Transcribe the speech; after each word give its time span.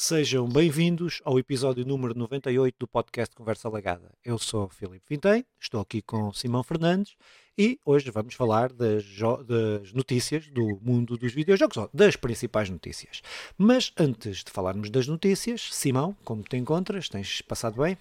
Sejam 0.00 0.48
bem-vindos 0.48 1.20
ao 1.24 1.40
episódio 1.40 1.84
número 1.84 2.16
98 2.16 2.76
do 2.78 2.86
podcast 2.86 3.34
Conversa 3.34 3.68
Lagada. 3.68 4.12
Eu 4.24 4.38
sou 4.38 4.68
Filipe 4.68 5.04
Vintém, 5.10 5.44
estou 5.60 5.80
aqui 5.80 6.00
com 6.00 6.32
Simão 6.32 6.62
Fernandes 6.62 7.16
e 7.58 7.80
hoje 7.84 8.08
vamos 8.12 8.34
falar 8.34 8.72
das, 8.72 9.04
das, 9.44 9.92
notícias 9.92 10.46
do 10.50 10.78
mundo 10.80 11.16
dos 11.16 11.32
videojogos, 11.32 11.76
ou 11.78 11.90
das 11.92 12.14
principais 12.14 12.70
notícias. 12.70 13.22
Mas 13.58 13.92
antes 13.98 14.44
de 14.44 14.52
falarmos 14.52 14.88
das 14.88 15.08
notícias, 15.08 15.68
Simão, 15.72 16.16
como 16.24 16.44
te 16.44 16.56
encontras? 16.56 17.08
Tens 17.08 17.42
passado 17.42 17.82
bem? 17.82 17.98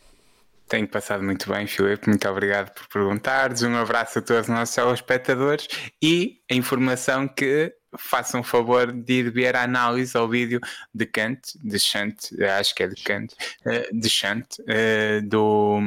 Tenho 0.68 0.88
passado 0.88 1.23
muito 1.23 1.50
bem, 1.50 1.66
Filipe. 1.66 2.09
Muito 2.09 2.29
obrigado 2.29 2.75
por 2.75 2.88
perguntares. 2.89 3.64
Um 3.64 3.75
abraço 3.75 4.20
a 4.20 4.21
todos 4.21 4.43
os 4.43 4.50
nossos 4.50 4.75
telespectadores 4.75 5.67
e 6.00 6.41
a 6.52 6.53
informação 6.53 7.27
que 7.27 7.73
façam 7.96 8.44
favor 8.44 8.91
de 8.91 9.14
ir 9.14 9.32
ver 9.32 9.55
a 9.55 9.64
análise 9.64 10.18
ao 10.18 10.28
vídeo 10.28 10.59
de 10.94 11.05
Kant, 11.05 11.58
de 11.64 11.80
Chant, 11.80 12.16
acho 12.59 12.76
que 12.76 12.84
é 12.84 12.88
de 12.88 13.02
Kant, 13.02 13.34
eh, 13.66 13.90
de 13.91 14.09
Chant, 14.09 14.45
eh, 14.68 15.22
do, 15.22 15.80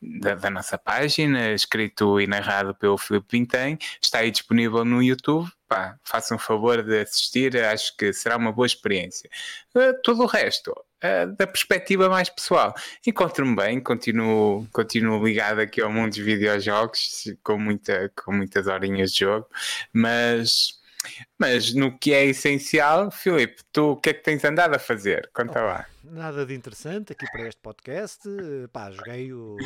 da, 0.00 0.34
da, 0.34 0.50
nossa 0.50 0.76
página, 0.76 1.52
escrito 1.52 2.20
e 2.20 2.26
narrado 2.26 2.74
pelo 2.74 2.98
Filipe 2.98 3.26
Vintém, 3.30 3.78
está 4.02 4.18
aí 4.18 4.30
disponível 4.30 4.84
no 4.84 5.02
YouTube. 5.02 5.50
Pá, 5.68 5.96
façam 6.02 6.36
favor 6.36 6.82
de 6.82 7.00
assistir, 7.00 7.56
acho 7.56 7.96
que 7.96 8.12
será 8.12 8.36
uma 8.36 8.50
boa 8.50 8.66
experiência. 8.66 9.30
Eh, 9.76 9.92
tudo 10.02 10.24
o 10.24 10.26
resto, 10.26 10.74
da 11.38 11.46
perspectiva 11.46 12.10
mais 12.10 12.28
pessoal. 12.28 12.74
Encontro-me 13.06 13.56
bem, 13.56 13.80
continuo, 13.80 14.66
continuo 14.70 15.24
ligado 15.24 15.60
aqui 15.60 15.80
ao 15.80 15.90
mundo 15.90 16.10
dos 16.10 16.18
videojogos, 16.18 17.24
com, 17.42 17.58
muita, 17.58 18.12
com 18.22 18.32
muitas 18.32 18.66
horinhas 18.66 19.12
de 19.12 19.20
jogo, 19.20 19.46
mas 19.94 20.80
mas 21.40 21.72
no 21.72 21.96
que 21.98 22.12
é 22.12 22.26
essencial, 22.26 23.10
Filipe, 23.10 23.62
tu 23.72 23.92
o 23.92 23.96
que 23.96 24.10
é 24.10 24.12
que 24.12 24.22
tens 24.22 24.44
andado 24.44 24.74
a 24.74 24.78
fazer? 24.78 25.30
Conta 25.32 25.62
lá. 25.62 25.86
Nada 26.02 26.44
de 26.44 26.54
interessante 26.54 27.12
aqui 27.12 27.24
para 27.30 27.46
este 27.46 27.60
podcast. 27.60 28.20
Pá, 28.72 28.90
joguei 28.90 29.32
o, 29.32 29.56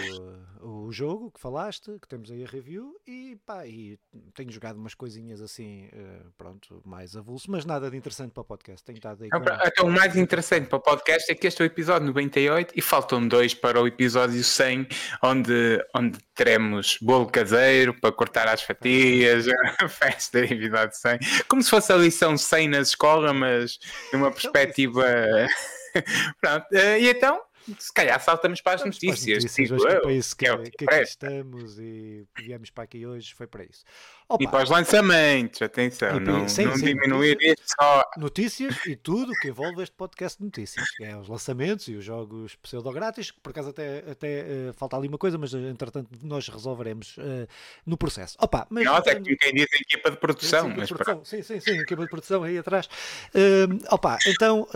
o 0.60 0.92
jogo 0.92 1.30
que 1.30 1.40
falaste, 1.40 1.96
que 2.00 2.06
temos 2.06 2.30
aí 2.30 2.44
a 2.44 2.46
review, 2.46 2.94
e 3.06 3.38
pá, 3.46 3.66
e 3.66 3.98
tenho 4.34 4.50
jogado 4.50 4.76
umas 4.76 4.94
coisinhas 4.94 5.40
assim, 5.40 5.88
eh, 5.92 6.20
pronto, 6.36 6.82
mais 6.84 7.16
avulso, 7.16 7.50
mas 7.50 7.64
nada 7.64 7.90
de 7.90 7.96
interessante 7.96 8.32
para 8.32 8.42
o 8.42 8.44
podcast. 8.44 8.84
Tenho 8.84 8.96
estado 8.96 9.24
aí 9.24 9.30
com... 9.30 9.38
Então, 9.38 9.86
o 9.86 9.90
mais 9.90 10.16
interessante 10.16 10.68
para 10.68 10.76
o 10.76 10.80
podcast 10.80 11.32
é 11.32 11.34
que 11.34 11.46
este 11.46 11.62
é 11.62 11.64
o 11.64 11.66
episódio 11.66 12.06
98 12.08 12.74
e 12.76 12.82
faltam 12.82 13.26
dois 13.26 13.54
para 13.54 13.80
o 13.80 13.86
episódio 13.86 14.44
100, 14.44 14.86
onde, 15.22 15.82
onde 15.94 16.18
teremos 16.34 16.98
bolo 17.00 17.26
caseiro 17.26 17.98
para 17.98 18.12
cortar 18.12 18.48
as 18.48 18.62
fatias, 18.62 19.46
festa 19.88 20.46
de 20.46 20.52
episódio 20.52 20.94
100, 20.94 21.18
como 21.48 21.62
se 21.64 21.70
fosse 21.70 21.92
a 21.92 21.96
lição 21.96 22.36
100 22.36 22.68
na 22.68 22.80
escola, 22.80 23.32
mas 23.32 23.78
numa 24.12 24.30
perspectiva. 24.32 25.04
Pronto, 26.40 26.66
eh, 26.72 27.00
e 27.00 27.08
então 27.08 27.40
se 27.78 27.92
calhar 27.92 28.20
saltamos 28.20 28.60
para 28.60 28.74
as 28.74 28.84
notícias. 28.84 29.24
Para 29.24 29.36
as 29.36 29.44
notícias 29.44 29.70
hoje 29.70 29.86
é 29.86 30.00
para 30.00 30.12
isso 30.12 30.36
que, 30.36 30.44
que, 30.44 30.50
é 30.50 30.70
que 30.70 30.84
aqui 30.84 31.02
estamos 31.02 31.78
e 31.78 32.26
viemos 32.36 32.70
para 32.70 32.84
aqui 32.84 33.06
hoje, 33.06 33.34
foi 33.34 33.46
para 33.46 33.64
isso. 33.64 33.84
Opa. 34.26 34.42
E 34.42 34.48
para 34.48 34.64
os 34.64 34.70
lançamentos, 34.70 35.60
atenção, 35.60 36.18
não, 36.18 36.48
sim, 36.48 36.64
não 36.64 36.76
sim, 36.76 36.86
diminuir 36.86 37.34
notícias, 37.34 37.74
só. 37.78 38.10
Notícias 38.16 38.86
e 38.86 38.96
tudo 38.96 39.32
o 39.32 39.34
que 39.34 39.48
envolve 39.48 39.82
este 39.82 39.94
podcast 39.94 40.38
de 40.38 40.44
notícias, 40.46 40.90
que 40.96 41.04
é 41.04 41.14
os 41.14 41.28
lançamentos 41.28 41.88
e 41.88 41.94
os 41.94 42.04
jogos 42.04 42.54
pseudo-grátis, 42.56 43.30
que 43.30 43.40
por 43.40 43.50
acaso 43.50 43.68
até, 43.68 43.98
até 44.10 44.42
uh, 44.70 44.74
falta 44.74 44.96
ali 44.96 45.08
uma 45.08 45.18
coisa, 45.18 45.36
mas 45.36 45.52
eh, 45.52 45.58
entretanto 45.68 46.08
nós 46.22 46.48
resolveremos 46.48 47.18
uh, 47.18 47.46
no 47.84 47.98
processo. 47.98 48.34
Opa, 48.40 48.66
mas, 48.70 48.84
Nós 48.86 49.06
é 49.06 49.14
que 49.14 49.36
quem 49.36 49.52
diz 49.52 49.66
a 49.70 49.76
equipa 49.76 50.10
de 50.10 50.16
produção. 50.16 50.68
Sim, 50.68 50.74
mas 50.74 50.88
produção. 50.88 51.24
sim, 51.24 51.42
sim, 51.42 51.60
sim, 51.60 51.78
equipa 51.80 52.02
de 52.02 52.08
produção 52.08 52.42
aí 52.44 52.56
atrás. 52.56 52.86
Uh, 53.34 53.78
opa, 53.90 54.18
então, 54.26 54.66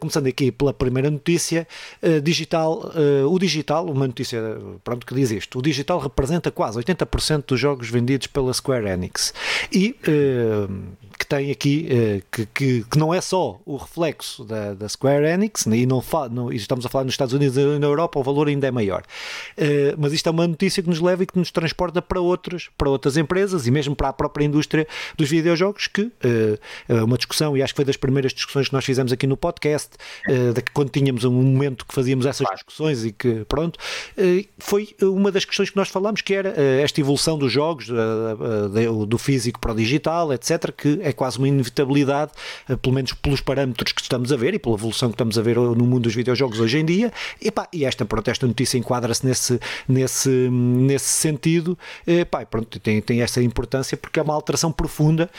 começando 0.00 0.26
aqui 0.26 0.52
pela 0.52 0.74
primeira 0.74 1.10
notícia, 1.10 1.66
digital, 2.22 2.92
o 3.28 3.38
digital, 3.38 3.86
uma 3.86 4.06
notícia 4.06 4.40
pronto, 4.82 5.06
que 5.06 5.14
diz 5.14 5.30
isto, 5.30 5.58
o 5.58 5.62
digital 5.62 5.98
representa 5.98 6.50
quase 6.50 6.78
80% 6.78 7.44
dos 7.46 7.60
jogos 7.60 7.88
vendidos 7.88 8.26
pela 8.26 8.52
Square 8.52 8.88
Enix. 8.88 9.32
E 9.70 9.96
uh, 10.06 10.72
que 11.18 11.26
tem 11.26 11.50
aqui, 11.50 11.88
uh, 11.90 12.22
que, 12.30 12.46
que, 12.46 12.84
que, 12.90 12.98
não 12.98 13.12
é 13.12 13.20
só 13.20 13.60
o 13.64 13.76
reflexo 13.76 14.44
da, 14.44 14.74
da 14.74 14.88
Square 14.88 15.24
Enix, 15.24 15.66
né, 15.66 15.78
e 15.78 15.86
não, 15.86 16.02
não, 16.30 16.52
estamos 16.52 16.84
a 16.86 16.88
falar 16.88 17.04
nos 17.04 17.14
Estados 17.14 17.34
Unidos 17.34 17.56
e 17.56 17.78
na 17.78 17.86
Europa, 17.86 18.18
o 18.18 18.22
valor 18.22 18.48
ainda 18.48 18.66
é 18.66 18.70
maior. 18.70 19.02
Uh, 19.56 19.96
mas 19.98 20.12
isto 20.12 20.28
é 20.28 20.32
uma 20.32 20.46
notícia 20.46 20.82
que 20.82 20.88
nos 20.88 21.00
leva 21.00 21.22
e 21.22 21.26
que 21.26 21.38
nos 21.38 21.50
transporta 21.50 22.02
para, 22.02 22.20
outros, 22.20 22.70
para 22.76 22.88
outras 22.88 23.16
empresas 23.16 23.66
e 23.66 23.70
mesmo 23.70 23.94
para 23.94 24.08
a 24.08 24.12
própria 24.12 24.44
indústria 24.44 24.86
dos 25.16 25.28
videojogos, 25.28 25.86
que 25.86 26.10
é 26.88 27.02
uma 27.02 27.16
discussão, 27.16 27.56
e 27.56 27.62
acho 27.62 27.72
que 27.72 27.76
foi 27.76 27.84
das 27.84 27.96
primeiras 27.96 28.32
discussões 28.32 28.68
que 28.68 28.72
nós 28.72 28.84
fizemos 28.84 29.12
aqui 29.12 29.26
no 29.26 29.36
podcast, 29.36 29.90
que 30.26 30.72
quando 30.72 30.90
tínhamos 30.90 31.24
um 31.24 31.32
momento 31.32 31.84
que 31.86 31.94
fazíamos 32.12 32.26
essas 32.26 32.46
discussões 32.52 33.04
e 33.04 33.12
que, 33.12 33.44
pronto, 33.46 33.78
foi 34.58 34.94
uma 35.00 35.32
das 35.32 35.44
questões 35.44 35.70
que 35.70 35.76
nós 35.76 35.88
falamos, 35.88 36.20
que 36.20 36.34
era 36.34 36.50
esta 36.82 37.00
evolução 37.00 37.38
dos 37.38 37.52
jogos, 37.52 37.88
do 39.08 39.18
físico 39.18 39.58
para 39.58 39.72
o 39.72 39.74
digital, 39.74 40.32
etc., 40.32 40.72
que 40.76 41.00
é 41.02 41.12
quase 41.12 41.38
uma 41.38 41.48
inevitabilidade, 41.48 42.32
eh, 42.68 42.76
pelo 42.76 42.94
menos 42.94 43.12
pelos 43.14 43.40
parâmetros 43.40 43.92
que 43.92 44.02
estamos 44.02 44.32
a 44.32 44.36
ver 44.36 44.54
e 44.54 44.58
pela 44.58 44.74
evolução 44.74 45.08
que 45.08 45.14
estamos 45.14 45.38
a 45.38 45.42
ver 45.42 45.56
no 45.56 45.86
mundo 45.86 46.02
dos 46.02 46.14
videojogos 46.14 46.60
hoje 46.60 46.78
em 46.78 46.84
dia. 46.84 47.12
E, 47.40 47.50
pá, 47.50 47.68
e 47.72 47.84
esta, 47.84 48.04
pronto, 48.04 48.28
esta 48.28 48.46
notícia 48.46 48.76
enquadra-se 48.78 49.24
nesse, 49.24 49.60
nesse, 49.88 50.28
nesse 50.28 51.08
sentido. 51.08 51.78
E, 52.06 52.24
pá, 52.24 52.44
pronto, 52.44 52.78
tem, 52.80 53.00
tem 53.00 53.22
essa 53.22 53.42
importância 53.42 53.96
porque 53.96 54.18
é 54.18 54.22
uma 54.22 54.34
alteração 54.34 54.72
profunda 54.72 55.30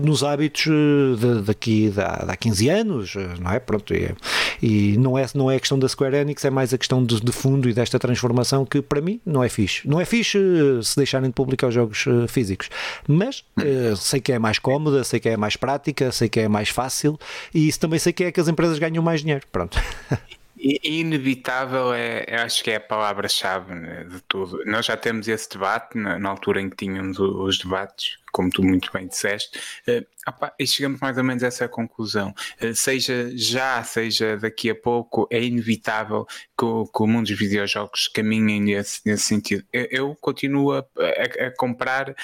nos 0.00 0.22
hábitos 0.22 0.64
de, 0.64 1.42
daqui 1.44 1.90
da, 1.90 2.06
há 2.28 2.36
15 2.36 2.68
anos, 2.68 3.14
não 3.38 3.50
é? 3.50 3.58
Pronto, 3.60 3.94
e, 3.94 4.14
e, 4.62 4.96
não, 4.98 5.16
é, 5.16 5.26
não 5.34 5.50
é 5.50 5.58
questão 5.58 5.78
da 5.78 5.88
Square 5.88 6.09
Enix, 6.14 6.44
é 6.44 6.50
mais 6.50 6.72
a 6.72 6.78
questão 6.78 7.04
de, 7.04 7.20
de 7.20 7.32
fundo 7.32 7.68
e 7.68 7.72
desta 7.72 7.98
transformação 7.98 8.64
que 8.64 8.82
para 8.82 9.00
mim 9.00 9.20
não 9.24 9.42
é 9.42 9.48
fixe. 9.48 9.88
Não 9.88 10.00
é 10.00 10.04
fixe 10.04 10.38
se 10.82 10.96
deixarem 10.96 11.28
de 11.28 11.34
publicar 11.34 11.68
os 11.68 11.74
jogos 11.74 12.04
físicos, 12.28 12.70
mas 13.06 13.44
uh, 13.58 13.96
sei 13.96 14.20
que 14.20 14.32
é 14.32 14.38
mais 14.38 14.58
cómoda, 14.58 15.04
sei 15.04 15.20
que 15.20 15.28
é 15.28 15.36
mais 15.36 15.56
prática, 15.56 16.10
sei 16.12 16.28
que 16.28 16.40
é 16.40 16.48
mais 16.48 16.68
fácil 16.68 17.18
e 17.54 17.68
isso 17.68 17.80
também 17.80 17.98
sei 17.98 18.12
que 18.12 18.24
é 18.24 18.32
que 18.32 18.40
as 18.40 18.48
empresas 18.48 18.78
ganham 18.78 19.02
mais 19.02 19.20
dinheiro. 19.20 19.46
Pronto. 19.50 19.78
Inevitável 20.62 21.94
é, 21.94 22.42
acho 22.42 22.62
que 22.62 22.70
é 22.70 22.76
a 22.76 22.80
palavra-chave 22.80 23.74
né, 23.74 24.04
de 24.04 24.20
tudo. 24.22 24.62
Nós 24.66 24.84
já 24.84 24.96
temos 24.96 25.26
esse 25.26 25.48
debate 25.48 25.96
na, 25.96 26.18
na, 26.18 26.28
altura 26.28 26.60
em 26.60 26.68
que 26.68 26.76
tínhamos 26.76 27.18
os 27.18 27.58
debates, 27.58 28.18
como 28.32 28.50
tu 28.50 28.62
muito 28.62 28.90
bem 28.92 29.06
disseste, 29.06 29.58
uh, 29.88 30.06
opa, 30.26 30.54
e 30.58 30.66
chegamos 30.66 31.00
mais 31.00 31.16
ou 31.16 31.24
menos 31.24 31.42
a 31.42 31.46
essa 31.46 31.68
conclusão. 31.68 32.34
Uh, 32.62 32.74
seja 32.74 33.30
já, 33.36 33.82
seja 33.82 34.36
daqui 34.36 34.70
a 34.70 34.74
pouco, 34.74 35.26
é 35.30 35.42
inevitável 35.42 36.26
que 36.58 36.64
o, 36.64 36.86
que 36.86 37.02
o 37.02 37.06
mundo 37.06 37.26
dos 37.26 37.38
videojogos 37.38 38.08
caminhe 38.08 38.60
nesse, 38.60 39.00
nesse 39.04 39.24
sentido. 39.24 39.64
Eu, 39.72 39.86
eu 39.90 40.16
continuo 40.20 40.72
a, 40.72 40.78
a, 40.78 41.46
a, 41.46 41.56
comprar 41.56 42.14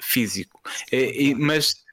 físico, 0.00 0.60
uh, 0.92 1.36
mas 1.38 1.84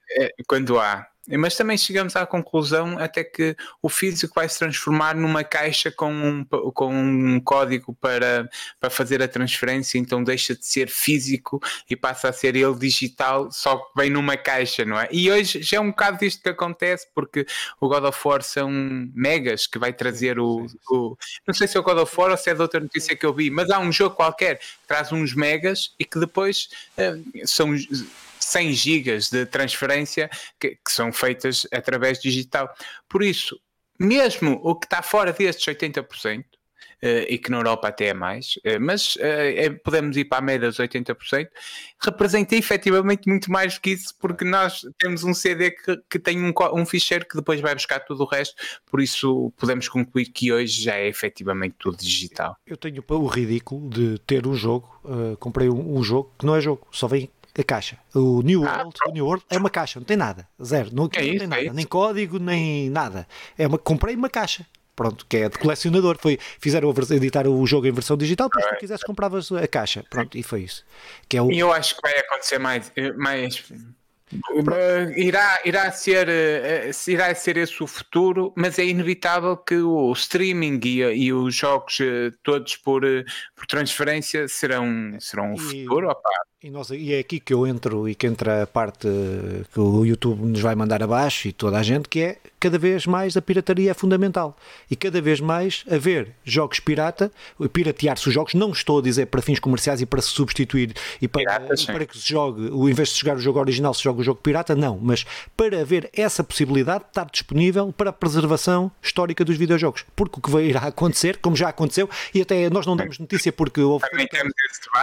quando 0.47 0.79
há 0.79 1.07
mas 1.29 1.56
também 1.56 1.78
chegamos 1.78 2.16
à 2.16 2.25
conclusão 2.25 2.97
até 3.00 3.23
que 3.23 3.56
o 3.81 3.88
físico 3.88 4.34
vai 4.35 4.47
se 4.50 4.59
transformar 4.59 5.16
numa 5.16 5.44
caixa 5.44 5.89
com 5.89 6.11
um, 6.11 6.45
com 6.45 6.94
um 6.94 7.39
código 7.39 7.94
para, 7.94 8.50
para 8.79 8.89
fazer 8.89 9.23
a 9.23 9.28
transferência, 9.28 9.97
então 9.97 10.22
deixa 10.23 10.53
de 10.53 10.66
ser 10.66 10.89
físico 10.89 11.62
e 11.89 11.95
passa 11.95 12.29
a 12.29 12.33
ser 12.33 12.56
ele 12.56 12.75
digital, 12.75 13.50
só 13.51 13.78
que 13.78 13.91
vem 13.95 14.09
numa 14.09 14.35
caixa, 14.35 14.83
não 14.83 15.00
é? 15.00 15.07
E 15.12 15.31
hoje 15.31 15.62
já 15.62 15.78
é 15.78 15.79
um 15.79 15.91
bocado 15.91 16.19
disto 16.19 16.44
que 16.44 16.50
acontece, 16.50 17.07
porque 17.16 17.45
o 17.79 17.88
God 17.88 18.03
of 18.03 18.19
War 18.28 18.44
são 18.44 18.69
megas 19.16 19.66
que 19.66 19.79
vai 19.79 19.94
trazer 19.94 20.39
o, 20.39 20.66
o. 20.89 21.17
Não 21.47 21.53
sei 21.53 21.67
se 21.67 21.78
é 21.78 21.79
o 21.79 21.83
God 21.83 22.00
of 22.00 22.19
War 22.19 22.31
ou 22.31 22.38
se 22.38 22.50
é 22.50 22.53
de 22.53 22.62
outra 22.62 22.81
notícia 22.81 23.16
que 23.16 23.25
eu 23.25 23.33
vi, 23.33 23.50
mas 23.50 23.69
há 23.69 23.79
um 23.79 23.91
jogo 23.91 24.16
qualquer 24.16 24.59
que 24.59 24.88
traz 24.88 25.12
uns 25.12 25.33
megas 25.33 25.94
e 25.97 26.03
que 26.03 26.19
depois 26.19 26.69
uh, 26.97 27.47
são 27.47 27.74
100 28.44 28.74
gigas 28.74 29.30
de 29.30 29.45
transferência 29.45 30.30
que, 30.60 30.72
que 30.72 30.92
são 30.92 31.12
feitas 31.12 31.68
através 31.72 32.19
digital. 32.19 32.74
Por 33.07 33.24
isso, 33.24 33.60
mesmo 34.00 34.60
o 34.63 34.75
que 34.75 34.86
está 34.86 35.01
fora 35.01 35.31
destes 35.31 35.66
80%, 35.66 36.44
Uh, 37.04 37.28
e 37.28 37.38
que 37.38 37.51
na 37.51 37.57
Europa 37.57 37.90
até 37.90 38.07
é 38.07 38.13
mais, 38.13 38.56
uh, 38.66 38.80
mas 38.80 39.18
uh, 39.18 39.19
é, 39.22 39.69
podemos 39.69 40.16
ir 40.16 40.24
para 40.24 40.38
a 40.38 40.42
média 40.42 40.69
dos 40.69 40.78
80%, 40.78 41.50
representa 42.01 42.56
efetivamente 42.56 43.28
muito 43.28 43.51
mais 43.51 43.74
do 43.75 43.81
que 43.81 43.90
isso, 43.90 44.16
porque 44.18 44.45
nós 44.45 44.86
temos 44.98 45.22
um 45.25 45.34
CD 45.34 45.72
que, 45.72 45.98
que 46.10 46.18
tem 46.18 46.42
um, 46.42 46.54
um 46.74 46.86
ficheiro 46.86 47.25
que 47.28 47.36
depois 47.36 47.60
vai 47.60 47.75
buscar 47.75 48.00
tudo 48.00 48.24
o 48.24 48.25
resto, 48.25 48.56
por 48.90 49.01
isso 49.01 49.51
podemos 49.57 49.90
concluir 49.90 50.28
que 50.28 50.54
hoje 50.54 50.81
já 50.81 50.95
é 50.95 51.06
efetivamente 51.06 51.75
tudo 51.78 51.98
digital. 51.98 52.56
Eu 52.66 52.78
tenho 52.78 53.04
o 53.06 53.28
ridículo 53.28 53.90
de 53.90 54.18
ter 54.19 54.48
um 54.48 54.56
jogo, 54.56 54.88
comprei 55.42 55.68
um, 55.68 55.98
um 55.98 56.01
jogo 56.01 56.34
que 56.40 56.45
não 56.45 56.56
é 56.56 56.62
jogo, 56.62 56.88
só 56.90 57.06
vem 57.06 57.30
a 57.57 57.63
caixa. 57.63 57.97
O 58.13 58.41
New 58.41 58.65
ah, 58.65 58.77
World, 58.77 58.97
o 59.07 59.11
New 59.11 59.25
World 59.25 59.45
é 59.50 59.57
uma 59.57 59.69
caixa, 59.69 60.00
não 60.00 60.05
tem 60.05 60.17
nada. 60.17 60.47
Zero. 60.63 60.89
Não, 60.91 61.09
é 61.13 61.17
não 61.17 61.27
isso, 61.27 61.39
tem 61.39 61.47
nada. 61.47 61.65
É 61.65 61.73
nem 61.73 61.85
código, 61.85 62.39
nem 62.39 62.89
nada. 62.89 63.27
É 63.57 63.67
uma, 63.67 63.77
comprei 63.77 64.15
uma 64.15 64.29
caixa. 64.29 64.65
Pronto, 64.95 65.25
que 65.27 65.38
é 65.38 65.50
de 65.50 65.57
colecionador. 65.57 66.17
Foi, 66.19 66.38
fizeram 66.59 66.94
editar 67.11 67.47
o 67.47 67.65
jogo 67.65 67.88
em 67.88 67.91
versão 67.91 68.15
digital, 68.15 68.47
depois 68.47 68.65
se 68.65 68.71
tu 68.71 68.79
quisesse 68.79 69.05
compravas 69.05 69.51
a 69.51 69.67
caixa. 69.67 70.03
Pronto, 70.09 70.38
e 70.38 70.44
foi 70.44 70.61
isso. 70.61 70.85
Que 71.27 71.38
é 71.38 71.41
o... 71.41 71.51
E 71.51 71.57
eu 71.57 71.73
acho 71.73 71.95
que 71.95 72.01
vai 72.01 72.17
acontecer 72.19 72.59
mais, 72.59 72.91
mais 73.17 73.63
Irá, 75.15 75.59
irá, 75.63 75.91
ser, 75.91 76.27
eh, 76.27 76.91
irá 77.07 77.33
ser 77.35 77.57
esse 77.57 77.83
o 77.83 77.88
futuro, 77.88 78.51
mas 78.56 78.79
é 78.79 78.85
inevitável 78.85 79.56
que 79.56 79.75
o 79.75 80.11
streaming 80.13 80.79
e, 80.83 81.01
e 81.01 81.33
os 81.33 81.53
jogos 81.53 81.99
eh, 82.01 82.31
todos 82.41 82.75
por, 82.77 83.03
eh, 83.03 83.23
por 83.56 83.67
transferência 83.67 84.47
serão, 84.47 85.15
serão 85.19 85.53
o 85.53 85.57
futuro. 85.57 86.09
Opa, 86.09 86.31
e, 86.63 86.69
nós, 86.69 86.89
e 86.92 87.13
é 87.13 87.19
aqui 87.19 87.42
que 87.42 87.54
eu 87.54 87.68
entro 87.68 88.07
e 88.07 88.15
que 88.15 88.25
entra 88.25 88.63
a 88.63 88.68
parte 88.68 89.06
que 89.74 89.80
o 89.80 90.06
YouTube 90.06 90.45
nos 90.45 90.62
vai 90.62 90.74
mandar 90.75 91.04
abaixo 91.04 91.50
e 91.50 91.51
toda 91.51 91.77
a 91.77 91.83
gente, 91.83 92.07
que 92.07 92.21
é 92.21 92.38
cada 92.57 92.77
vez 92.77 93.06
mais 93.06 93.36
a 93.36 93.42
pirataria 93.42 93.92
é 93.92 93.94
fundamental. 93.94 94.57
E 94.89 94.95
cada 94.95 95.21
vez 95.21 95.42
mais 95.42 95.83
haver 95.92 96.31
jogos 96.45 96.80
pirata, 96.80 97.30
piratear-se 97.74 98.30
os 98.30 98.33
jogos, 98.33 98.54
não 98.54 98.71
estou 98.71 99.00
a 99.00 99.01
dizer 99.01 99.25
para 99.25 99.42
fins 99.42 99.60
comerciais 99.60 100.00
e 100.00 100.06
para 100.06 100.21
se 100.21 100.30
substituir 100.30 100.94
e 101.21 101.27
para, 101.27 101.42
pirata, 101.42 101.86
para 101.88 102.06
que 102.06 102.18
se 102.18 102.30
jogue, 102.30 102.69
o 102.71 102.88
invés 102.88 103.09
de 103.09 103.19
jogar 103.19 103.36
o 103.36 103.42
jogo 103.42 103.59
original, 103.59 103.94
se 103.94 104.01
joga 104.01 104.21
o 104.21 104.24
jogo 104.24 104.39
pirata, 104.39 104.74
não, 104.74 104.98
mas 104.98 105.25
para 105.57 105.81
haver 105.81 106.09
essa 106.13 106.42
possibilidade 106.45 107.04
de 107.04 107.09
estar 107.09 107.25
disponível 107.25 107.92
para 107.92 108.12
a 108.12 108.13
preservação 108.13 108.89
histórica 109.01 109.44
dos 109.44 109.57
videojogos. 109.57 110.06
Porque 110.16 110.39
o 110.39 110.42
que 110.42 110.50
vai 110.50 110.63
irá 110.63 110.80
acontecer, 110.80 111.39
como 111.39 111.57
já 111.57 111.68
aconteceu, 111.68 112.09
e 112.33 112.42
até 112.42 112.69
nós 112.69 112.86
não 112.86 112.95
damos 112.95 113.19
notícia 113.19 113.51
porque 113.51 113.81
houve. 113.81 114.06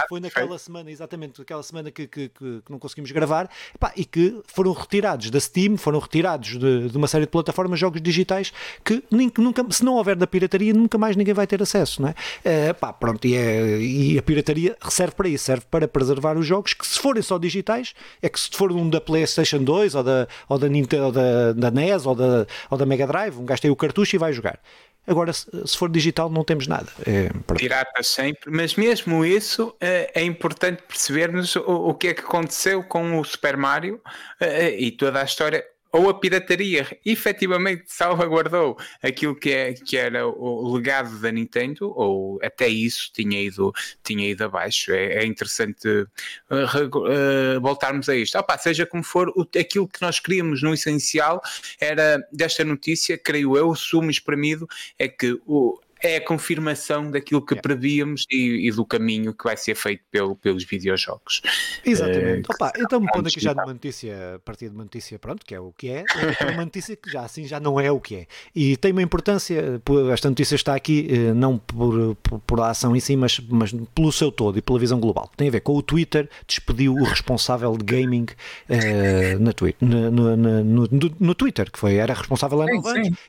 Foi 0.09 0.19
naquela 0.19 0.57
semana, 0.57 0.89
exatamente 0.89 1.39
aquela 1.51 1.63
semana 1.63 1.91
que, 1.91 2.07
que, 2.07 2.29
que, 2.29 2.61
que 2.61 2.71
não 2.71 2.79
conseguimos 2.79 3.11
gravar, 3.11 3.49
epá, 3.75 3.91
e 3.95 4.05
que 4.05 4.41
foram 4.47 4.71
retirados 4.71 5.29
da 5.29 5.39
Steam, 5.39 5.77
foram 5.77 5.99
retirados 5.99 6.57
de, 6.57 6.89
de, 6.89 6.97
uma 6.97 7.07
série 7.07 7.25
de 7.25 7.31
plataformas, 7.31 7.79
jogos 7.79 8.01
digitais, 8.01 8.53
que 8.83 9.03
nunca, 9.11 9.63
se 9.69 9.83
não 9.83 9.95
houver 9.95 10.15
da 10.15 10.25
pirataria, 10.25 10.73
nunca 10.73 10.97
mais 10.97 11.15
ninguém 11.15 11.33
vai 11.33 11.45
ter 11.45 11.61
acesso, 11.61 12.01
não 12.01 12.09
é? 12.09 12.15
é 12.43 12.73
pá, 12.73 12.93
pronto, 12.93 13.27
e, 13.27 13.35
é, 13.35 13.77
e, 13.79 14.17
a 14.17 14.21
pirataria 14.21 14.77
serve 14.89 15.13
para 15.13 15.27
isso, 15.27 15.43
serve 15.43 15.65
para 15.69 15.87
preservar 15.87 16.37
os 16.37 16.45
jogos, 16.45 16.73
que 16.73 16.87
se 16.87 16.99
forem 16.99 17.21
só 17.21 17.37
digitais, 17.37 17.93
é 18.21 18.29
que 18.29 18.39
se 18.39 18.49
for 18.51 18.71
um 18.71 18.89
da 18.89 19.01
PlayStation 19.01 19.61
2 19.61 19.95
ou 19.95 20.03
da, 20.03 20.27
ou 20.47 20.57
da 20.57 20.69
Nintendo, 20.69 21.05
ou 21.05 21.11
da, 21.11 21.51
da 21.53 21.71
NES 21.71 22.05
ou 22.05 22.15
da, 22.15 22.47
ou 22.69 22.77
da 22.77 22.85
Mega 22.85 23.05
Drive, 23.05 23.37
um 23.37 23.45
gajo 23.45 23.61
tem 23.61 23.71
o 23.71 23.75
cartucho 23.75 24.15
e 24.15 24.19
vai 24.19 24.31
jogar. 24.31 24.59
Agora, 25.05 25.33
se 25.33 25.77
for 25.77 25.89
digital, 25.89 26.29
não 26.29 26.43
temos 26.43 26.67
nada. 26.67 26.87
É, 27.05 27.29
Pirata 27.55 28.03
sempre, 28.03 28.51
mas 28.51 28.75
mesmo 28.75 29.25
isso 29.25 29.75
é, 29.81 30.11
é 30.13 30.23
importante 30.23 30.83
percebermos 30.87 31.55
o, 31.55 31.89
o, 31.89 31.93
que 31.95 32.09
é 32.09 32.13
que 32.13 32.21
aconteceu 32.21 32.83
com 32.83 33.19
o 33.19 33.23
Super 33.23 33.57
Mario 33.57 33.99
é, 34.39 34.69
e 34.69 34.91
toda 34.91 35.19
a 35.19 35.23
história 35.23 35.65
ou 35.91 36.09
a 36.09 36.13
pirataria 36.13 36.87
efetivamente 37.05 37.83
salvaguardou 37.87 38.77
aquilo 39.01 39.35
que, 39.35 39.51
é, 39.51 39.73
que 39.73 39.97
era 39.97 40.25
o 40.25 40.73
legado 40.73 41.19
da 41.19 41.31
Nintendo, 41.31 41.91
ou 41.95 42.39
até 42.41 42.67
isso 42.67 43.11
tinha 43.13 43.41
ido, 43.41 43.73
tinha 44.03 44.29
ido 44.29 44.45
abaixo. 44.45 44.91
É, 44.91 45.23
é 45.23 45.25
interessante 45.25 45.87
uh, 45.87 46.07
uh, 46.55 47.61
voltarmos 47.61 48.07
a 48.07 48.15
isto. 48.15 48.37
Opa, 48.37 48.57
seja 48.57 48.85
como 48.85 49.03
for, 49.03 49.29
o, 49.29 49.45
aquilo 49.59 49.87
que 49.87 50.01
nós 50.01 50.19
queríamos 50.19 50.61
no 50.61 50.73
essencial 50.73 51.41
era 51.79 52.25
desta 52.31 52.63
notícia, 52.63 53.17
creio 53.17 53.57
eu, 53.57 53.69
o 53.69 53.75
sumo 53.75 54.09
espremido, 54.09 54.67
é 54.97 55.07
que 55.07 55.39
o 55.45 55.79
é 56.03 56.17
a 56.17 56.25
confirmação 56.25 57.11
daquilo 57.11 57.45
que 57.45 57.55
prevíamos 57.55 58.25
e, 58.29 58.67
e, 58.67 58.71
do 58.71 58.85
caminho 58.85 59.33
que 59.33 59.43
vai 59.43 59.55
ser 59.55 59.75
feito 59.75 60.03
pelo, 60.09 60.35
pelos 60.35 60.63
videojogos. 60.63 61.41
Exatamente. 61.85 62.49
Uh, 62.49 62.53
Opa, 62.53 62.73
então 62.77 62.99
me 62.99 63.07
pondo 63.11 63.27
aqui 63.27 63.39
já 63.39 63.53
de 63.53 63.59
uma 63.59 63.73
notícia, 63.73 64.35
a 64.35 64.39
partir 64.39 64.69
de 64.69 64.75
uma 64.75 64.83
notícia, 64.83 65.19
pronto, 65.19 65.45
que 65.45 65.53
é 65.53 65.59
o 65.59 65.71
que 65.71 65.89
é, 65.89 66.03
é 66.39 66.45
uma 66.51 66.65
notícia 66.65 66.95
que 66.95 67.09
já 67.09 67.21
assim 67.21 67.45
já 67.45 67.59
não 67.59 67.79
é 67.79 67.91
o 67.91 67.99
que 67.99 68.15
é. 68.15 68.27
E 68.55 68.75
tem 68.77 68.91
uma 68.91 69.01
importância, 69.01 69.81
esta 70.11 70.29
notícia 70.29 70.55
está 70.55 70.75
aqui 70.75 71.07
eh, 71.09 71.33
não 71.33 71.57
por, 71.57 72.15
por, 72.15 72.39
por 72.39 72.59
a 72.59 72.69
ação 72.69 72.95
em 72.95 72.99
si, 72.99 73.15
mas, 73.15 73.39
mas 73.49 73.71
pelo 73.93 74.11
seu 74.11 74.31
todo 74.31 74.57
e 74.57 74.61
pela 74.61 74.79
visão 74.79 74.99
global. 74.99 75.29
Tem 75.37 75.47
a 75.47 75.51
ver 75.51 75.61
com 75.61 75.75
o 75.75 75.81
Twitter, 75.81 76.29
despediu 76.47 76.93
o 76.93 77.03
responsável 77.03 77.75
de 77.77 77.83
gaming 77.83 78.25
uh, 78.69 79.39
na 79.39 79.53
twi 79.53 79.75
no, 79.79 80.11
no, 80.11 80.37
no, 80.37 80.87
no, 81.19 81.35
Twitter, 81.35 81.71
que 81.71 81.77
foi, 81.77 81.95
era 81.95 82.13
responsável 82.13 82.57
lá 82.57 82.65
no 82.65 82.81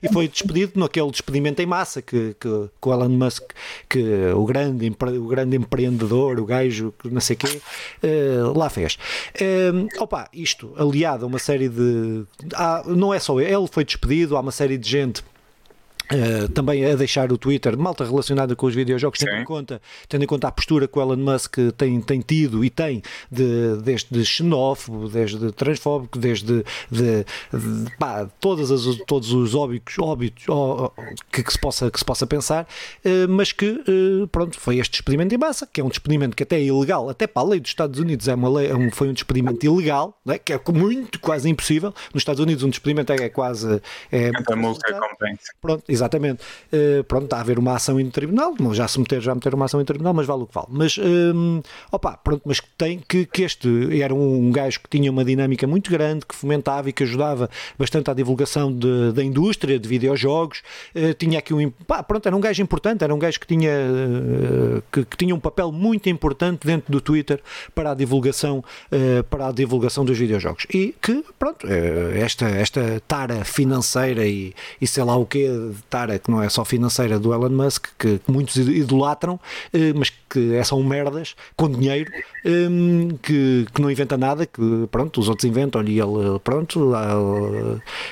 e 0.03 0.09
foi 0.13 0.29
despedido 0.29 0.79
naquele 0.79 1.11
despedimento 1.11 1.61
em 1.61 1.67
massa 1.67 2.01
que, 2.01 2.35
que 2.39 2.62
com 2.81 2.91
o 2.91 2.93
Elon 2.93 3.09
Musk, 3.09 3.43
que 3.89 4.03
o 4.35 4.45
grande, 4.45 4.91
o 4.91 5.27
grande 5.27 5.57
empreendedor, 5.57 6.39
o 6.39 6.45
gajo, 6.45 6.93
não 7.05 7.21
sei 7.21 7.37
o 7.37 7.39
quê, 7.39 7.61
uh, 8.03 8.59
lá 8.59 8.69
fez. 8.69 8.99
Uh, 9.41 10.03
opa, 10.03 10.29
isto 10.33 10.73
aliado 10.77 11.25
a 11.25 11.29
uma 11.29 11.39
série 11.39 11.69
de. 11.69 12.25
Ah, 12.55 12.83
não 12.87 13.13
é 13.13 13.19
só 13.19 13.41
ele, 13.41 13.55
ele 13.55 13.69
foi 13.69 13.85
despedido, 13.85 14.37
há 14.37 14.41
uma 14.41 14.53
série 14.53 14.79
de 14.79 14.89
gente 14.89 15.23
Uh, 16.13 16.49
também 16.51 16.85
a 16.85 16.95
deixar 16.95 17.33
o 17.33 17.39
Twitter, 17.39 17.77
malta 17.79 18.05
relacionada 18.05 18.55
com 18.55 18.67
os 18.67 18.75
videojogos, 18.75 19.19
tendo 19.19 19.35
em, 19.35 19.45
conta, 19.45 19.81
tendo 20.09 20.25
em 20.25 20.27
conta 20.27 20.49
a 20.49 20.53
postura 20.53 20.87
que 20.87 20.99
o 20.99 21.01
Elon 21.01 21.17
Musk 21.17 21.57
tem, 21.77 22.01
tem 22.03 22.21
tido 22.21 22.63
e 22.63 22.69
tem 22.69 23.03
de, 23.31 23.77
desde 23.83 24.23
xenófobo, 24.23 25.09
desde 25.09 25.53
transfóbico, 25.53 26.19
desde 26.19 26.65
de, 26.91 27.25
de, 27.51 27.97
pá, 27.99 28.29
todas 28.41 28.71
as, 28.71 28.97
todos 29.07 29.33
os 29.33 29.55
óbitos, 29.55 29.99
óbitos 29.99 30.45
ó, 30.49 30.93
que, 31.31 31.43
que, 31.43 31.53
se 31.53 31.59
possa, 31.59 31.91
que 31.91 31.99
se 31.99 32.05
possa 32.05 32.27
pensar, 32.27 32.67
uh, 33.05 33.29
mas 33.29 33.53
que 33.53 33.71
uh, 33.71 34.29
pronto, 34.29 34.61
foi 34.61 34.79
este 34.79 34.93
despedimento 34.93 35.35
em 35.35 35.39
massa, 35.39 35.67
que 35.67 35.81
é 35.81 35.85
um 35.85 35.89
despedimento 35.89 36.37
que 36.37 36.43
até 36.43 36.57
é 36.57 36.65
ilegal, 36.65 37.09
até 37.09 37.27
para 37.27 37.43
a 37.43 37.49
lei 37.49 37.61
dos 37.61 37.71
Estados 37.71 37.99
Unidos 37.99 38.29
é 38.29 38.35
uma 38.35 38.51
lei, 38.51 38.69
é 38.69 38.75
um, 38.75 38.91
foi 38.91 39.09
um 39.09 39.15
despedimento 39.15 39.65
ilegal, 39.65 40.19
né, 40.27 40.39
que 40.39 40.53
é 40.53 40.61
muito 40.75 41.19
quase 41.21 41.49
impossível. 41.49 41.95
Nos 42.13 42.21
Estados 42.21 42.41
Unidos 42.41 42.63
um 42.65 42.69
despedimento 42.69 43.13
é, 43.13 43.17
é 43.17 43.29
quase 43.31 43.81
é, 44.11 44.31
multa 44.55 44.93
compensa. 44.93 45.53
Pronto, 45.61 45.85
exatamente. 45.89 46.02
Uh, 46.07 47.05
pronto, 47.05 47.25
está 47.25 47.39
a 47.39 47.41
haver 47.41 47.59
uma 47.59 47.75
ação 47.75 47.99
em 48.01 48.09
tribunal, 48.11 48.55
já 48.73 48.89
se 48.89 48.99
meter, 48.99 49.21
já 49.21 49.35
meter 49.35 49.55
uma 49.55 49.67
ação 49.67 49.81
em 49.81 49.85
tribunal, 49.85 50.15
mas 50.15 50.27
vale 50.27 50.43
o 50.43 50.47
que 50.47 50.55
vale. 50.55 50.69
Mas, 50.71 50.99
um, 50.99 51.03
ehm, 51.03 51.63
opa, 51.91 52.17
pronto, 52.17 52.43
mas 52.45 52.61
tem 52.77 52.99
que, 53.07 53.27
que 53.27 53.43
este 53.43 54.01
era 54.01 54.15
um, 54.15 54.51
gajo 54.51 54.81
que 54.81 54.89
tinha 54.89 55.11
uma 55.11 55.25
dinâmica 55.25 55.67
muito 55.67 55.91
grande, 55.91 56.27
que 56.27 56.35
fomentava 56.35 56.89
e 56.89 56.93
que 56.93 57.03
ajudava 57.03 57.49
bastante 57.79 58.11
à 58.11 58.15
divulgação 58.15 58.73
de, 58.73 59.13
da 59.13 59.23
indústria 59.23 59.79
de 59.79 59.89
videojogos, 59.89 60.63
uh, 60.95 61.15
tinha 61.15 61.39
aqui 61.39 61.55
um, 61.55 61.71
pá, 61.71 62.03
pronto, 62.03 62.27
era 62.27 62.37
um 62.37 62.41
gajo 62.41 62.63
importante, 62.63 63.05
era 63.05 63.15
um 63.15 63.19
gajo 63.19 63.39
que 63.39 63.47
tinha, 63.47 63.71
uh, 63.71 64.83
que, 64.91 65.05
que, 65.05 65.17
tinha 65.17 65.35
um 65.35 65.41
papel 65.41 65.71
muito 65.73 66.09
importante 66.09 66.67
dentro 66.67 66.91
do 66.91 67.01
Twitter 67.01 67.41
para 67.75 67.93
a 67.93 67.95
divulgação, 67.95 68.65
para 69.31 69.49
a 69.49 69.53
divulgação 69.53 70.05
dos 70.05 70.19
videojogos. 70.19 70.67
E 70.73 70.95
que, 71.01 71.25
pronto, 71.39 71.67
esta, 72.15 72.47
esta 72.47 73.01
tara 73.07 73.45
financeira 73.45 74.27
e, 74.27 74.55
e 74.81 74.87
sei 74.87 75.05
lá 75.05 75.17
o 75.17 75.27
que 75.27 75.71
tara 75.93 76.19
que 76.19 76.31
não 76.31 76.43
é 76.43 76.49
só 76.49 76.65
financeira 76.65 77.19
do 77.19 77.35
Elon 77.35 77.51
Musk, 77.51 77.89
que, 77.99 78.19
muitos 78.27 78.57
idolatram, 78.57 79.39
eh, 79.75 79.93
mas 79.95 80.09
que 80.09 80.55
é 80.55 80.75
um 80.75 80.83
merdas 80.83 81.37
com 81.55 81.69
dinheiro, 81.69 82.11
ehm, 82.47 83.11
que, 83.23 83.67
que 83.75 83.83
não 83.83 83.91
inventa 83.91 84.17
nada, 84.17 84.47
que 84.47 84.89
pronto, 84.91 85.21
os 85.21 85.29
outros 85.29 85.45
inventam 85.45 85.83
e 85.83 86.01
ele, 86.01 86.39
pronto, 86.43 86.83
lá, 86.83 87.11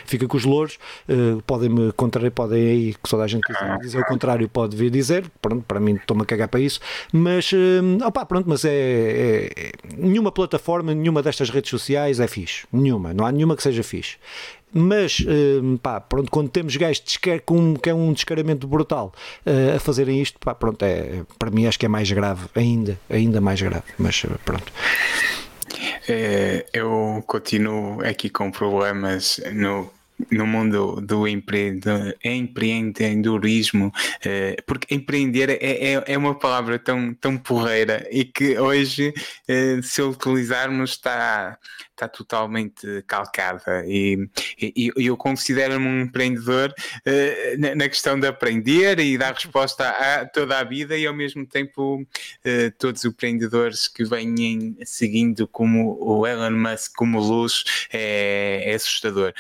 fica 0.05 0.29
com 0.29 0.37
os 0.37 0.45
louros, 0.45 0.79
eh, 1.09 1.39
podem-me 1.47 1.91
contrariar, 1.93 2.33
podem 2.33 2.63
aí, 2.69 2.95
que 2.95 3.09
toda 3.09 3.25
a 3.25 3.27
gente 3.27 3.47
dizer 3.81 3.99
o 3.99 4.05
contrário, 4.05 4.47
pode 4.47 4.77
vir 4.77 4.91
dizer, 4.91 5.25
pronto, 5.41 5.65
para 5.67 5.81
mim 5.81 5.95
estou-me 5.95 6.23
a 6.23 6.27
cagar 6.27 6.49
para 6.49 6.61
isso, 6.61 6.81
mas, 7.11 7.51
ehm, 7.55 8.05
opá, 8.05 8.27
pronto, 8.27 8.47
mas 8.47 8.63
é, 8.67 8.71
é, 8.71 9.51
é, 9.57 9.73
nenhuma 9.97 10.31
plataforma, 10.31 10.93
nenhuma 10.93 11.23
destas 11.23 11.49
redes 11.49 11.71
sociais 11.71 12.21
é 12.21 12.29
fixe, 12.29 12.67
nenhuma, 12.71 13.15
não 13.15 13.25
há 13.25 13.33
nenhuma 13.33 13.57
que 13.57 13.63
seja 13.63 13.83
fixe 13.83 14.19
mas 14.73 15.21
uh, 15.21 15.79
pá, 15.79 16.01
pronto, 16.01 16.31
quando 16.31 16.49
temos 16.49 16.77
gajos 16.77 17.17
que 17.17 17.31
é 17.89 17.95
um 17.95 18.13
descaramento 18.13 18.67
brutal 18.67 19.13
uh, 19.47 19.77
a 19.77 19.81
fazerem 19.81 20.21
isto, 20.21 20.39
pá, 20.39 20.55
pronto, 20.55 20.83
é, 20.85 21.23
para 21.39 21.51
mim 21.51 21.67
acho 21.67 21.79
que 21.79 21.87
é 21.87 21.89
mais 21.89 22.11
grave, 22.11 22.47
ainda, 22.55 22.99
ainda 23.09 23.41
mais 23.41 23.61
grave, 23.61 23.85
mas 23.99 24.23
eh, 24.25 24.29
pronto. 24.45 24.73
É, 26.09 26.67
eu 26.73 27.23
continuo 27.27 28.01
aqui 28.05 28.29
com 28.29 28.51
problemas 28.51 29.41
no 29.53 29.91
no 30.31 30.47
mundo 30.47 31.01
do 31.01 31.27
empreendedorismo, 31.27 33.93
eh, 34.25 34.57
porque 34.67 34.95
empreender 34.95 35.51
é, 35.51 35.95
é, 35.95 36.05
é, 36.07 36.19
uma 36.19 36.39
palavra 36.39 36.79
tão, 36.79 37.13
tão 37.15 37.37
porreira 37.37 38.07
e 38.11 38.25
que 38.25 38.59
hoje, 38.59 39.13
eh, 39.49 39.81
se 39.83 40.01
utilizarmos, 40.03 40.93
está, 40.93 41.59
está 41.91 42.09
totalmente 42.09 43.03
calcada. 43.07 43.85
E, 43.87 44.29
e, 44.61 44.91
e 44.97 45.07
eu 45.07 45.17
considero-me 45.17 45.87
um 45.87 46.01
empreendedor 46.03 46.73
eh, 47.05 47.57
na 47.77 47.89
questão 47.89 48.19
de 48.19 48.27
aprender 48.27 48.99
e 48.99 49.19
dar 49.19 49.35
resposta 49.35 49.89
a 49.89 50.27
toda 50.27 50.59
a 50.59 50.65
vida, 50.65 50.97
e 50.97 51.07
ao 51.07 51.15
mesmo 51.15 51.47
tempo, 51.47 52.07
todos 52.79 53.05
os 53.05 53.13
empreendedores 53.13 53.89
que 53.89 54.05
vêm 54.05 54.77
seguindo 54.85 55.47
como 55.49 55.97
o 56.01 56.27
Elon 56.27 56.51
Musk 56.51 56.93
como 56.97 57.21
luz 57.21 57.65
é, 57.93 58.71
é 58.71 58.75
assustador 58.75 59.33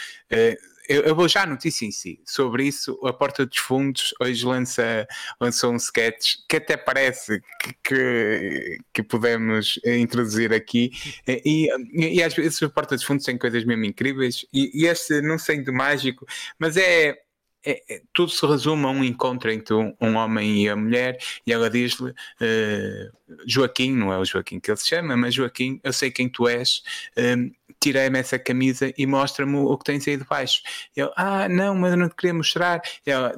eu, 0.90 1.02
eu, 1.02 1.14
vou 1.14 1.28
já 1.28 1.44
à 1.44 1.46
notícia 1.46 1.86
em 1.86 1.92
si. 1.92 2.20
Sobre 2.26 2.64
isso, 2.64 2.98
a 3.06 3.12
Porta 3.12 3.46
dos 3.46 3.58
Fundos 3.58 4.12
hoje 4.20 4.44
lança, 4.44 5.06
lançou 5.40 5.72
um 5.72 5.76
sketch 5.76 6.38
que 6.48 6.56
até 6.56 6.76
parece 6.76 7.40
que, 7.60 7.74
que, 7.84 8.78
que 8.92 9.02
podemos 9.04 9.78
introduzir 9.84 10.52
aqui. 10.52 10.90
E, 11.28 11.68
e, 11.92 12.22
às 12.22 12.34
vezes 12.34 12.60
a 12.62 12.68
Porta 12.68 12.96
dos 12.96 13.04
Fundos 13.04 13.24
tem 13.24 13.38
coisas 13.38 13.64
mesmo 13.64 13.84
incríveis. 13.84 14.44
E, 14.52 14.82
e 14.82 14.86
este, 14.86 15.22
não 15.22 15.38
sendo 15.38 15.72
mágico, 15.72 16.26
mas 16.58 16.76
é 16.76 17.16
é, 17.64 17.82
é, 17.88 18.02
tudo 18.12 18.30
se 18.30 18.44
resume 18.46 18.84
a 18.86 18.88
um 18.88 19.04
encontro 19.04 19.50
entre 19.50 19.74
um, 19.74 19.94
um 20.00 20.16
homem 20.16 20.64
e 20.64 20.68
a 20.68 20.76
mulher, 20.76 21.18
e 21.46 21.52
ela 21.52 21.68
diz-lhe: 21.68 22.10
uh, 22.10 23.36
Joaquim, 23.46 23.92
não 23.92 24.12
é 24.12 24.18
o 24.18 24.24
Joaquim 24.24 24.58
que 24.58 24.70
ele 24.70 24.78
se 24.78 24.88
chama, 24.88 25.16
mas 25.16 25.34
Joaquim, 25.34 25.78
eu 25.84 25.92
sei 25.92 26.10
quem 26.10 26.28
tu 26.28 26.48
és, 26.48 26.82
uh, 27.18 27.52
tirei-me 27.80 28.18
essa 28.18 28.38
camisa 28.38 28.92
e 28.96 29.06
mostra-me 29.06 29.56
o 29.56 29.76
que 29.78 29.84
tens 29.84 30.06
aí 30.06 30.16
de 30.16 30.24
baixo. 30.24 30.60
Eu, 30.94 31.10
ah, 31.16 31.48
não, 31.48 31.74
mas 31.74 31.92
eu 31.92 31.96
não 31.96 32.08
te 32.08 32.14
queria 32.14 32.34
mostrar. 32.34 32.82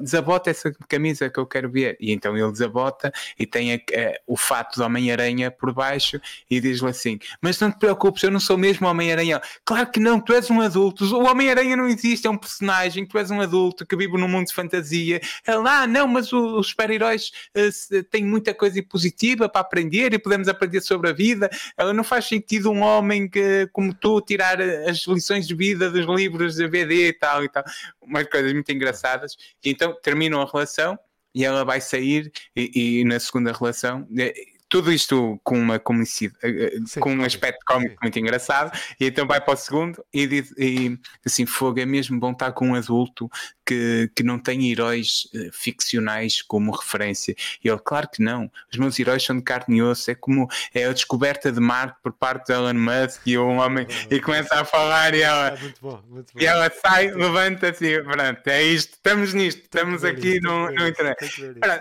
Desabota 0.01 0.49
essa 0.49 0.71
camisa 0.87 1.29
que 1.29 1.39
eu 1.39 1.45
quero 1.45 1.71
ver. 1.71 1.97
E 1.99 2.11
então 2.11 2.37
ele 2.37 2.51
desabota 2.51 3.11
e 3.39 3.45
tem 3.45 3.73
a, 3.73 3.75
a, 3.75 4.19
o 4.27 4.35
fato 4.35 4.77
do 4.77 4.83
Homem-Aranha 4.83 5.49
por 5.49 5.73
baixo 5.73 6.19
e 6.49 6.59
diz-lhe 6.59 6.89
assim: 6.89 7.19
Mas 7.41 7.59
não 7.59 7.71
te 7.71 7.79
preocupes, 7.79 8.21
eu 8.23 8.31
não 8.31 8.39
sou 8.39 8.57
mesmo 8.57 8.85
Homem-Aranha. 8.87 9.41
Claro 9.63 9.89
que 9.89 9.99
não, 9.99 10.19
tu 10.19 10.33
és 10.33 10.49
um 10.51 10.59
adulto. 10.59 11.05
O 11.15 11.25
Homem-Aranha 11.25 11.77
não 11.77 11.87
existe, 11.87 12.27
é 12.27 12.29
um 12.29 12.37
personagem, 12.37 13.05
tu 13.05 13.17
és 13.17 13.31
um 13.31 13.39
adulto 13.39 13.85
que 13.85 13.95
vive 13.95 14.17
num 14.17 14.27
mundo 14.27 14.47
de 14.47 14.53
fantasia. 14.53 15.21
Ele, 15.47 15.67
ah, 15.67 15.87
não, 15.87 16.07
mas 16.07 16.33
o, 16.33 16.59
os 16.59 16.67
super-heróis 16.67 17.31
uh, 17.55 18.03
têm 18.03 18.25
muita 18.25 18.53
coisa 18.53 18.83
positiva 18.83 19.47
para 19.47 19.61
aprender 19.61 20.13
e 20.13 20.19
podemos 20.19 20.49
aprender 20.49 20.81
sobre 20.81 21.09
a 21.09 21.13
vida. 21.13 21.49
Ela 21.77 21.93
não 21.93 22.03
faz 22.03 22.25
sentido 22.25 22.69
um 22.69 22.81
homem 22.81 23.29
que, 23.29 23.69
como 23.71 23.93
tu 23.93 24.19
tirar 24.33 24.59
as 24.61 25.05
lições 25.05 25.47
de 25.47 25.53
vida 25.53 25.91
dos 25.91 26.05
livros 26.07 26.55
da 26.55 26.67
BD 26.67 27.09
e 27.09 27.13
tal 27.13 27.43
e 27.43 27.49
tal. 27.49 27.63
Umas 28.01 28.27
coisas 28.27 28.51
muito 28.51 28.71
engraçadas. 28.71 29.35
E 29.63 29.69
então 29.69 29.95
terminam 30.01 30.41
a 30.41 30.49
relação 30.51 30.97
e 31.35 31.45
ela 31.45 31.63
vai 31.63 31.79
sair 31.79 32.31
e, 32.55 32.99
e 33.01 33.05
na 33.05 33.19
segunda 33.19 33.51
relação 33.51 34.07
eh, 34.17 34.33
tudo 34.69 34.91
isto 34.91 35.39
com 35.43 35.55
uma 35.55 35.77
comicidade, 35.77 36.39
eh, 36.43 36.77
eh, 36.77 36.99
com 36.99 37.13
um 37.13 37.23
aspecto 37.23 37.59
cómico 37.65 37.95
muito 38.01 38.17
engraçado, 38.17 38.75
e 38.99 39.05
então 39.05 39.27
vai 39.27 39.39
para 39.39 39.53
o 39.53 39.57
segundo 39.57 40.03
e 40.11 40.25
diz 40.25 40.51
e, 40.57 40.97
assim, 41.23 41.45
fogo, 41.45 41.79
é 41.79 41.85
mesmo 41.85 42.19
bom 42.19 42.31
estar 42.31 42.51
com 42.53 42.69
um 42.69 42.75
adulto 42.75 43.29
que, 43.65 44.11
que 44.15 44.23
não 44.23 44.37
tem 44.39 44.71
heróis 44.71 45.27
uh, 45.33 45.51
ficcionais 45.51 46.41
como 46.41 46.71
referência. 46.71 47.35
E 47.63 47.69
ele, 47.69 47.79
claro 47.79 48.09
que 48.09 48.21
não, 48.21 48.51
os 48.71 48.77
meus 48.77 48.99
heróis 48.99 49.23
são 49.23 49.37
de 49.37 49.43
carne 49.43 49.77
e 49.77 49.81
osso, 49.81 50.11
é 50.11 50.15
como 50.15 50.49
é 50.73 50.85
a 50.85 50.93
descoberta 50.93 51.51
de 51.51 51.59
Marte 51.59 51.97
por 52.01 52.13
parte 52.13 52.47
de 52.47 52.53
Elon 52.53 52.73
Musk 52.73 53.21
e 53.25 53.37
um 53.37 53.59
homem 53.59 53.87
e 54.09 54.19
começa 54.19 54.55
a 54.55 54.65
falar 54.65 55.13
e 55.13 55.21
ela, 55.21 55.47
é 55.49 55.57
muito 55.57 55.81
bom, 55.81 56.03
muito 56.09 56.33
bom. 56.33 56.41
E 56.41 56.45
ela 56.45 56.69
sai, 56.69 57.11
levanta-se 57.11 57.85
e 57.85 58.03
pronto, 58.03 58.47
é 58.47 58.63
isto, 58.63 58.93
estamos 58.93 59.33
nisto, 59.33 59.61
estamos 59.61 60.03
aqui 60.03 60.39
no, 60.41 60.71
no 60.71 60.87
internet. 60.87 61.17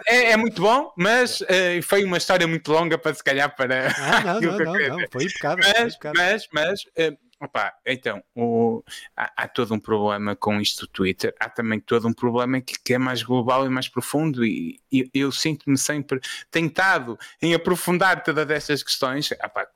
É, 0.06 0.32
é, 0.32 0.36
muito 0.36 0.60
bom, 0.60 0.92
mas 0.96 1.40
uh, 1.40 1.82
foi 1.82 2.04
uma 2.04 2.18
história 2.18 2.46
muito 2.46 2.70
longa 2.70 2.92
longa 2.92 2.98
para 2.98 3.14
se 3.14 3.24
calhar 3.24 3.54
para. 3.54 3.88
Ah, 3.88 4.20
não, 4.24 4.40
não, 4.58 4.58
não, 4.58 4.98
não, 4.98 5.06
foi 5.10 5.24
impecável. 5.24 5.64
Mas, 5.64 5.76
foi 5.76 5.86
impecável. 5.86 6.22
mas, 6.22 6.48
mas 6.52 6.82
uh, 6.82 7.18
opa, 7.42 7.74
então, 7.84 8.22
o, 8.34 8.82
há, 9.16 9.32
há, 9.36 9.48
todo 9.48 9.74
um 9.74 9.80
problema 9.80 10.36
com 10.36 10.60
isto 10.60 10.86
do 10.86 10.92
Twitter, 10.92 11.34
há 11.40 11.48
também 11.48 11.80
todo 11.80 12.06
um 12.06 12.12
problema 12.12 12.60
que, 12.60 12.74
que 12.82 12.94
é 12.94 12.98
mais 12.98 13.22
global 13.22 13.66
e 13.66 13.68
mais 13.68 13.88
profundo, 13.88 14.44
e, 14.44 14.80
e 14.90 15.10
eu 15.12 15.32
sinto-me 15.32 15.76
sempre 15.76 16.20
tentado 16.50 17.18
em 17.40 17.52
aprofundar 17.54 18.22
todas 18.22 18.48
estas 18.48 18.82
questões. 18.82 19.30
Opa, 19.32 19.66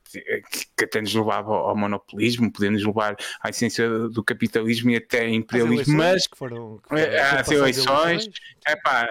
que 0.76 0.84
até 0.84 1.00
nos 1.00 1.14
levava 1.14 1.52
ao 1.52 1.76
monopolismo, 1.76 2.52
podemos 2.52 2.84
levar 2.84 3.16
à 3.40 3.50
essência 3.50 3.88
do 4.08 4.22
capitalismo 4.22 4.90
e 4.90 4.96
até 4.96 5.28
imperialismo, 5.28 5.96
mas 5.96 6.26
que 6.26 6.36
foram, 6.36 6.78
que 6.78 6.88
foram 6.88 7.40
as 7.40 7.50
eleições, 7.50 8.28
é 8.64 8.76
pá, 8.76 9.08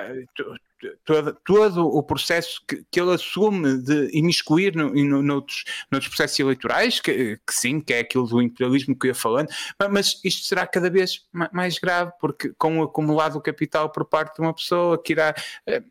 todo, 1.03 1.37
todo 1.45 1.87
o 1.87 2.03
processo 2.03 2.61
que, 2.67 2.83
que 2.91 2.99
ele 2.99 3.13
assume 3.13 3.77
de 3.77 4.09
imiscuir 4.17 4.75
no, 4.75 4.93
no, 4.93 5.21
noutros, 5.21 5.63
noutros 5.91 6.09
processos 6.09 6.39
eleitorais, 6.39 6.99
que, 6.99 7.37
que, 7.37 7.53
sim, 7.53 7.79
que 7.79 7.93
é 7.93 7.99
aquilo 7.99 8.27
do 8.27 8.41
imperialismo 8.41 8.97
que 8.97 9.07
eu 9.07 9.09
ia 9.09 9.15
falando, 9.15 9.49
mas 9.89 10.19
isto 10.23 10.45
será 10.45 10.65
cada 10.67 10.89
vez 10.89 11.21
mais 11.51 11.79
grave, 11.79 12.11
porque 12.19 12.53
com 12.57 12.79
o 12.79 12.83
acumulado 12.83 13.33
do 13.33 13.41
capital 13.41 13.89
por 13.91 14.05
parte 14.05 14.35
de 14.35 14.41
uma 14.41 14.53
pessoa 14.53 15.01
que 15.01 15.13
irá. 15.13 15.33
Eh, 15.67 15.83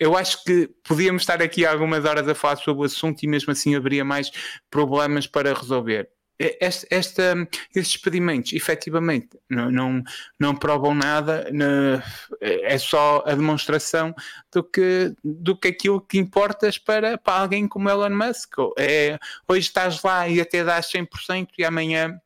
eu 0.00 0.16
acho 0.16 0.42
que 0.42 0.68
podíamos 0.82 1.22
estar 1.22 1.40
aqui 1.40 1.64
algumas 1.64 2.04
horas 2.04 2.26
a 2.28 2.34
falar 2.34 2.56
sobre 2.56 2.82
o 2.82 2.86
assunto 2.86 3.22
e 3.22 3.28
mesmo 3.28 3.52
assim 3.52 3.76
haveria 3.76 4.04
mais 4.04 4.30
problemas 4.68 5.26
para 5.26 5.54
resolver. 5.54 6.10
Esta, 6.38 6.86
esta, 6.90 7.48
estes 7.74 7.96
experimentos 7.96 8.52
efetivamente 8.52 9.30
não, 9.48 9.70
não, 9.70 10.02
não 10.38 10.54
provam 10.54 10.94
nada, 10.94 11.48
não, 11.52 12.02
é 12.40 12.76
só 12.78 13.24
a 13.26 13.34
demonstração 13.34 14.14
do 14.52 14.62
que, 14.62 15.14
do 15.24 15.56
que 15.56 15.68
aquilo 15.68 16.00
que 16.00 16.18
importas 16.18 16.76
para, 16.78 17.16
para 17.16 17.40
alguém 17.40 17.66
como 17.66 17.88
Elon 17.88 18.10
Musk. 18.10 18.54
É, 18.78 19.18
hoje 19.48 19.60
estás 19.60 20.02
lá 20.02 20.28
e 20.28 20.40
até 20.40 20.62
dás 20.62 20.86
100% 20.92 21.48
e 21.58 21.64
amanhã 21.64 22.20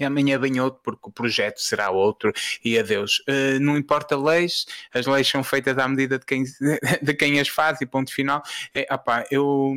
e 0.00 0.04
amanhã 0.04 0.38
vem 0.38 0.58
outro 0.60 0.80
porque 0.82 1.08
o 1.08 1.12
projeto 1.12 1.60
será 1.60 1.90
outro 1.90 2.32
e 2.64 2.78
adeus. 2.78 3.18
Uh, 3.28 3.60
não 3.60 3.76
importa 3.76 4.16
leis, 4.16 4.64
as 4.94 5.06
leis 5.06 5.28
são 5.28 5.44
feitas 5.44 5.76
à 5.76 5.86
medida 5.86 6.18
de 6.18 6.24
quem, 6.24 6.44
de 7.02 7.14
quem 7.14 7.38
as 7.38 7.48
faz 7.48 7.80
e 7.82 7.86
ponto 7.86 8.12
final. 8.12 8.42
É, 8.74 8.92
opá, 8.92 9.26
eu, 9.30 9.74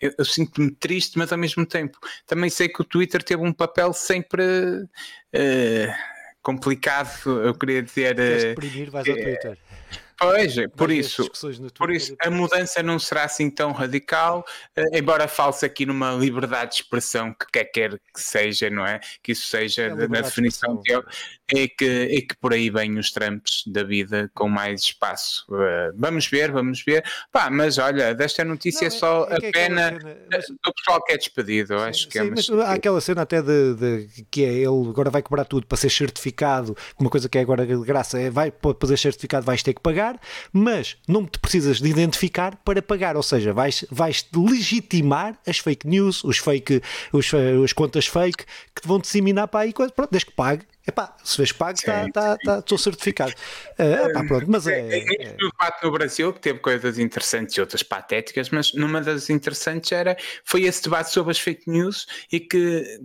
eu, 0.00 0.12
eu 0.18 0.24
sinto-me 0.24 0.70
triste, 0.70 1.18
mas 1.18 1.32
ao 1.32 1.38
mesmo 1.38 1.66
tempo 1.66 1.98
também 2.26 2.50
sei 2.50 2.68
que 2.68 2.80
o 2.80 2.84
Twitter 2.84 3.22
teve 3.22 3.42
um 3.42 3.52
papel 3.52 3.92
sempre 3.92 4.42
uh, 4.82 5.92
complicado, 6.42 7.42
eu 7.44 7.54
queria 7.54 7.82
dizer. 7.82 8.18
Uh, 8.18 8.48
exprimir, 8.48 8.90
vais 8.90 9.08
ao 9.08 9.16
eh, 9.16 9.22
Twitter. 9.22 9.58
Pois, 10.18 10.54
por 10.76 10.90
isso, 10.90 11.30
por 11.74 11.92
isso 11.92 12.16
a 12.20 12.28
mudança 12.30 12.82
não 12.82 12.98
será 12.98 13.24
assim 13.24 13.48
tão 13.48 13.70
radical, 13.72 14.44
eh, 14.74 14.98
embora 14.98 15.28
fale-se 15.28 15.64
aqui 15.64 15.86
numa 15.86 16.12
liberdade 16.12 16.72
de 16.72 16.76
expressão 16.82 17.32
que 17.32 17.46
quer 17.52 17.64
quer 17.64 17.90
que 17.92 18.20
seja, 18.20 18.68
não 18.68 18.84
é? 18.84 19.00
Que 19.22 19.32
isso 19.32 19.46
seja 19.46 19.82
é 19.82 19.94
na 19.94 20.20
definição 20.20 20.76
de 20.82 20.92
é 21.54 21.66
que, 21.66 21.84
é 21.84 22.20
que 22.20 22.36
por 22.40 22.52
aí 22.52 22.68
vêm 22.68 22.98
os 22.98 23.10
trampos 23.10 23.64
da 23.66 23.82
vida 23.82 24.30
com 24.34 24.48
mais 24.48 24.82
espaço. 24.82 25.46
Uh, 25.48 25.94
vamos 25.96 26.26
ver, 26.26 26.52
vamos 26.52 26.82
ver. 26.84 27.02
Pá, 27.32 27.48
mas 27.48 27.78
olha, 27.78 28.14
desta 28.14 28.44
notícia 28.44 28.88
não, 28.88 28.96
é 28.96 28.98
só 28.98 29.28
é, 29.30 29.32
é 29.32 29.48
a 29.48 29.52
pena 29.52 29.98
mas... 30.30 30.46
do 30.46 30.72
pessoal 30.74 31.02
que 31.04 31.12
é 31.12 31.16
despedido. 31.16 31.78
Sim, 31.78 31.84
acho 31.84 32.08
que 32.08 32.18
sim, 32.18 32.26
é 32.26 32.30
mas 32.30 32.50
há 32.50 32.72
aquela 32.74 33.00
cena 33.00 33.22
até 33.22 33.40
de, 33.40 33.74
de, 33.74 34.26
que 34.30 34.44
é 34.44 34.52
ele 34.52 34.88
agora 34.88 35.10
vai 35.10 35.22
cobrar 35.22 35.44
tudo 35.44 35.66
para 35.66 35.78
ser 35.78 35.90
certificado, 35.90 36.76
uma 36.98 37.08
coisa 37.08 37.28
que 37.28 37.38
é 37.38 37.40
agora 37.40 37.64
de 37.64 37.76
graça, 37.78 38.20
é 38.20 38.28
vai 38.28 38.50
para 38.50 38.88
ser 38.88 38.98
certificado 38.98 39.46
vais 39.46 39.62
ter 39.62 39.72
que 39.72 39.80
pagar, 39.80 40.07
mas 40.52 40.96
não 41.06 41.26
te 41.26 41.38
precisas 41.38 41.80
de 41.80 41.88
identificar 41.88 42.56
para 42.64 42.80
pagar, 42.80 43.16
ou 43.16 43.22
seja, 43.22 43.52
vais, 43.52 43.84
vais 43.90 44.26
legitimar 44.34 45.38
as 45.46 45.58
fake 45.58 45.86
news, 45.86 46.22
os 46.22 46.38
fake, 46.38 46.82
os, 47.12 47.32
as 47.64 47.72
contas 47.72 48.06
fake 48.06 48.44
que 48.74 48.82
te 48.82 48.88
vão 48.88 48.98
disseminar 48.98 49.48
para 49.48 49.60
aí, 49.60 49.72
pronto, 49.72 50.08
desde 50.10 50.26
que 50.26 50.32
pague 50.32 50.64
Epá, 50.88 51.14
se 51.22 51.36
vês 51.36 51.52
pago, 51.52 51.78
está, 51.78 52.08
tá, 52.08 52.38
tá, 52.42 52.58
estou 52.60 52.78
certificado. 52.78 53.34
Uh, 53.78 54.08
epá, 54.08 54.24
pronto, 54.24 54.46
mas 54.48 54.66
é. 54.66 54.80
é, 54.80 55.22
é... 55.22 55.36
debate 55.36 55.84
no 55.84 55.92
Brasil, 55.92 56.32
que 56.32 56.40
teve 56.40 56.60
coisas 56.60 56.98
interessantes 56.98 57.54
e 57.58 57.60
outras 57.60 57.82
patéticas, 57.82 58.48
mas 58.48 58.72
numa 58.72 59.02
das 59.02 59.28
interessantes 59.28 59.92
era, 59.92 60.16
foi 60.44 60.62
esse 60.62 60.82
debate 60.82 61.10
sobre 61.10 61.32
as 61.32 61.38
fake 61.38 61.70
news 61.70 62.06
e 62.32 62.40
que 62.40 63.00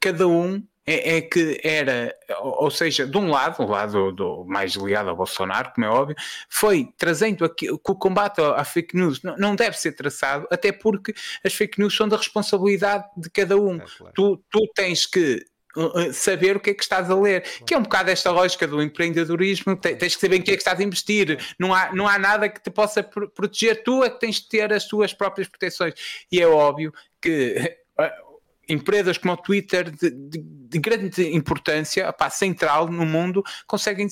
cada 0.00 0.28
um 0.28 0.62
é, 0.86 1.16
é, 1.16 1.20
que 1.20 1.60
era, 1.64 2.14
ou 2.40 2.70
seja, 2.70 3.06
de 3.06 3.18
um 3.18 3.28
lado, 3.28 3.60
o 3.62 3.66
lado 3.66 4.12
do, 4.12 4.44
mais 4.44 4.74
ligado 4.74 5.10
ao 5.10 5.16
Bolsonaro, 5.16 5.72
como 5.74 5.84
é 5.84 5.88
óbvio, 5.88 6.16
foi 6.48 6.88
trazendo 6.96 7.44
aqui, 7.44 7.66
que 7.66 7.90
o 7.90 7.96
combate 7.96 8.40
à 8.40 8.64
fake 8.64 8.96
news 8.96 9.20
não, 9.22 9.36
não, 9.36 9.56
deve 9.56 9.76
ser 9.76 9.92
traçado, 9.92 10.46
até 10.48 10.70
porque 10.70 11.12
as 11.44 11.52
fake 11.52 11.80
news 11.80 11.96
são 11.96 12.08
da 12.08 12.16
responsabilidade 12.16 13.04
de 13.16 13.28
cada 13.28 13.56
um. 13.56 13.76
É, 13.76 13.84
claro. 13.98 14.12
tu, 14.14 14.44
tu 14.50 14.60
tens 14.74 15.06
que 15.06 15.44
Uh, 15.76 16.08
uh, 16.08 16.10
saber 16.10 16.56
o 16.56 16.60
que 16.60 16.70
é 16.70 16.72
que 16.72 16.82
estás 16.82 17.10
a 17.10 17.14
ler. 17.14 17.42
Que 17.66 17.74
é 17.74 17.76
um 17.76 17.82
bocado 17.82 18.10
esta 18.10 18.30
lógica 18.30 18.66
do 18.66 18.80
empreendedorismo, 18.80 19.76
tens 19.76 20.14
que 20.14 20.20
saber 20.22 20.36
em 20.36 20.40
que 20.40 20.50
é 20.50 20.54
que 20.54 20.60
estás 20.62 20.80
a 20.80 20.82
investir. 20.82 21.38
Não 21.58 21.74
há, 21.74 21.92
não 21.92 22.08
há 22.08 22.18
nada 22.18 22.48
que 22.48 22.62
te 22.62 22.70
possa 22.70 23.02
proteger, 23.02 23.82
tu 23.82 24.02
é 24.02 24.08
que 24.08 24.18
tens 24.18 24.36
de 24.36 24.48
ter 24.48 24.72
as 24.72 24.86
tuas 24.86 25.12
próprias 25.12 25.48
proteções. 25.48 25.92
E 26.32 26.40
é 26.40 26.46
óbvio 26.46 26.94
que 27.20 27.76
empresas 28.68 29.18
como 29.18 29.34
o 29.34 29.36
Twitter, 29.36 29.90
de, 29.90 30.10
de, 30.10 30.38
de 30.42 30.78
grande 30.78 31.34
importância, 31.34 32.08
opá, 32.08 32.30
central 32.30 32.90
no 32.90 33.06
mundo, 33.06 33.42
conseguem 33.66 34.08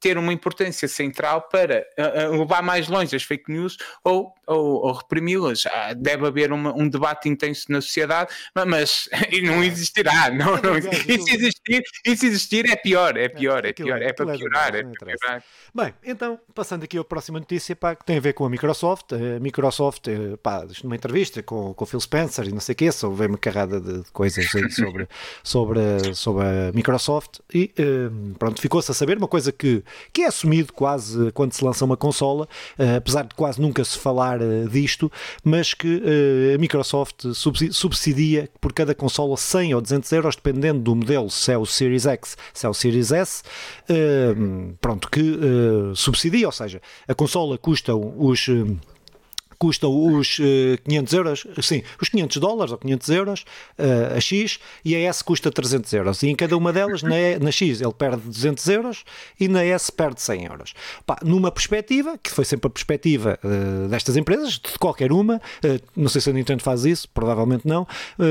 ter 0.00 0.18
uma 0.18 0.32
importância 0.32 0.88
central 0.88 1.42
para 1.42 1.86
uh, 1.98 2.38
levar 2.38 2.62
mais 2.62 2.88
longe 2.88 3.14
as 3.14 3.22
fake 3.22 3.50
news 3.50 3.76
ou, 4.02 4.32
ou, 4.46 4.86
ou 4.86 4.92
reprimi-las. 4.92 5.66
Ah, 5.66 5.92
deve 5.94 6.26
haver 6.26 6.52
uma, 6.52 6.74
um 6.74 6.88
debate 6.88 7.28
intenso 7.28 7.66
na 7.70 7.80
sociedade, 7.80 8.32
mas, 8.66 9.08
e 9.30 9.40
não 9.42 9.62
existirá. 9.62 10.30
Não, 10.38 10.56
não, 10.58 10.76
e, 10.76 10.82
se 10.82 11.34
existir, 11.34 11.82
e 12.06 12.16
se 12.16 12.26
existir 12.26 12.68
é 12.70 12.76
pior, 12.76 13.16
é 13.16 13.28
pior, 13.28 13.64
é 13.64 13.72
pior, 13.72 14.00
é 14.00 14.12
para 14.12 14.36
piorar. 14.36 14.74
É 14.74 14.82
para 14.82 15.16
piorar. 15.16 15.44
Bem, 15.74 15.94
então, 16.04 16.38
passando 16.54 16.84
aqui 16.84 16.98
à 16.98 17.04
próxima 17.04 17.38
notícia 17.38 17.74
pá, 17.74 17.96
que 17.96 18.04
tem 18.04 18.18
a 18.18 18.20
ver 18.20 18.34
com 18.34 18.44
a 18.44 18.50
Microsoft. 18.50 19.12
A 19.12 19.40
Microsoft, 19.40 20.06
eh, 20.06 20.36
pá, 20.42 20.64
numa 20.82 20.96
entrevista 20.96 21.42
com, 21.42 21.74
com 21.74 21.84
o 21.84 21.86
Phil 21.86 22.00
Spencer 22.00 22.46
e 22.46 22.52
não 22.52 22.60
sei 22.60 22.72
o 22.72 22.76
que, 22.76 22.92
só 22.92 23.08
veio 23.10 23.30
uma 23.30 23.38
carrada 23.38 23.80
de 23.80 24.04
coisas 24.12 24.46
sobre, 24.50 25.08
sobre, 25.42 26.14
sobre 26.14 26.44
a 26.44 26.72
Microsoft 26.72 27.40
e 27.52 27.72
eh, 27.76 28.10
pronto, 28.38 28.60
ficou-se 28.60 28.90
a 28.90 28.94
saber 28.94 29.18
uma 29.18 29.28
coisa 29.28 29.50
que 29.50 29.67
que, 29.68 29.84
que 30.12 30.22
é 30.22 30.26
assumido 30.26 30.72
quase 30.72 31.30
quando 31.32 31.52
se 31.52 31.62
lança 31.64 31.84
uma 31.84 31.96
consola, 31.96 32.48
uh, 32.78 32.96
apesar 32.96 33.24
de 33.24 33.34
quase 33.34 33.60
nunca 33.60 33.84
se 33.84 33.98
falar 33.98 34.40
uh, 34.40 34.68
disto, 34.68 35.10
mas 35.44 35.74
que 35.74 35.96
uh, 35.96 36.54
a 36.54 36.58
Microsoft 36.58 37.24
subsidia 37.34 38.48
por 38.60 38.72
cada 38.72 38.94
consola 38.94 39.36
100 39.36 39.74
ou 39.74 39.80
200 39.80 40.12
euros, 40.12 40.36
dependendo 40.36 40.80
do 40.80 40.94
modelo, 40.94 41.30
se 41.30 41.52
é 41.52 41.58
o 41.58 41.66
Series 41.66 42.06
X, 42.06 42.36
se 42.54 42.66
é 42.66 42.68
o 42.68 42.74
Series 42.74 43.12
S, 43.12 43.42
pronto, 44.80 45.10
que 45.10 45.38
subsidia, 45.94 46.46
ou 46.46 46.52
seja, 46.52 46.80
a 47.06 47.14
consola 47.14 47.58
custa 47.58 47.94
os 47.94 48.48
custam 49.58 50.14
os 50.14 50.38
500 50.84 51.12
euros, 51.14 51.46
sim, 51.62 51.82
os 52.00 52.08
500 52.08 52.36
dólares 52.38 52.72
ou 52.72 52.78
500 52.78 53.08
euros 53.10 53.44
a 54.14 54.20
X 54.20 54.58
e 54.84 54.94
a 54.94 55.00
S 55.00 55.22
custa 55.22 55.50
300 55.50 55.92
euros. 55.92 56.22
E 56.22 56.28
em 56.28 56.36
cada 56.36 56.56
uma 56.56 56.72
delas, 56.72 57.02
na, 57.02 57.38
na 57.40 57.50
X 57.50 57.80
ele 57.80 57.92
perde 57.92 58.22
200 58.22 58.68
euros 58.68 59.04
e 59.38 59.48
na 59.48 59.64
S 59.64 59.90
perde 59.90 60.20
100 60.20 60.44
euros. 60.44 60.74
Pá, 61.06 61.18
numa 61.24 61.50
perspectiva, 61.50 62.18
que 62.18 62.30
foi 62.30 62.44
sempre 62.44 62.68
a 62.68 62.70
perspectiva 62.70 63.38
destas 63.90 64.16
empresas, 64.16 64.52
de 64.52 64.78
qualquer 64.78 65.12
uma, 65.12 65.40
não 65.96 66.08
sei 66.08 66.20
se 66.20 66.30
a 66.30 66.32
Nintendo 66.32 66.62
faz 66.62 66.84
isso, 66.84 67.08
provavelmente 67.08 67.66
não, 67.66 67.86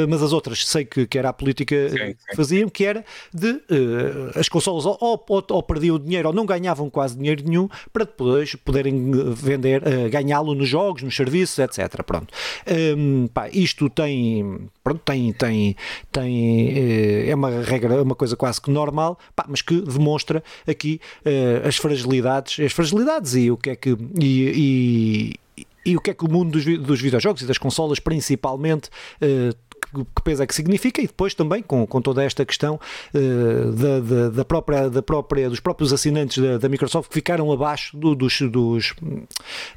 mas 0.07 0.21
as 0.23 0.33
outras 0.33 0.65
sei 0.67 0.85
que, 0.85 1.05
que 1.05 1.17
era 1.17 1.29
a 1.29 1.33
política 1.33 1.75
que 2.29 2.35
faziam, 2.35 2.69
que 2.69 2.85
era 2.85 3.03
de 3.33 3.61
as 4.35 4.47
consolas 4.49 4.85
ou, 4.85 4.97
ou, 5.01 5.45
ou 5.49 5.63
perdiam 5.63 5.99
dinheiro 5.99 6.29
ou 6.29 6.33
não 6.33 6.45
ganhavam 6.45 6.89
quase 6.89 7.17
dinheiro 7.17 7.43
nenhum 7.43 7.67
para 7.91 8.05
depois 8.05 8.55
poderem 8.55 9.11
vender, 9.33 9.81
uh, 9.83 10.09
ganhá-lo 10.09 10.53
nos 10.53 10.67
jogos, 10.67 11.03
nos 11.03 11.15
serviços, 11.17 11.59
etc. 11.59 12.03
Pronto. 12.03 12.33
Um, 12.97 13.27
pá, 13.27 13.49
isto 13.51 13.89
tem, 13.89 14.69
pronto, 14.83 15.01
tem, 15.03 15.33
tem, 15.33 15.75
tem 16.11 16.73
uh, 16.73 17.29
é 17.29 17.35
uma 17.35 17.61
regra, 17.61 17.95
é 17.95 18.01
uma 18.01 18.15
coisa 18.15 18.35
quase 18.35 18.61
que 18.61 18.71
normal, 18.71 19.19
pá, 19.35 19.45
mas 19.49 19.61
que 19.61 19.81
demonstra 19.81 20.43
aqui 20.67 21.01
uh, 21.25 21.67
as 21.67 21.77
fragilidades, 21.77 22.63
as 22.63 22.71
fragilidades 22.71 23.35
e 23.35 23.51
o 23.51 23.57
que 23.57 23.71
é 23.71 23.75
que 23.75 23.97
e, 24.19 25.35
e, 25.57 25.63
e 25.85 25.97
o 25.97 26.01
que 26.01 26.11
é 26.11 26.13
que 26.13 26.25
o 26.25 26.31
mundo 26.31 26.51
dos, 26.51 26.65
dos 26.79 27.01
videojogos 27.01 27.41
e 27.41 27.45
das 27.45 27.57
consolas 27.57 27.99
principalmente 27.99 28.89
uh, 29.21 29.55
que 29.93 30.21
peso 30.23 30.43
é 30.43 30.47
que 30.47 30.53
significa 30.55 31.01
e 31.01 31.07
depois 31.07 31.33
também 31.33 31.61
com, 31.61 31.85
com 31.85 32.01
toda 32.01 32.23
esta 32.23 32.45
questão 32.45 32.79
uh, 33.13 33.71
da, 33.71 33.99
da, 33.99 34.29
da, 34.29 34.45
própria, 34.45 34.89
da 34.89 35.01
própria, 35.01 35.49
dos 35.49 35.59
próprios 35.59 35.93
assinantes 35.93 36.37
da, 36.37 36.57
da 36.57 36.69
Microsoft 36.69 37.09
que 37.09 37.13
ficaram 37.13 37.51
abaixo 37.51 37.95
do, 37.97 38.15
dos, 38.15 38.41
dos, 38.41 38.93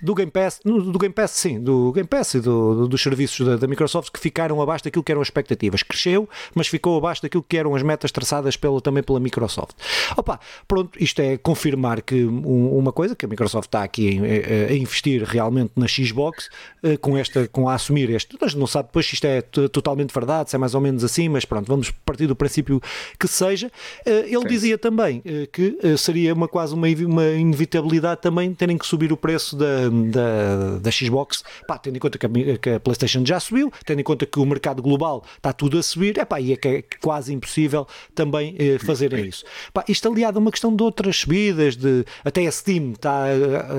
do 0.02 0.14
Game 0.14 0.31
Pass, 0.31 0.61
do 0.64 0.99
Game 0.99 1.14
Pass 1.14 1.31
sim, 1.33 1.61
do 1.61 1.93
Game 1.93 2.09
Pass 2.09 2.35
e 2.35 2.40
do, 2.40 2.88
dos 2.88 3.02
serviços 3.02 3.47
da, 3.47 3.57
da, 3.57 3.67
Microsoft 3.67 4.11
que 4.11 4.19
ficaram 4.19 4.61
abaixo 4.61 4.85
daquilo 4.85 5.02
que 5.02 5.12
eram 5.12 5.21
as 5.21 5.29
expectativas. 5.29 5.83
Cresceu, 5.83 6.29
mas 6.55 6.67
ficou 6.67 6.97
abaixo 6.97 7.23
daquilo 7.23 7.43
que 7.43 7.57
eram 7.57 7.75
as 7.75 7.83
metas 7.83 8.11
traçadas 8.11 8.57
pelo, 8.57 8.81
também 8.81 9.02
pela 9.02 9.21
Microsoft. 9.21 9.76
Opa, 10.17 10.40
pronto, 10.67 11.02
isto 11.02 11.21
é 11.21 11.37
confirmar 11.37 12.02
que 12.02 12.25
um, 12.25 12.76
uma 12.76 12.93
coisa, 12.93 13.14
que 13.14 13.25
a 13.25 13.29
Microsoft 13.29 13.69
está 13.69 13.83
aqui 13.83 14.19
a, 14.19 14.73
a 14.73 14.75
investir 14.75 15.23
realmente 15.23 15.73
na 15.76 15.87
Xbox, 15.87 16.49
uh, 16.83 16.99
com 16.99 17.17
esta, 17.17 17.47
com 17.49 17.69
a 17.69 17.75
assumir 17.75 18.11
este, 18.11 18.37
mas 18.40 18.55
não 18.55 18.67
sabe 18.67 18.88
depois 18.88 19.07
se 19.07 19.14
isto 19.14 19.25
é 19.25 19.43
totalmente 19.43 20.00
totalmente 20.00 20.12
verdade, 20.12 20.50
se 20.50 20.57
é 20.57 20.59
mais 20.59 20.75
ou 20.75 20.80
menos 20.80 21.04
assim, 21.04 21.28
mas 21.28 21.45
pronto, 21.45 21.66
vamos 21.66 21.90
partir 21.90 22.26
do 22.26 22.35
princípio 22.35 22.80
que 23.19 23.28
seja. 23.28 23.71
Eh, 24.07 24.26
ele 24.26 24.42
Sim. 24.42 24.49
dizia 24.49 24.78
também 24.78 25.23
eh, 25.25 25.47
que 25.52 25.78
eh, 25.83 25.97
seria 25.97 26.33
uma 26.35 26.49
quase 26.49 26.75
uma, 26.75 26.87
uma 27.07 27.26
inevitabilidade 27.28 28.21
também 28.21 28.52
terem 28.54 28.78
que 28.78 28.87
subir 28.87 29.12
o 29.12 29.16
preço 29.16 29.57
da, 29.57 29.88
da, 29.88 30.78
da 30.80 30.90
Xbox, 30.90 31.42
pá, 31.66 31.78
tendo 31.78 31.97
em 31.97 31.99
conta 31.99 32.19
que 32.19 32.26
a, 32.26 32.59
que 32.59 32.71
a, 32.71 32.80
PlayStation 32.80 33.25
já 33.25 33.38
subiu, 33.38 33.73
tendo 33.85 34.00
em 34.00 34.04
conta 34.04 34.26
que 34.26 34.38
o 34.38 34.47
mercado 34.47 34.83
global 34.83 35.25
está 35.37 35.52
tudo 35.52 35.78
a 35.78 35.83
subir, 35.83 36.19
é 36.19 36.25
pá, 36.25 36.40
e 36.40 36.52
é, 36.52 36.57
que 36.57 36.69
é 36.69 36.85
quase 37.00 37.33
impossível 37.33 37.87
também 38.14 38.57
fazerem 38.85 39.26
isso. 39.26 39.45
Pá, 39.73 39.85
isto 39.88 40.09
aliado 40.09 40.38
a 40.38 40.40
uma 40.40 40.50
questão 40.50 40.75
de 40.75 40.83
outras 40.83 41.16
subidas, 41.16 41.76
de, 41.76 42.04
até 42.25 42.47
a 42.47 42.52
Steam 42.52 42.92
está, 42.92 43.26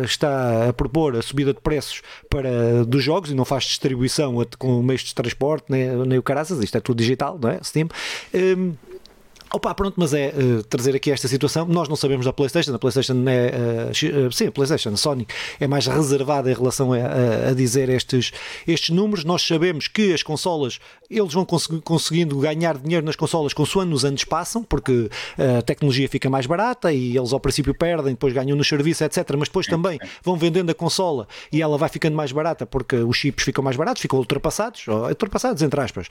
está 0.03 0.69
a 0.69 0.73
propor 0.73 1.15
a 1.15 1.21
subida 1.21 1.53
de 1.53 1.59
preços 1.59 2.01
para, 2.29 2.85
dos 2.85 3.03
jogos 3.03 3.31
e 3.31 3.33
não 3.33 3.45
faz 3.45 3.63
distribuição 3.63 4.35
com 4.57 4.81
meios 4.81 5.01
de 5.01 5.15
transporte, 5.15 5.65
nem, 5.69 5.87
nem 6.11 6.19
o 6.19 6.23
caraças, 6.23 6.59
isto 6.59 6.77
é 6.77 6.81
tudo 6.81 6.97
digital, 6.97 7.39
não 7.41 7.49
é? 7.49 7.59
Steam. 7.63 7.87
Um, 8.33 8.73
Opa, 9.53 9.75
pronto, 9.75 9.95
mas 9.97 10.13
é 10.13 10.29
uh, 10.29 10.63
trazer 10.63 10.95
aqui 10.95 11.11
esta 11.11 11.27
situação. 11.27 11.65
Nós 11.65 11.89
não 11.89 11.97
sabemos 11.97 12.25
da 12.25 12.31
PlayStation, 12.31 12.73
a 12.73 12.79
PlayStation 12.79 13.13
é. 13.27 13.51
Uh, 13.51 14.27
uh, 14.27 14.31
sim, 14.31 14.47
a 14.47 14.51
PlayStation, 14.51 14.89
a 14.91 14.97
Sony 14.97 15.27
é 15.59 15.67
mais 15.67 15.87
reservada 15.87 16.49
em 16.49 16.53
relação 16.53 16.93
a, 16.93 16.97
a, 16.97 17.49
a, 17.49 17.53
dizer 17.53 17.89
estes, 17.89 18.31
estes 18.65 18.91
números. 18.91 19.25
Nós 19.25 19.45
sabemos 19.45 19.89
que 19.89 20.13
as 20.13 20.23
consolas, 20.23 20.79
eles 21.09 21.33
vão 21.33 21.43
cons 21.43 21.67
conseguindo 21.83 22.39
ganhar 22.39 22.77
dinheiro 22.77 23.05
nas 23.05 23.17
consolas 23.17 23.53
consoante 23.53 23.93
os 23.93 24.05
anos 24.05 24.23
passam, 24.23 24.63
porque 24.63 25.09
a 25.37 25.61
tecnologia 25.61 26.07
fica 26.07 26.29
mais 26.29 26.45
barata 26.45 26.93
e 26.93 27.17
eles 27.17 27.33
ao 27.33 27.39
princípio 27.39 27.73
perdem, 27.73 28.13
depois 28.13 28.33
ganham 28.33 28.55
no 28.55 28.63
serviço, 28.63 29.03
etc. 29.03 29.27
Mas 29.37 29.49
depois 29.49 29.67
também 29.67 29.99
vão 30.23 30.37
vendendo 30.37 30.69
a 30.69 30.73
consola 30.73 31.27
e 31.51 31.61
ela 31.61 31.77
vai 31.77 31.89
ficando 31.89 32.15
mais 32.15 32.31
barata 32.31 32.65
porque 32.65 32.95
os 32.95 33.17
chips 33.17 33.43
ficam 33.43 33.61
mais 33.61 33.75
baratos, 33.75 34.01
ficam 34.01 34.17
ultrapassados, 34.17 34.87
ultrapassados 34.87 35.61
entre 35.61 35.81
aspas, 35.81 36.07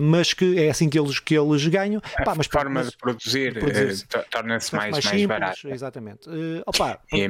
mas 0.00 0.32
que 0.32 0.58
é 0.58 0.70
assim 0.70 0.88
que 0.88 0.98
eles, 0.98 1.18
que 1.18 1.36
eles 1.36 1.66
ganham. 1.66 2.00
Pá, 2.24 2.34
mas 2.36 2.46
forma 2.68 2.84
de 2.84 2.96
produzir, 2.96 3.54
de 3.54 3.60
produzir 3.60 4.04
uh, 4.04 4.24
torna-se 4.30 4.74
mais, 4.74 4.92
mais, 4.92 5.04
mais 5.04 5.26
barato. 5.26 5.68
Exatamente. 5.68 6.28
Uh, 6.28 6.62
opa, 6.66 7.00
é 7.12 7.26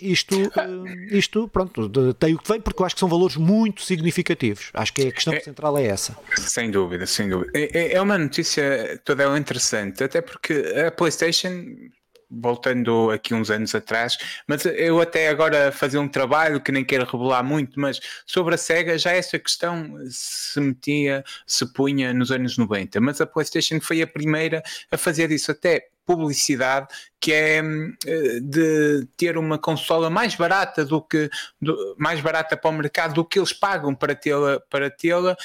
isto, 0.00 0.34
uh, 0.36 0.86
isto, 1.10 1.48
pronto, 1.48 2.14
tem 2.14 2.34
o 2.34 2.38
que 2.38 2.48
vem, 2.48 2.60
porque 2.60 2.82
eu 2.82 2.86
acho 2.86 2.94
que 2.94 3.00
são 3.00 3.08
valores 3.08 3.36
muito 3.36 3.82
significativos. 3.82 4.70
Acho 4.74 4.92
que 4.92 5.08
a 5.08 5.12
questão 5.12 5.34
é, 5.34 5.40
central 5.40 5.78
é 5.78 5.86
essa. 5.86 6.16
Sem 6.36 6.70
dúvida, 6.70 7.06
sem 7.06 7.28
dúvida. 7.28 7.50
É, 7.54 7.78
é, 7.78 7.92
é 7.94 8.02
uma 8.02 8.18
notícia 8.18 9.00
toda 9.04 9.28
interessante, 9.38 10.02
até 10.02 10.20
porque 10.20 10.74
a 10.86 10.90
PlayStation 10.90 11.90
voltando 12.30 13.10
aqui 13.10 13.34
uns 13.34 13.50
anos 13.50 13.74
atrás, 13.74 14.18
mas 14.46 14.64
eu 14.66 15.00
até 15.00 15.28
agora 15.28 15.72
fazia 15.72 16.00
um 16.00 16.08
trabalho 16.08 16.60
que 16.60 16.72
nem 16.72 16.84
quero 16.84 17.04
revelar 17.04 17.42
muito, 17.42 17.80
mas 17.80 18.00
sobre 18.26 18.54
a 18.54 18.58
SEGA 18.58 18.98
já 18.98 19.12
essa 19.12 19.38
questão 19.38 19.96
se 20.10 20.60
metia, 20.60 21.24
se 21.46 21.72
punha 21.72 22.12
nos 22.12 22.30
anos 22.30 22.58
90, 22.58 23.00
mas 23.00 23.20
a 23.20 23.26
PlayStation 23.26 23.80
foi 23.80 24.02
a 24.02 24.06
primeira 24.06 24.62
a 24.90 24.96
fazer 24.96 25.30
isso 25.30 25.50
até 25.50 25.88
publicidade 26.08 26.86
que 27.20 27.34
é 27.34 27.58
eh, 27.58 28.40
de 28.40 29.06
ter 29.14 29.36
uma 29.36 29.58
consola 29.58 30.08
mais 30.08 30.34
barata 30.34 30.82
do 30.82 31.02
que 31.02 31.28
do, 31.60 31.94
mais 31.98 32.18
barata 32.18 32.56
para 32.56 32.70
o 32.70 32.72
mercado 32.72 33.12
do 33.12 33.24
que 33.26 33.38
eles 33.38 33.52
pagam 33.52 33.94
para 33.94 34.14
tê-la 34.14 34.58
para 34.70 34.90
tê-la 34.90 35.36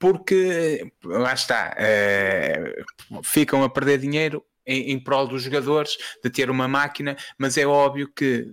porque 0.00 0.90
lá 1.04 1.32
está 1.32 1.72
é, 1.78 2.82
ficam 3.22 3.62
a 3.62 3.70
perder 3.70 3.98
dinheiro 3.98 4.44
em, 4.66 4.92
em 4.92 4.98
prol 4.98 5.26
dos 5.26 5.42
jogadores, 5.42 5.96
de 6.22 6.30
ter 6.30 6.50
uma 6.50 6.66
máquina, 6.66 7.16
mas 7.38 7.56
é 7.56 7.66
óbvio 7.66 8.10
que 8.12 8.46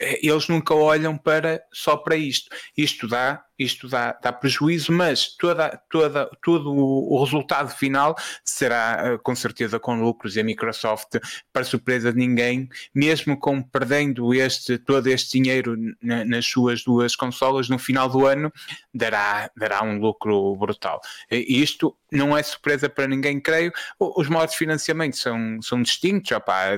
é, 0.00 0.26
eles 0.26 0.48
nunca 0.48 0.74
olham 0.74 1.16
para 1.16 1.62
só 1.72 1.96
para 1.96 2.16
isto. 2.16 2.54
Isto 2.76 3.08
dá 3.08 3.44
isto 3.58 3.88
dá, 3.88 4.12
dá 4.20 4.32
prejuízo, 4.32 4.92
mas 4.92 5.28
toda, 5.36 5.80
toda, 5.88 6.28
todo 6.42 6.72
o, 6.72 7.22
resultado 7.22 7.70
final 7.70 8.16
será 8.44 9.00
eh, 9.04 9.18
com 9.18 9.34
certeza 9.34 9.78
com 9.78 10.00
lucros 10.00 10.36
e 10.36 10.40
a 10.40 10.44
Microsoft, 10.44 11.16
para 11.52 11.64
surpresa 11.64 12.12
de 12.12 12.18
ninguém, 12.18 12.68
mesmo 12.94 13.38
com 13.38 13.62
perdendo 13.62 14.34
este, 14.34 14.78
todo 14.78 15.06
este 15.06 15.38
dinheiro 15.38 15.76
na, 16.02 16.24
nas 16.24 16.46
suas 16.46 16.82
duas 16.82 17.14
consolas, 17.14 17.68
no 17.68 17.78
final 17.78 18.08
do 18.08 18.26
ano 18.26 18.52
dará, 18.92 19.50
dará 19.56 19.82
um 19.82 19.98
lucro 19.98 20.56
brutal. 20.56 21.00
E 21.30 21.62
isto 21.62 21.96
não 22.10 22.36
é 22.36 22.42
surpresa 22.42 22.88
para 22.88 23.06
ninguém, 23.06 23.40
creio. 23.40 23.72
Os 23.98 24.28
modos 24.28 24.52
de 24.52 24.58
financiamento 24.58 25.16
são, 25.16 25.60
são 25.62 25.82
distintos, 25.82 26.30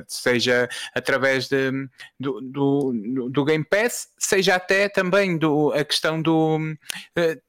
seja 0.09 0.69
através 0.95 1.49
de, 1.49 1.71
do, 2.19 2.41
do, 2.41 3.29
do 3.31 3.45
Game 3.45 3.65
Pass, 3.65 4.09
seja 4.19 4.57
até 4.57 4.89
também 4.89 5.37
do, 5.37 5.73
a 5.73 5.85
questão 5.85 6.21
do 6.21 6.65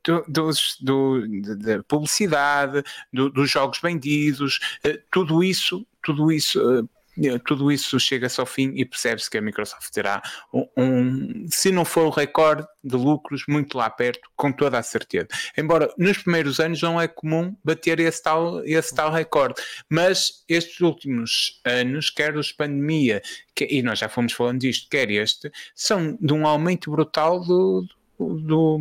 do, 0.03 0.23
dos, 0.27 0.77
do, 0.81 1.21
da 1.57 1.83
publicidade, 1.83 2.83
do, 3.11 3.29
dos 3.29 3.49
jogos 3.49 3.79
vendidos, 3.81 4.59
eh, 4.83 4.99
tudo 5.11 5.43
isso, 5.43 5.85
tudo 6.01 6.31
isso 6.31 6.59
eh, 6.59 7.39
tudo 7.43 7.71
isso 7.71 7.99
chega-se 7.99 8.39
ao 8.39 8.45
fim 8.45 8.73
e 8.75 8.85
percebe-se 8.85 9.29
que 9.29 9.37
a 9.37 9.41
Microsoft 9.41 9.89
terá 9.91 10.21
um, 10.53 10.67
um, 10.77 11.47
se 11.49 11.71
não 11.71 11.83
for 11.83 12.05
o 12.05 12.09
recorde 12.09 12.65
de 12.83 12.95
lucros, 12.95 13.43
muito 13.47 13.77
lá 13.77 13.89
perto, 13.89 14.29
com 14.35 14.51
toda 14.51 14.77
a 14.77 14.83
certeza. 14.83 15.27
Embora 15.57 15.91
nos 15.97 16.19
primeiros 16.19 16.59
anos 16.59 16.81
não 16.81 17.01
é 17.01 17.07
comum 17.07 17.55
bater 17.63 17.99
esse 17.99 18.21
tal, 18.21 18.63
esse 18.63 18.93
tal 18.93 19.11
recorde, 19.11 19.55
mas 19.89 20.43
estes 20.47 20.79
últimos 20.79 21.59
anos, 21.65 22.09
quer 22.09 22.37
os 22.37 22.51
pandemia, 22.51 23.21
que, 23.55 23.65
e 23.65 23.81
nós 23.81 23.99
já 23.99 24.07
fomos 24.07 24.33
falando 24.33 24.59
disto, 24.59 24.87
quer 24.89 25.09
este, 25.09 25.51
são 25.73 26.15
de 26.21 26.33
um 26.33 26.45
aumento 26.45 26.91
brutal 26.91 27.39
do, 27.43 27.85
do, 28.19 28.79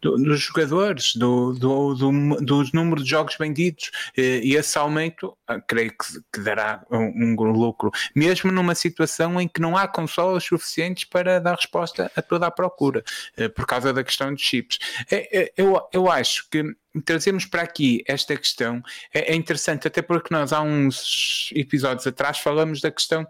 do, 0.00 0.16
dos 0.16 0.40
jogadores, 0.40 1.14
do, 1.14 1.52
do, 1.52 1.94
do, 1.94 2.36
dos 2.40 2.72
números 2.72 3.04
de 3.04 3.10
jogos 3.10 3.36
vendidos 3.38 3.90
e 4.16 4.54
esse 4.54 4.78
aumento 4.78 5.36
ah, 5.46 5.60
creio 5.60 5.90
que, 5.90 6.20
que 6.32 6.40
dará 6.40 6.84
um, 6.90 7.34
um, 7.34 7.34
lucro, 7.52 7.90
mesmo 8.14 8.50
numa 8.50 8.74
situação 8.74 9.40
em 9.40 9.46
que 9.46 9.60
não 9.60 9.76
há 9.76 9.86
consolas 9.86 10.44
suficientes 10.44 11.04
para 11.04 11.40
dar 11.40 11.54
resposta 11.54 12.10
a 12.16 12.22
toda 12.22 12.46
a 12.46 12.50
procura, 12.50 13.04
eh, 13.36 13.48
por 13.48 13.66
causa 13.66 13.92
da 13.92 14.02
questão 14.02 14.32
dos 14.32 14.42
chips. 14.42 14.78
É, 15.10 15.42
é, 15.42 15.52
eu, 15.56 15.80
eu 15.92 16.10
acho 16.10 16.48
que 16.50 16.64
trazemos 17.04 17.44
para 17.44 17.62
aqui 17.62 18.02
esta 18.06 18.36
questão 18.36 18.82
é, 19.12 19.32
é 19.32 19.34
interessante, 19.34 19.86
até 19.86 20.02
porque 20.02 20.32
nós 20.32 20.52
há 20.52 20.60
uns 20.62 21.50
episódios 21.54 22.06
atrás 22.06 22.38
falamos 22.38 22.80
da 22.80 22.90
questão 22.90 23.26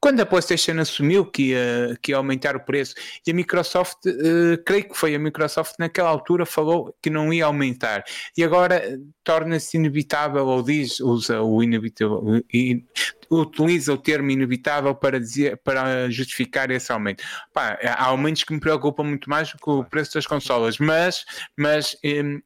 quando 0.00 0.20
a 0.20 0.26
PlayStation 0.26 0.78
assumiu 0.80 1.26
que 1.26 1.50
ia, 1.50 1.98
que 2.02 2.12
ia 2.12 2.16
aumentar 2.16 2.56
o 2.56 2.60
preço 2.60 2.94
e 3.26 3.30
a 3.30 3.34
Microsoft, 3.34 4.06
uh, 4.06 4.62
creio 4.64 4.88
que 4.88 4.96
foi 4.96 5.14
a 5.14 5.18
Microsoft 5.18 5.74
naquela 5.78 6.08
altura 6.08 6.46
falou 6.46 6.94
que 7.02 7.10
não 7.10 7.32
ia 7.32 7.46
aumentar 7.46 8.04
e 8.36 8.44
agora 8.44 8.98
torna-se 9.24 9.76
inevitável 9.76 10.46
ou 10.46 10.62
diz, 10.62 11.00
usa 11.00 11.42
o 11.42 11.62
inevitável, 11.62 12.42
utiliza 13.30 13.92
o 13.92 13.98
termo 13.98 14.30
inevitável 14.30 14.94
para, 14.94 15.18
dizer, 15.18 15.56
para 15.64 16.08
justificar 16.10 16.70
esse 16.70 16.92
aumento. 16.92 17.24
Pá, 17.52 17.78
há 17.82 18.04
aumentos 18.06 18.44
que 18.44 18.52
me 18.52 18.60
preocupam 18.60 19.04
muito 19.04 19.28
mais 19.28 19.50
do 19.50 19.58
que 19.58 19.68
o 19.68 19.84
preço 19.84 20.14
das 20.14 20.26
consolas, 20.26 20.78
mas, 20.78 21.24
mas 21.56 21.96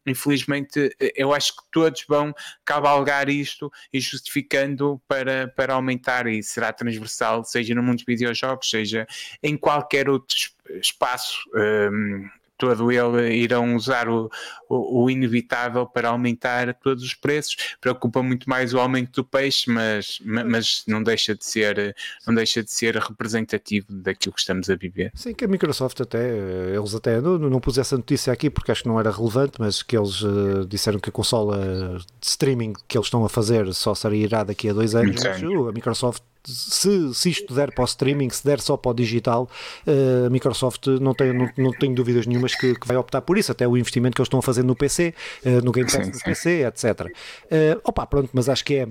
infelizmente 0.07 0.95
eu 1.15 1.35
acho 1.35 1.55
que 1.55 1.63
todos 1.71 2.05
vão 2.09 2.33
cavalgar 2.65 3.29
isto 3.29 3.71
e 3.93 4.01
justificando 4.01 5.01
para, 5.07 5.49
para 5.49 5.75
aumentar 5.75 6.27
e 6.27 6.43
será 6.43 6.73
transversal, 6.73 7.45
seja 7.51 7.75
no 7.75 7.83
mundo 7.83 7.97
dos 7.97 8.05
videojogos, 8.07 8.69
seja 8.69 9.07
em 9.43 9.57
qualquer 9.57 10.09
outro 10.09 10.37
espaço. 10.81 11.39
Um, 11.55 12.29
todo 12.61 12.93
ele 12.93 13.35
irão 13.35 13.75
usar 13.75 14.07
o, 14.07 14.31
o, 14.69 15.05
o, 15.05 15.11
inevitável 15.11 15.87
para 15.87 16.11
aumentar 16.11 16.75
todos 16.75 17.03
os 17.03 17.15
preços. 17.15 17.57
Preocupa 17.81 18.23
muito 18.23 18.49
mais 18.49 18.75
o 18.75 18.79
aumento 18.79 19.23
do 19.23 19.25
peixe, 19.25 19.71
mas, 19.71 20.21
mas 20.23 20.85
não 20.87 21.03
deixa 21.03 21.35
de 21.35 21.45
ser 21.45 21.97
não 22.27 22.35
deixa 22.35 22.63
de 22.63 22.71
ser 22.71 22.97
representativo 22.97 23.87
daquilo 23.89 24.35
que 24.35 24.41
estamos 24.41 24.69
a 24.69 24.77
viver. 24.77 25.11
Sim, 25.15 25.33
que 25.33 25.47
a 25.47 25.49
Microsoft 25.49 26.03
até 26.03 26.29
eles 26.77 26.95
até 26.95 27.19
não, 27.21 27.39
não 27.39 27.61
pus 27.61 27.79
essa 27.79 27.97
notícia 27.97 28.31
aqui 28.31 28.51
porque 28.51 28.71
acho 28.71 28.83
que 28.83 28.89
não 28.89 29.01
era 29.01 29.11
relevante, 29.11 29.55
mas 29.59 29.83
que 29.83 29.97
eles 29.97 30.21
uh, 30.21 30.67
disseram 30.69 31.01
que 31.01 31.09
a 31.09 31.13
consola 31.13 31.99
de 32.21 32.27
streaming 32.27 32.75
que 32.87 32.99
eles 32.99 33.07
estão 33.07 33.25
a 33.25 33.29
fazer 33.29 33.73
só 33.73 33.95
irá 34.13 34.45
daqui 34.45 34.69
a 34.69 34.73
dois 34.75 34.95
anos. 34.95 35.23
Mas, 35.25 35.43
uh, 35.43 35.69
a 35.69 35.73
Microsoft 35.73 36.23
se, 36.45 37.15
se 37.15 37.31
isto 37.31 37.55
der 37.55 37.73
para 37.73 37.83
o 37.83 37.85
streaming, 37.85 38.31
se 38.31 38.45
der 38.45 38.61
só 38.61 38.77
para 38.77 38.91
o 38.91 38.95
digital, 38.95 39.49
uh, 39.87 40.27
a 40.27 40.31
Microsoft 40.31 40.87
não 41.01 41.15
tem, 41.15 41.33
não, 41.33 41.51
não 41.57 41.73
tenho 41.73 41.95
dúvidas 41.95 42.27
nenhumas 42.27 42.55
que, 42.55 42.75
que, 42.75 42.87
vai 42.87 42.97
optar 42.97 43.21
por 43.23 43.39
isso, 43.39 43.53
até 43.53 43.67
o 43.67 43.77
investimento 43.77 44.15
que 44.15 44.21
eles 44.21 44.27
estão 44.27 44.41
a 44.41 44.43
fazer 44.43 44.63
no 44.63 44.75
PC, 44.75 45.15
uh, 45.45 45.49
eh, 45.49 45.61
no 45.61 45.73
Game 45.73 45.91
Pass 45.91 46.05
sim, 46.05 46.11
do 46.11 46.19
sim. 46.19 46.25
PC, 46.25 46.65
etc. 46.67 46.85
Uh, 46.85 47.11
eh, 47.51 47.79
opa, 47.85 48.07
pronto, 48.07 48.31
mas 48.33 48.49
acho 48.49 48.65
que 48.65 48.75
é 48.75 48.89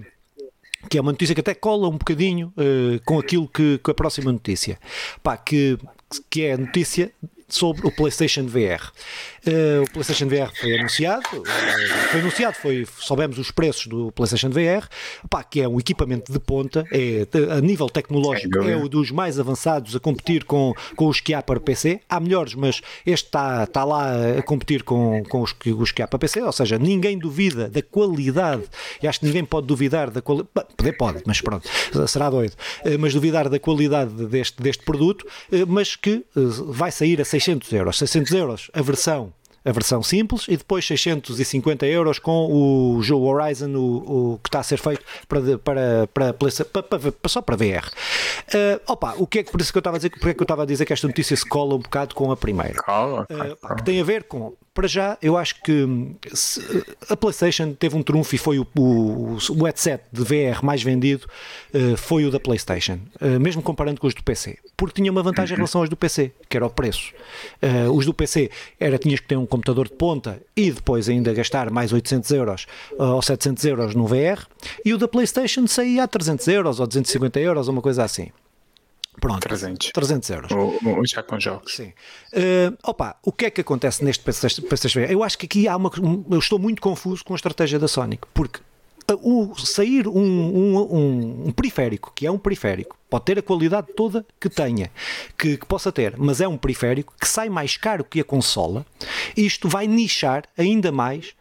que 0.89 0.97
é 0.97 1.01
uma 1.01 1.11
notícia 1.11 1.35
que 1.35 1.41
até 1.41 1.53
cola 1.53 1.89
um 1.89 1.97
bocadinho 1.97 2.53
uh, 2.55 3.01
com 3.03 3.19
aquilo 3.19 3.47
que, 3.49 3.79
que, 3.83 3.91
a 3.91 3.93
próxima 3.93 4.31
notícia, 4.31 4.79
pá, 5.21 5.35
que, 5.35 5.77
que 6.29 6.43
é 6.43 6.53
a 6.53 6.57
notícia 6.57 7.11
sobre 7.49 7.85
o 7.85 7.91
PlayStation 7.91 8.45
VR. 8.45 8.91
Uh, 9.47 9.83
o 9.83 9.91
PlayStation 9.91 10.27
VR 10.27 10.51
foi 10.53 10.77
anunciado, 10.77 11.25
uh, 11.33 12.09
foi 12.11 12.19
anunciado, 12.19 12.55
foi, 12.55 12.85
soubemos 12.97 13.37
os 13.37 13.51
preços 13.51 13.87
do 13.87 14.11
PlayStation 14.11 14.49
VR, 14.49 14.87
pá, 15.29 15.43
que 15.43 15.61
é 15.61 15.67
um 15.67 15.79
equipamento 15.79 16.31
de 16.31 16.39
ponta, 16.39 16.85
é, 16.91 17.25
a 17.55 17.61
nível 17.61 17.89
tecnológico 17.89 18.59
é 18.59 18.75
o 18.75 18.89
dos 18.89 19.11
mais 19.11 19.39
avançados 19.39 19.95
a 19.95 19.99
competir 19.99 20.43
com, 20.43 20.73
com 20.95 21.07
os 21.07 21.19
que 21.19 21.33
há 21.33 21.41
para 21.41 21.59
PC. 21.59 22.01
Há 22.09 22.19
melhores, 22.19 22.53
mas 22.53 22.81
este 23.05 23.27
está, 23.27 23.63
está 23.63 23.83
lá 23.83 24.11
a 24.37 24.41
competir 24.41 24.83
com, 24.83 25.23
com 25.23 25.41
os, 25.41 25.53
que, 25.53 25.71
os 25.71 25.91
que 25.91 26.01
há 26.01 26.07
para 26.07 26.19
PC, 26.19 26.41
ou 26.41 26.51
seja, 26.51 26.77
ninguém 26.77 27.17
duvida 27.17 27.69
da 27.69 27.81
qualidade, 27.81 28.63
e 29.01 29.07
acho 29.07 29.19
que 29.19 29.25
ninguém 29.25 29.45
pode 29.45 29.67
duvidar 29.67 30.09
da 30.09 30.21
qualidade, 30.21 30.49
poder 30.75 30.93
pode, 30.93 31.23
mas 31.25 31.39
pronto, 31.39 31.67
será 32.07 32.29
doido, 32.29 32.53
uh, 32.85 32.99
mas 32.99 33.13
duvidar 33.13 33.47
da 33.47 33.59
qualidade 33.59 34.25
deste, 34.27 34.61
deste 34.61 34.83
produto, 34.83 35.25
mas 35.67 35.95
que 35.95 36.25
vai 36.67 36.91
sair 36.91 37.21
a 37.21 37.25
600 37.25 37.71
euros. 37.71 37.97
600 37.97 38.31
euros 38.33 38.71
a 38.73 38.81
versão 38.81 39.33
a 39.69 39.71
versão 39.71 40.01
simples 40.01 40.45
e 40.47 40.57
depois 40.57 40.85
650 40.85 41.85
euros 41.85 42.17
com 42.17 42.47
o 42.51 43.01
jogo 43.03 43.27
Horizon, 43.27 43.69
o, 43.75 44.33
o 44.33 44.39
que 44.39 44.49
está 44.49 44.59
a 44.59 44.63
ser 44.63 44.77
feito 44.77 45.03
para, 45.27 45.57
para, 45.59 46.07
para, 46.07 46.33
para, 46.33 47.11
para 47.11 47.29
só 47.29 47.41
para 47.41 47.55
VR. 47.55 47.87
Uh, 48.47 48.81
opa, 48.87 49.13
o 49.17 49.27
que 49.27 49.39
é 49.39 49.43
que 49.43 49.51
por 49.51 49.61
isso 49.61 49.71
que 49.71 49.77
eu 49.77 49.81
estava 49.81 49.97
a 49.97 49.99
dizer, 49.99 50.09
porque 50.09 50.29
é 50.29 50.33
que 50.33 50.41
eu 50.41 50.45
estava 50.45 50.63
a 50.63 50.65
dizer 50.65 50.85
que 50.85 50.93
esta 50.93 51.07
notícia 51.07 51.35
se 51.35 51.45
cola 51.45 51.75
um 51.75 51.79
bocado 51.79 52.15
com 52.15 52.31
a 52.31 52.37
primeira? 52.37 52.81
Cola, 52.81 53.27
uh, 53.29 53.75
que 53.75 53.83
tem 53.83 54.01
a 54.01 54.03
ver 54.03 54.23
com 54.23 54.53
para 54.79 54.87
já, 54.87 55.17
eu 55.21 55.35
acho 55.35 55.61
que 55.61 55.85
se, 56.33 56.61
a 57.09 57.17
PlayStation 57.17 57.73
teve 57.73 57.97
um 57.97 58.01
trunfo 58.01 58.33
e 58.33 58.37
foi 58.37 58.59
o, 58.59 58.67
o, 58.77 59.37
o 59.49 59.65
headset 59.65 60.01
de 60.09 60.23
VR 60.23 60.63
mais 60.63 60.81
vendido 60.81 61.27
uh, 61.73 61.97
foi 61.97 62.23
o 62.23 62.31
da 62.31 62.39
PlayStation, 62.39 62.97
uh, 63.19 63.37
mesmo 63.41 63.61
comparando 63.61 63.99
com 63.99 64.07
os 64.07 64.13
do 64.13 64.23
PC, 64.23 64.57
porque 64.77 65.01
tinha 65.01 65.11
uma 65.11 65.21
vantagem 65.21 65.55
em 65.55 65.57
relação 65.59 65.81
aos 65.81 65.89
do 65.89 65.97
PC, 65.97 66.31
que 66.47 66.55
era 66.55 66.65
o 66.65 66.69
preço. 66.69 67.11
Uh, 67.61 67.91
os 67.91 68.05
do 68.05 68.13
PC 68.13 68.49
era 68.79 68.97
tinhas 68.97 69.19
que 69.19 69.27
ter 69.27 69.35
um 69.35 69.45
computador 69.45 69.89
de 69.89 69.95
ponta 69.95 70.41
e 70.55 70.71
depois 70.71 71.09
ainda 71.09 71.33
gastar 71.33 71.69
mais 71.69 71.91
800 71.91 72.31
euros 72.31 72.65
ou 72.97 73.21
700 73.21 73.65
euros 73.65 73.95
no 73.95 74.07
VR, 74.07 74.45
e 74.85 74.93
o 74.93 74.97
da 74.97 75.09
PlayStation 75.09 75.67
saía 75.67 76.03
a 76.03 76.07
300 76.07 76.47
euros 76.47 76.79
ou 76.79 76.87
250 76.87 77.37
euros, 77.41 77.67
ou 77.67 77.73
uma 77.73 77.81
coisa 77.81 78.05
assim. 78.05 78.29
Pronto, 79.19 79.41
300, 79.41 79.91
300 79.91 80.29
euros. 80.29 80.51
Ou, 80.51 81.05
já 81.05 81.23
com 81.23 81.39
jogos. 81.39 81.75
Sim. 81.75 81.93
Uh, 82.33 82.77
opa, 82.83 83.17
o 83.23 83.31
que 83.31 83.45
é 83.45 83.49
que 83.49 83.61
acontece 83.61 84.03
neste 84.03 84.23
PlayStation 84.23 84.99
Eu 85.01 85.23
acho 85.23 85.37
que 85.37 85.45
aqui 85.45 85.67
há 85.67 85.75
uma. 85.75 85.91
Eu 86.29 86.39
estou 86.39 86.59
muito 86.59 86.81
confuso 86.81 87.23
com 87.23 87.33
a 87.33 87.35
estratégia 87.35 87.79
da 87.79 87.87
Sonic, 87.87 88.27
porque 88.33 88.59
o 89.15 89.55
sair 89.57 90.07
um, 90.07 90.21
um, 90.21 90.77
um, 90.77 91.47
um, 91.47 91.51
periférico, 91.51 92.11
que 92.13 92.27
é 92.27 92.31
um 92.31 92.37
periférico, 92.37 92.97
pode 93.09 93.25
ter 93.25 93.39
a 93.39 93.41
qualidade 93.41 93.87
toda 93.95 94.25
que 94.39 94.49
tenha, 94.49 94.91
que, 95.37 95.57
que, 95.57 95.65
possa 95.65 95.91
ter, 95.91 96.15
mas 96.17 96.41
é 96.41 96.47
um 96.47 96.57
periférico 96.57 97.13
que 97.19 97.27
sai 97.27 97.49
mais 97.49 97.77
caro 97.77 98.03
que 98.03 98.19
a 98.19 98.23
consola, 98.23 98.85
isto 99.35 99.67
vai 99.67 99.87
nichar 99.87 100.43
ainda 100.57 100.91
mais 100.91 101.33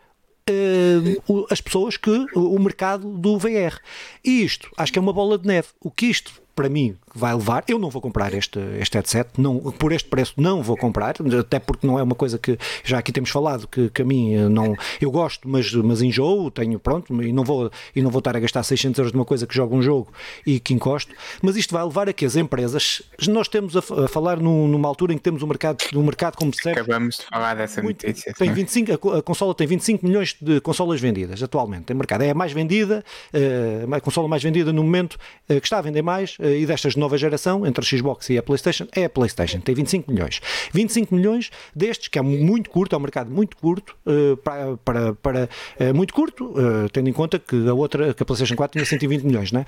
uh, 0.48 1.46
as 1.50 1.60
pessoas 1.60 1.96
que 1.96 2.26
o 2.34 2.58
mercado 2.58 3.10
do 3.18 3.38
VR. 3.38 3.78
E 4.24 4.42
isto, 4.42 4.70
acho 4.76 4.92
que 4.92 4.98
é 4.98 5.02
uma 5.02 5.12
bola 5.12 5.38
de 5.38 5.46
neve. 5.46 5.68
O 5.80 5.90
que 5.90 6.06
isto 6.06 6.40
para 6.54 6.68
mim 6.68 6.96
vai 7.18 7.34
levar. 7.34 7.64
Eu 7.68 7.78
não 7.78 7.90
vou 7.90 8.00
comprar 8.00 8.32
este, 8.32 8.58
este 8.78 8.94
headset, 8.94 9.28
não, 9.36 9.58
por 9.58 9.92
este 9.92 10.08
preço 10.08 10.34
não 10.36 10.62
vou 10.62 10.76
comprar, 10.76 11.16
até 11.38 11.58
porque 11.58 11.86
não 11.86 11.98
é 11.98 12.02
uma 12.02 12.14
coisa 12.14 12.38
que 12.38 12.56
já 12.84 12.98
aqui 12.98 13.12
temos 13.12 13.30
falado, 13.30 13.66
que, 13.66 13.90
que 13.90 14.02
a 14.02 14.04
mim 14.04 14.34
eh, 14.34 14.48
não. 14.48 14.74
Eu 15.00 15.10
gosto, 15.10 15.48
mas, 15.48 15.72
mas 15.72 16.00
enjoo, 16.00 16.50
tenho 16.50 16.78
pronto, 16.78 17.12
e 17.22 17.32
não, 17.32 17.44
vou, 17.44 17.70
e 17.94 18.00
não 18.00 18.10
vou 18.10 18.20
estar 18.20 18.36
a 18.36 18.40
gastar 18.40 18.62
600 18.62 18.98
euros 18.98 19.12
de 19.12 19.18
uma 19.18 19.24
coisa 19.24 19.46
que 19.46 19.54
joga 19.54 19.74
um 19.74 19.82
jogo 19.82 20.12
e 20.46 20.60
que 20.60 20.72
encosto. 20.72 21.12
Mas 21.42 21.56
isto 21.56 21.74
vai 21.74 21.84
levar 21.84 22.08
a 22.08 22.12
que 22.12 22.24
as 22.24 22.36
empresas. 22.36 23.02
Nós 23.26 23.48
temos 23.48 23.76
a, 23.76 23.80
a 23.80 24.08
falar 24.08 24.38
numa 24.38 24.88
altura 24.88 25.12
em 25.12 25.16
que 25.16 25.22
temos 25.22 25.42
um 25.42 25.46
mercado, 25.46 25.78
um 25.94 26.02
mercado 26.02 26.36
como 26.36 26.54
se 26.54 26.68
Acabamos 26.68 27.16
de 27.16 27.24
falar 27.24 27.54
dessa 27.54 27.82
muito, 27.82 28.06
notícia. 28.06 28.32
Tem 28.34 28.52
25, 28.52 29.10
a, 29.10 29.18
a 29.18 29.22
consola 29.22 29.54
tem 29.54 29.66
25 29.66 30.06
milhões 30.06 30.36
de 30.40 30.60
consolas 30.60 31.00
vendidas 31.00 31.42
atualmente. 31.42 31.84
Tem 31.84 31.96
mercado. 31.96 32.22
É 32.22 32.30
a 32.30 32.34
mais 32.34 32.52
vendida, 32.52 33.04
eh, 33.32 33.86
a 33.90 34.00
consola 34.00 34.28
mais 34.28 34.42
vendida 34.42 34.72
no 34.72 34.82
momento 34.82 35.18
eh, 35.48 35.60
que 35.60 35.66
está 35.66 35.78
a 35.78 35.82
vender 35.82 36.02
mais 36.02 36.36
e 36.40 36.64
destas 36.66 36.94
de 36.94 37.00
nova 37.08 37.16
geração, 37.16 37.66
entre 37.66 37.82
a 37.82 37.88
Xbox 37.88 38.28
e 38.28 38.36
a 38.36 38.42
PlayStation, 38.42 38.86
é 38.94 39.04
a 39.04 39.10
PlayStation, 39.10 39.60
tem 39.60 39.74
25 39.74 40.12
milhões. 40.12 40.40
25 40.72 41.14
milhões 41.14 41.50
destes, 41.74 42.08
que 42.08 42.18
é 42.18 42.22
muito 42.22 42.68
curto, 42.68 42.94
é 42.94 42.98
um 42.98 43.00
mercado 43.00 43.30
muito 43.30 43.56
curto, 43.56 43.96
uh, 44.06 44.36
para, 44.36 44.76
para, 44.84 45.14
para 45.14 45.48
uh, 45.80 45.94
muito 45.94 46.12
curto, 46.12 46.50
uh, 46.50 46.88
tendo 46.92 47.08
em 47.08 47.12
conta 47.12 47.38
que 47.38 47.66
a 47.66 47.72
outra, 47.72 48.12
que 48.12 48.22
a 48.22 48.26
PlayStation 48.26 48.54
4 48.54 48.72
tinha 48.72 48.84
120 48.84 49.22
milhões, 49.22 49.50
né? 49.50 49.64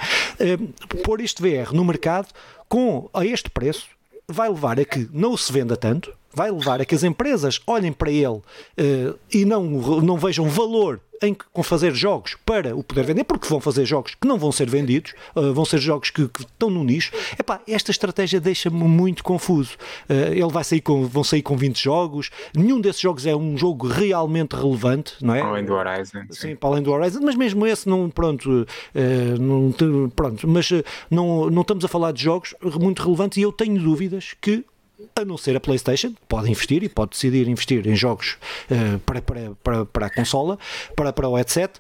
pôr 1.03 1.21
este 1.21 1.41
VR 1.43 1.73
no 1.73 1.85
mercado 1.85 2.29
com 2.69 3.09
a 3.15 3.25
este 3.25 3.49
preço 3.49 3.87
vai 4.29 4.49
levar 4.49 4.79
a 4.79 4.85
que 4.85 5.09
não 5.13 5.37
se 5.37 5.53
venda 5.53 5.77
tanto, 5.77 6.13
vai 6.33 6.51
levar 6.51 6.81
a 6.81 6.85
que 6.85 6.95
as 6.95 7.03
empresas 7.03 7.61
olhem 7.67 7.93
para 7.93 8.11
ele 8.11 8.27
uh, 8.27 9.19
e 9.33 9.45
não, 9.45 9.65
não 10.01 10.17
vejam 10.17 10.49
valor 10.49 11.01
em 11.23 11.37
com 11.53 11.63
fazer 11.63 11.95
jogos 11.95 12.35
para 12.47 12.75
o 12.75 12.83
poder 12.83 13.05
vender, 13.05 13.25
porque 13.25 13.47
vão 13.47 13.61
fazer 13.61 13.85
jogos 13.85 14.15
que 14.15 14.27
não 14.27 14.39
vão 14.39 14.51
ser 14.51 14.71
vendidos, 14.71 15.13
uh, 15.37 15.53
vão 15.53 15.67
ser 15.67 15.79
jogos 15.79 16.09
que, 16.09 16.27
que, 16.29 16.41
estão 16.41 16.71
no 16.71 16.83
nicho. 16.83 17.13
Epá, 17.39 17.61
esta 17.69 17.91
estratégia 17.91 18.41
deixa-me 18.41 18.85
muito 18.85 19.23
confuso. 19.23 19.77
Uh, 20.09 20.33
ele 20.33 20.49
vai 20.49 20.65
sair 20.65 20.81
com, 20.81 21.07
vão 21.07 21.23
sair 21.23 21.43
com 21.43 21.57
20 21.57 21.83
jogos, 21.83 22.31
nenhum 22.57 22.81
desses 22.81 23.03
jogos 23.03 23.27
é 23.27 23.37
um 23.37 23.57
jogo 23.57 23.87
realmente 23.87 24.57
relevante, 24.57 25.15
não 25.21 25.35
é? 25.35 25.41
Além 25.43 25.65
do 25.65 25.75
Horizon. 25.75 26.21
Sim, 26.31 26.49
sim 26.49 26.57
para 26.57 26.71
além 26.71 26.83
do 26.83 26.91
Horizon, 26.91 27.21
mas 27.23 27.35
mesmo 27.35 27.67
esse 27.67 27.89
não, 27.89 28.09
pronto, 28.09 28.67
não, 29.39 30.11
pronto 30.11 30.49
mas 30.49 30.71
não, 31.11 31.51
não 31.51 31.63
estamos 31.63 31.85
a 31.85 31.89
falar 31.89 32.13
de 32.13 32.23
jogos 32.23 32.55
muito 32.81 33.03
relevantes 33.03 33.37
e 33.39 33.43
eu 33.43 33.53
tenho 33.53 33.81
dúvidas 33.81 34.35
que 34.41 34.65
a 35.15 35.25
não 35.25 35.37
ser 35.37 35.57
a 35.57 35.61
PlayStation, 35.61 36.15
pode 36.29 36.51
investir 36.51 36.83
e 36.83 36.89
pode 36.89 37.11
decidir 37.11 37.49
investir 37.49 37.87
em 37.87 37.97
jogos 37.97 38.39
uh, 38.71 38.99
para, 39.01 39.23
para, 39.23 39.53
para, 39.63 39.87
para 39.87 40.07
a 40.07 40.11
consola, 40.11 40.59
para, 40.95 41.13
para 41.13 41.29
o 41.29 41.37
headset, 41.37 41.79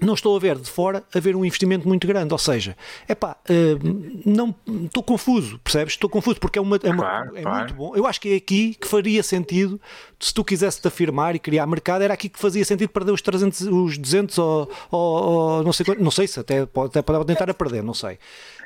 não 0.00 0.14
estou 0.14 0.36
a 0.36 0.38
ver 0.38 0.58
de 0.58 0.68
fora 0.68 1.04
haver 1.14 1.36
um 1.36 1.44
investimento 1.44 1.86
muito 1.86 2.06
grande. 2.06 2.32
Ou 2.32 2.38
seja, 2.38 2.76
é 3.06 3.14
pá, 3.14 3.36
uh, 3.48 4.22
não 4.24 4.54
estou 4.84 5.02
confuso, 5.02 5.58
percebes? 5.60 5.94
Estou 5.94 6.10
confuso 6.10 6.40
porque 6.40 6.58
é, 6.58 6.62
uma, 6.62 6.78
é, 6.82 6.90
uma, 6.90 7.02
claro, 7.02 7.36
é 7.36 7.42
claro. 7.42 7.58
muito 7.58 7.74
bom. 7.74 7.96
Eu 7.96 8.06
acho 8.06 8.20
que 8.20 8.32
é 8.32 8.36
aqui 8.36 8.74
que 8.74 8.86
faria 8.86 9.22
sentido 9.22 9.80
se 10.22 10.32
tu 10.32 10.44
quisesse 10.44 10.80
te 10.80 10.86
afirmar 10.86 11.34
e 11.34 11.38
criar 11.40 11.66
mercado, 11.66 12.02
era 12.02 12.14
aqui 12.14 12.28
que 12.28 12.38
fazia 12.38 12.64
sentido 12.64 12.90
perder 12.90 13.10
os 13.10 13.20
300, 13.20 13.62
os 13.62 13.98
200 13.98 14.38
ou, 14.38 14.70
ou, 14.88 15.00
ou 15.00 15.64
não 15.64 15.72
sei 15.72 15.84
quanto, 15.84 16.00
não 16.00 16.12
sei 16.12 16.28
se 16.28 16.38
até 16.38 16.64
pode, 16.64 16.90
até 16.90 17.02
pode 17.02 17.26
tentar 17.26 17.50
a 17.50 17.54
perder, 17.54 17.82
não 17.82 17.92
sei. 17.92 18.18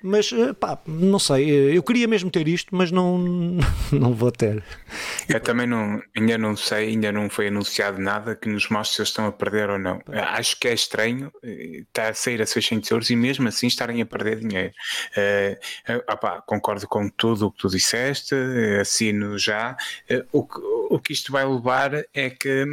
Mas 0.03 0.31
eh, 0.33 0.53
pá, 0.53 0.79
não 0.87 1.19
sei, 1.19 1.77
eu 1.77 1.83
queria 1.83 2.07
mesmo 2.07 2.31
ter 2.31 2.47
isto, 2.47 2.77
mas 2.77 2.90
não, 2.90 3.19
não 3.90 4.12
vou 4.12 4.31
ter. 4.31 4.62
Eu 5.27 5.40
também 5.40 5.66
não, 5.66 6.03
ainda 6.14 6.37
não 6.37 6.55
sei, 6.55 6.88
ainda 6.88 7.11
não 7.11 7.31
foi 7.31 7.49
anunciado 7.49 7.99
nada 7.99 8.37
que 8.37 8.49
nos 8.51 8.69
mostre 8.69 8.97
se 8.97 9.01
eles 9.01 9.09
estão 9.09 9.27
a 9.27 9.33
perder 9.33 9.71
ou 9.71 9.79
não. 9.79 9.99
Acho 10.09 10.61
que 10.61 10.69
é 10.69 10.75
estranho 10.75 11.33
estar 11.42 12.09
eh, 12.09 12.11
a 12.11 12.14
sair 12.14 12.42
a 12.42 12.47
600 12.47 12.90
euros 12.90 13.09
e 13.09 13.16
mesmo 13.16 13.49
assim 13.49 13.66
estarem 13.66 14.03
a 14.03 14.07
perder 14.07 14.40
dinheiro. 14.40 14.75
Uh, 15.16 16.12
opá, 16.12 16.42
concordo 16.42 16.87
com 16.87 17.09
tudo 17.09 17.47
o 17.47 17.51
que 17.51 17.59
tu 17.59 17.69
disseste, 17.69 18.35
assino 18.79 19.38
já. 19.38 19.75
Uh, 20.11 20.40
o, 20.40 20.86
o 20.90 20.99
que 20.99 21.12
isto 21.12 21.33
vai 21.33 21.44
levar 21.44 21.92
é 22.14 22.31
que 22.31 22.64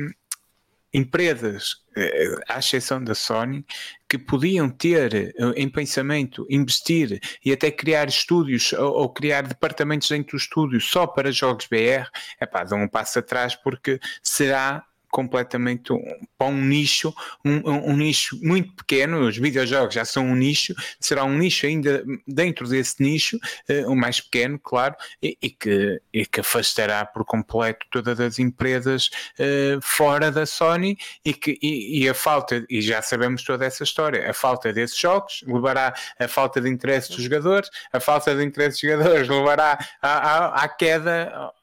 empresas, 0.93 1.77
eh, 1.97 2.35
à 2.47 2.59
exceção 2.59 3.03
da 3.03 3.15
Sony, 3.15 3.65
que 4.07 4.17
podiam 4.17 4.69
ter 4.69 5.13
eh, 5.15 5.33
em 5.55 5.67
pensamento 5.67 6.45
investir 6.49 7.19
e 7.43 7.51
até 7.51 7.71
criar 7.71 8.07
estúdios 8.07 8.73
ou, 8.73 8.93
ou 8.93 9.09
criar 9.09 9.41
departamentos 9.41 10.07
dentro 10.09 10.37
do 10.37 10.41
estúdio 10.41 10.79
só 10.79 11.07
para 11.07 11.31
jogos 11.31 11.65
BR, 11.65 12.07
é 12.39 12.45
pá, 12.45 12.63
dão 12.63 12.83
um 12.83 12.87
passo 12.87 13.17
atrás 13.19 13.55
porque 13.55 13.99
será 14.21 14.85
completamente 15.13 15.93
um, 15.93 16.03
para 16.35 16.47
um 16.47 16.59
nicho, 16.59 17.13
um, 17.45 17.91
um, 17.91 17.95
nicho 17.95 18.35
muito 18.41 18.73
pequeno. 18.73 19.27
Os 19.27 19.37
videojogos 19.37 19.93
já 19.93 20.03
são 20.03 20.25
um 20.25 20.35
nicho, 20.35 20.73
será 20.99 21.23
um 21.23 21.37
nicho 21.37 21.67
ainda 21.67 22.03
dentro 22.27 22.67
desse 22.67 23.01
nicho, 23.01 23.37
uh, 23.37 23.91
o 23.91 23.95
mais 23.95 24.19
pequeno, 24.19 24.57
claro, 24.57 24.95
e, 25.21 25.37
e, 25.39 25.51
que, 25.51 26.01
e 26.11 26.25
que 26.25 26.39
afastará 26.39 27.05
por 27.05 27.23
completo 27.25 27.85
todas 27.91 28.19
as 28.19 28.39
empresas 28.39 29.11
uh, 29.39 29.79
fora 29.83 30.31
da 30.31 30.47
Sony 30.47 30.97
e, 31.23 31.31
que, 31.31 31.59
e, 31.61 32.03
e, 32.03 32.09
a 32.09 32.15
falta, 32.15 32.65
e 32.67 32.81
já 32.81 32.99
sabemos 33.03 33.43
toda 33.43 33.65
essa 33.65 33.83
história, 33.83 34.27
a 34.27 34.33
falta 34.33 34.73
desses 34.73 34.97
jogos 34.97 35.43
levará 35.45 35.93
a 36.17 36.27
falta 36.27 36.59
de 36.59 36.67
interesse 36.67 37.11
dos 37.11 37.21
jogadores, 37.21 37.69
a 37.91 37.99
falta 37.99 38.35
de 38.35 38.43
interesse 38.43 38.81
dos 38.81 38.91
jogadores 38.91 39.29
levará 39.29 39.77
à, 40.01 40.63
à 40.63 40.67
queda 40.67 41.53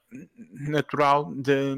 natural 0.53 1.33
de, 1.35 1.77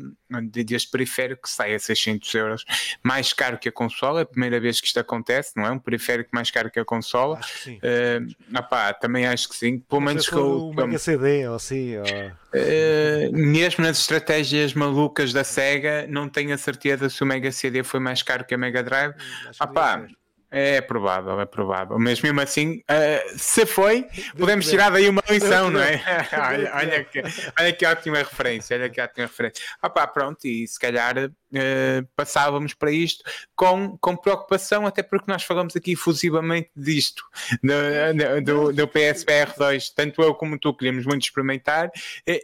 de, 0.50 0.64
deste 0.64 0.90
periférico 0.90 1.42
que 1.42 1.50
sai 1.50 1.74
a 1.74 1.78
600 1.78 2.34
euros, 2.34 2.64
mais 3.02 3.32
caro 3.32 3.58
que 3.58 3.68
a 3.68 3.72
consola. 3.72 4.20
É 4.20 4.22
a 4.22 4.26
primeira 4.26 4.58
vez 4.58 4.80
que 4.80 4.86
isto 4.86 4.98
acontece, 4.98 5.52
não 5.56 5.66
é? 5.66 5.70
Um 5.70 5.78
periférico 5.78 6.30
mais 6.32 6.50
caro 6.50 6.70
que 6.70 6.80
a 6.80 6.84
consola. 6.84 7.38
Acho 7.38 7.52
que 7.52 7.58
sim. 7.60 7.78
Uh, 7.78 8.58
opá, 8.58 8.92
também 8.94 9.26
acho 9.26 9.48
que 9.48 9.56
sim. 9.56 9.78
Pelo 9.78 10.00
menos 10.00 10.28
com 10.28 10.40
o 10.40 10.74
Mega 10.74 10.98
CD 10.98 11.46
ou 11.46 11.56
assim. 11.56 11.96
Ou... 11.96 12.04
Uh, 12.04 13.32
mesmo 13.32 13.84
nas 13.84 13.98
estratégias 13.98 14.74
malucas 14.74 15.32
da 15.32 15.44
Sega, 15.44 16.06
não 16.08 16.28
tenho 16.28 16.54
a 16.54 16.58
certeza 16.58 17.08
se 17.08 17.22
o 17.22 17.26
Mega 17.26 17.52
CD 17.52 17.82
foi 17.82 18.00
mais 18.00 18.22
caro 18.22 18.44
que 18.44 18.54
a 18.54 18.58
Mega 18.58 18.82
Drive. 18.82 19.14
Opá, 19.60 20.06
é 20.52 20.82
provável, 20.82 21.40
é 21.40 21.46
provável. 21.46 21.98
Mas 21.98 22.20
mesmo 22.20 22.38
assim, 22.42 22.82
uh, 22.90 23.38
se 23.38 23.64
foi, 23.64 24.06
podemos 24.38 24.68
tirar 24.68 24.90
daí 24.90 25.08
uma 25.08 25.22
lição, 25.28 25.70
não 25.70 25.80
é? 25.80 26.02
olha, 26.32 26.72
olha, 26.74 27.04
que, 27.04 27.22
olha 27.58 27.72
que 27.72 27.86
ótima 27.86 28.18
referência, 28.18 28.76
olha 28.76 28.90
que 28.90 29.00
ótima 29.00 29.26
referência. 29.26 29.64
Ah 29.80 29.88
pá, 29.88 30.06
pronto, 30.06 30.44
e 30.44 30.68
se 30.68 30.78
calhar 30.78 31.16
uh, 31.18 32.08
passávamos 32.14 32.74
para 32.74 32.92
isto 32.92 33.24
com, 33.56 33.96
com 33.98 34.14
preocupação, 34.14 34.86
até 34.86 35.02
porque 35.02 35.30
nós 35.32 35.42
falamos 35.42 35.74
aqui 35.74 35.92
efusivamente 35.92 36.68
disto, 36.76 37.24
do, 37.62 38.42
do, 38.42 38.72
do 38.74 38.88
PSPR 38.88 39.54
2, 39.56 39.88
tanto 39.90 40.20
eu 40.20 40.34
como 40.34 40.58
tu 40.58 40.74
queríamos 40.74 41.06
muito 41.06 41.22
experimentar. 41.22 41.90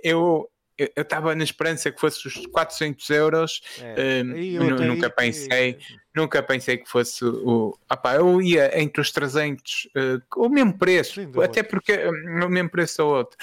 Eu, 0.02 0.48
eu 0.78 1.02
estava 1.02 1.34
na 1.34 1.42
esperança 1.42 1.90
que 1.90 2.00
fosse 2.00 2.28
os 2.28 2.46
400 2.46 3.10
euros, 3.10 3.60
é, 3.80 4.22
uh, 4.22 4.86
nunca 4.86 5.10
pensei, 5.10 5.78
nunca 6.14 6.42
pensei 6.42 6.78
que 6.78 6.88
fosse 6.88 7.24
o. 7.24 7.76
Opa, 7.90 8.14
eu 8.14 8.40
ia 8.40 8.80
entre 8.80 9.00
os 9.00 9.10
300, 9.10 9.86
uh, 9.86 9.98
eh, 9.98 10.20
o 10.36 10.48
mesmo 10.48 10.78
preço, 10.78 11.20
Sim, 11.20 11.32
até 11.42 11.64
porque 11.64 11.92
uh, 11.92 12.46
o 12.46 12.48
mesmo 12.48 12.70
preço 12.70 13.02
ao 13.02 13.08
outro 13.08 13.36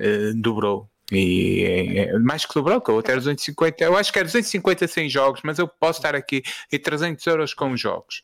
uh, 0.00 0.34
dobrou. 0.34 0.90
E 1.12 1.62
é, 1.62 1.98
é, 1.98 2.18
mais 2.18 2.44
que 2.44 2.54
dobrou, 2.54 2.80
que 2.80 2.90
outro 2.90 3.12
era 3.12 3.20
250, 3.20 3.84
eu 3.84 3.96
acho 3.96 4.12
que 4.12 4.18
era 4.18 4.26
250 4.26 4.88
sem 4.88 5.08
jogos, 5.08 5.42
mas 5.44 5.58
eu 5.58 5.68
posso 5.68 6.00
estar 6.00 6.14
aqui 6.14 6.42
e 6.72 6.78
300 6.78 7.24
euros 7.26 7.54
com 7.54 7.76
jogos. 7.76 8.22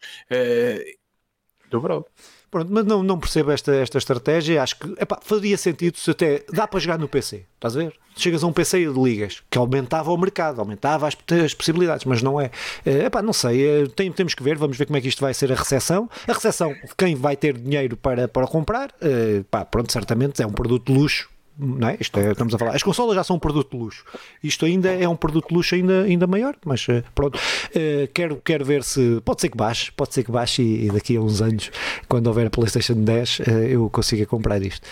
dobrou. 1.70 2.08
Pronto, 2.50 2.68
mas 2.72 2.84
não, 2.84 3.02
não 3.02 3.18
percebo 3.18 3.52
esta, 3.52 3.72
esta 3.76 3.98
estratégia. 3.98 4.62
Acho 4.62 4.76
que 4.76 4.94
epá, 4.98 5.20
faria 5.22 5.56
sentido 5.56 5.96
se 5.96 6.10
até 6.10 6.44
dá 6.52 6.66
para 6.66 6.80
jogar 6.80 6.98
no 6.98 7.08
PC. 7.08 7.44
Estás 7.54 7.76
a 7.76 7.80
ver? 7.80 7.94
Chegas 8.16 8.42
a 8.42 8.46
um 8.48 8.52
PC 8.52 8.80
e 8.80 8.86
ligas, 8.86 9.40
que 9.48 9.56
aumentava 9.56 10.10
o 10.10 10.16
mercado, 10.16 10.60
aumentava 10.60 11.06
as, 11.06 11.16
as 11.44 11.54
possibilidades, 11.54 12.04
mas 12.04 12.20
não 12.22 12.40
é. 12.40 12.50
é 12.84 13.04
epá, 13.04 13.22
não 13.22 13.32
sei, 13.32 13.66
é, 13.66 13.86
tem, 13.86 14.10
temos 14.10 14.34
que 14.34 14.42
ver, 14.42 14.58
vamos 14.58 14.76
ver 14.76 14.86
como 14.86 14.96
é 14.96 15.00
que 15.00 15.06
isto 15.06 15.20
vai 15.20 15.32
ser 15.32 15.52
a 15.52 15.54
recessão. 15.54 16.10
A 16.26 16.32
recessão, 16.32 16.74
quem 16.98 17.14
vai 17.14 17.36
ter 17.36 17.56
dinheiro 17.56 17.96
para, 17.96 18.26
para 18.26 18.48
comprar, 18.48 18.92
é, 19.00 19.44
pá, 19.48 19.64
pronto, 19.64 19.92
certamente 19.92 20.42
é 20.42 20.46
um 20.46 20.52
produto 20.52 20.92
de 20.92 20.98
luxo 20.98 21.29
não 21.60 21.88
é? 21.88 21.96
Isto 22.00 22.18
é, 22.18 22.32
estamos 22.32 22.54
a 22.54 22.58
falar. 22.58 22.74
As 22.74 22.82
consolas 22.82 23.14
já 23.14 23.22
são 23.22 23.36
um 23.36 23.38
produto 23.38 23.76
de 23.76 23.82
luxo. 23.82 24.04
Isto 24.42 24.64
ainda 24.64 24.90
é 24.90 25.08
um 25.08 25.16
produto 25.16 25.48
de 25.48 25.54
luxo 25.54 25.74
ainda, 25.74 26.02
ainda 26.02 26.26
maior, 26.26 26.56
mas 26.64 26.86
eh, 26.88 27.02
pronto. 27.14 27.38
Uh, 27.38 28.08
quero, 28.12 28.36
quero 28.44 28.64
ver 28.64 28.82
se. 28.82 29.20
Pode 29.24 29.40
ser 29.40 29.50
que 29.50 29.56
baixe, 29.56 29.92
pode 29.92 30.14
ser 30.14 30.24
que 30.24 30.32
baixe 30.32 30.62
e, 30.62 30.86
e 30.86 30.90
daqui 30.90 31.16
a 31.16 31.20
uns 31.20 31.42
anos, 31.42 31.70
quando 32.08 32.26
houver 32.26 32.46
a 32.46 32.50
PlayStation 32.50 32.94
10, 32.94 33.40
uh, 33.40 33.42
eh, 33.46 33.74
eu 33.74 33.90
consiga 33.90 34.24
comprar 34.26 34.62
isto. 34.62 34.86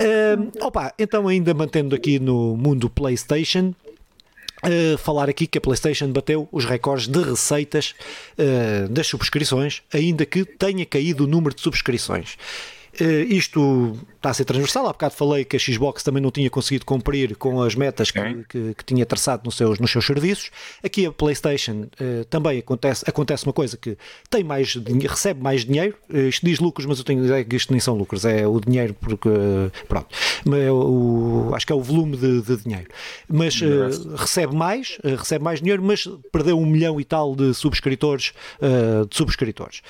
Uh, 0.00 0.66
opa, 0.66 0.92
então, 0.98 1.28
ainda 1.28 1.52
mantendo 1.52 1.94
aqui 1.94 2.18
no 2.18 2.56
mundo 2.56 2.88
PlayStation. 2.88 3.74
Uh, 4.64 4.96
falar 4.96 5.28
aqui 5.28 5.46
que 5.46 5.58
a 5.58 5.60
PlayStation 5.60 6.10
bateu 6.10 6.48
os 6.50 6.64
recordes 6.64 7.06
de 7.06 7.20
receitas 7.22 7.94
uh, 8.38 8.88
das 8.88 9.06
subscrições, 9.06 9.82
ainda 9.92 10.24
que 10.24 10.42
tenha 10.42 10.86
caído 10.86 11.24
o 11.24 11.26
número 11.26 11.54
de 11.54 11.60
subscrições. 11.60 12.38
Uh, 13.00 13.24
isto 13.28 13.96
está 14.16 14.30
a 14.30 14.34
ser 14.34 14.44
transversal. 14.44 14.86
Há 14.86 14.92
bocado 14.92 15.14
falei 15.14 15.44
que 15.44 15.56
a 15.56 15.58
Xbox 15.58 16.02
também 16.02 16.22
não 16.22 16.30
tinha 16.30 16.48
conseguido 16.48 16.84
cumprir 16.84 17.36
com 17.36 17.60
as 17.62 17.74
metas 17.74 18.10
que, 18.10 18.20
que, 18.48 18.74
que 18.74 18.84
tinha 18.84 19.04
traçado 19.04 19.42
nos 19.44 19.56
seus, 19.56 19.78
nos 19.78 19.90
seus 19.90 20.04
serviços. 20.06 20.50
Aqui 20.82 21.06
a 21.06 21.12
PlayStation 21.12 21.86
uh, 22.00 22.24
também 22.26 22.58
acontece, 22.58 23.04
acontece 23.06 23.44
uma 23.44 23.52
coisa 23.52 23.76
que 23.76 23.96
tem 24.30 24.44
mais 24.44 24.74
recebe 25.08 25.42
mais 25.42 25.64
dinheiro. 25.64 25.96
Uh, 26.08 26.28
isto 26.28 26.46
diz 26.46 26.60
lucros, 26.60 26.86
mas 26.86 26.98
eu 26.98 27.04
tenho 27.04 27.24
ideia 27.24 27.44
que 27.44 27.56
isto 27.56 27.72
nem 27.72 27.80
são 27.80 27.96
lucros, 27.96 28.24
é 28.24 28.46
o 28.46 28.60
dinheiro 28.60 28.94
porque 28.94 29.28
pronto. 29.88 30.08
É 30.46 30.70
o, 30.70 31.50
acho 31.54 31.66
que 31.66 31.72
é 31.72 31.76
o 31.76 31.80
volume 31.80 32.16
de, 32.16 32.42
de 32.42 32.56
dinheiro. 32.58 32.88
Mas 33.28 33.60
recebe 34.16 34.54
mais, 34.54 34.98
recebe 35.18 35.42
mais 35.42 35.60
dinheiro, 35.60 35.82
mas 35.82 36.06
perdeu 36.30 36.58
um 36.58 36.66
milhão 36.66 37.00
e 37.00 37.04
tal 37.04 37.34
de 37.34 37.52
subscritores, 37.54 38.32
de 39.08 39.16
subscritores. 39.16 39.82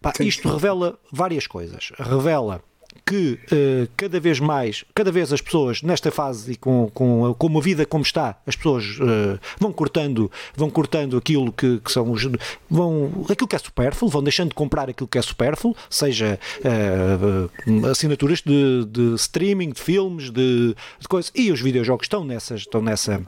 Pá, 0.00 0.12
isto 0.20 0.48
revela 0.48 0.98
várias 1.12 1.46
coisas. 1.46 1.92
Revela 1.98 2.62
que 3.10 3.38
uh, 3.52 3.88
cada 3.96 4.20
vez 4.20 4.38
mais, 4.38 4.84
cada 4.94 5.10
vez 5.10 5.32
as 5.32 5.40
pessoas 5.40 5.82
nesta 5.82 6.10
fase 6.10 6.52
e 6.52 6.56
com, 6.56 6.88
com, 6.94 7.34
com 7.34 7.58
a 7.58 7.60
vida 7.60 7.84
como 7.84 8.02
está, 8.02 8.36
as 8.46 8.54
pessoas 8.54 8.84
uh, 9.00 9.38
vão 9.58 9.72
cortando, 9.72 10.30
vão 10.54 10.70
cortando 10.70 11.16
aquilo 11.16 11.52
que, 11.52 11.78
que, 11.80 11.90
são 11.90 12.10
os 12.10 12.28
vão 12.68 13.24
aquilo 13.28 13.48
que 13.48 13.56
é 13.56 13.58
supérfluo, 13.58 14.10
vão 14.10 14.22
deixando 14.22 14.50
de 14.50 14.54
comprar 14.54 14.88
aquilo 14.88 15.08
que 15.08 15.18
é 15.18 15.22
supérfluo, 15.22 15.74
seja 15.88 16.38
uh, 16.60 17.86
assinaturas 17.88 18.42
de, 18.42 18.84
de, 18.86 19.14
streaming, 19.14 19.70
de 19.70 19.80
filmes, 19.80 20.30
de, 20.30 20.74
de 20.98 21.08
coisas, 21.08 21.32
e 21.34 21.50
os 21.50 21.60
videojogos 21.60 22.04
estão 22.04 22.24
nessas, 22.24 22.60
estão 22.60 22.80
nessa 22.80 23.20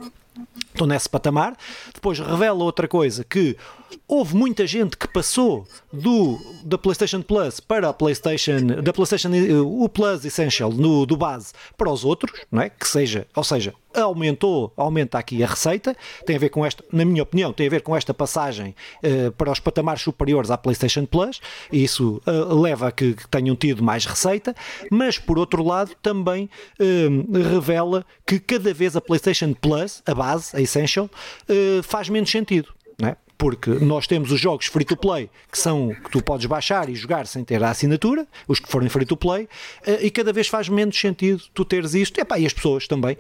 estão 0.73 0.87
nesse 0.87 1.09
patamar. 1.09 1.57
Depois 1.93 2.19
revela 2.19 2.65
outra 2.65 2.89
coisa 2.89 3.25
que 3.25 3.57
houve 4.09 4.35
muita 4.35 4.67
gente 4.67 4.97
que 4.97 5.09
passou 5.09 5.67
do 5.93 6.39
da 6.65 6.79
PlayStation 6.79 7.23
Plus 7.23 7.61
para 7.61 7.89
a 7.89 7.93
PlayStation 7.93 8.59
da 8.83 8.93
PlayStation 8.93 9.31
o 9.65 9.89
Plus 9.89 10.25
Essential 10.25 10.71
no, 10.71 11.07
do 11.07 11.17
base 11.17 11.53
para 11.77 11.91
os 11.91 12.05
outros, 12.05 12.33
não 12.51 12.63
é? 12.63 12.71
Que 12.71 12.87
seja, 12.87 13.27
ou 13.35 13.45
seja, 13.45 13.75
aumentou, 13.95 14.73
aumenta 14.77 15.19
aqui 15.19 15.43
a 15.43 15.47
receita, 15.47 15.97
tem 16.25 16.37
a 16.37 16.39
ver 16.39 16.49
com 16.49 16.65
esta, 16.65 16.83
na 16.93 17.05
minha 17.05 17.23
opinião, 17.23 17.53
tem 17.53 17.67
a 17.67 17.71
ver 17.71 17.83
com 17.83 17.97
esta 17.97 18.15
passagem 18.15 18.75
uh, 19.03 19.33
para 19.33 19.51
os 19.51 19.61
patamares 19.61 20.03
superiores 20.03 20.51
à 20.51 20.57
PlayStation 20.57 21.05
Plus, 21.05 21.41
e 21.71 21.85
isso 21.85 22.21
uh, 22.27 22.61
leva 22.61 22.89
a 22.89 22.93
que, 22.93 23.15
que, 23.15 23.29
tenham 23.29 23.55
tido 23.57 23.83
mais 23.83 24.05
receita, 24.05 24.55
mas 24.91 25.19
por 25.19 25.39
outro 25.39 25.63
lado 25.63 25.93
também 26.03 26.49
uh, 26.81 27.49
revela 27.51 28.05
que 28.27 28.39
cada 28.39 28.73
vez 28.73 28.97
a 28.97 29.01
PlayStation 29.01 29.53
Plus, 29.55 30.03
a 30.07 30.15
base, 30.15 30.57
a 30.57 30.61
Essential, 30.61 31.11
faz 31.83 32.09
menos 32.09 32.31
sentido. 32.31 32.73
É? 33.03 33.17
Porque 33.43 33.71
nós 33.71 34.07
temos 34.07 34.31
os 34.31 34.39
jogos 34.39 34.67
free 34.67 34.85
to 34.85 34.97
play 34.97 35.29
que 35.51 35.59
são 35.59 35.89
que 35.89 36.13
tu 36.13 36.23
podes 36.23 36.47
baixar 36.47 36.89
e 36.89 36.95
jogar 36.95 37.27
sem 37.27 37.43
ter 37.43 37.61
a 37.61 37.71
assinatura, 37.71 38.25
os 38.47 38.61
que 38.61 38.69
forem 38.69 38.89
free 38.89 39.05
to 39.05 39.17
play, 39.17 39.49
e 40.01 40.13
cada 40.13 40.33
vez 40.33 40.47
faz 40.47 40.69
menos 40.69 40.97
sentido 40.97 41.43
tu 41.53 41.65
teres 41.65 41.93
isto. 41.93 42.21
Epá, 42.21 42.39
e 42.39 42.47
as 42.47 42.53
pessoas 42.53 42.87
também, 42.87 43.17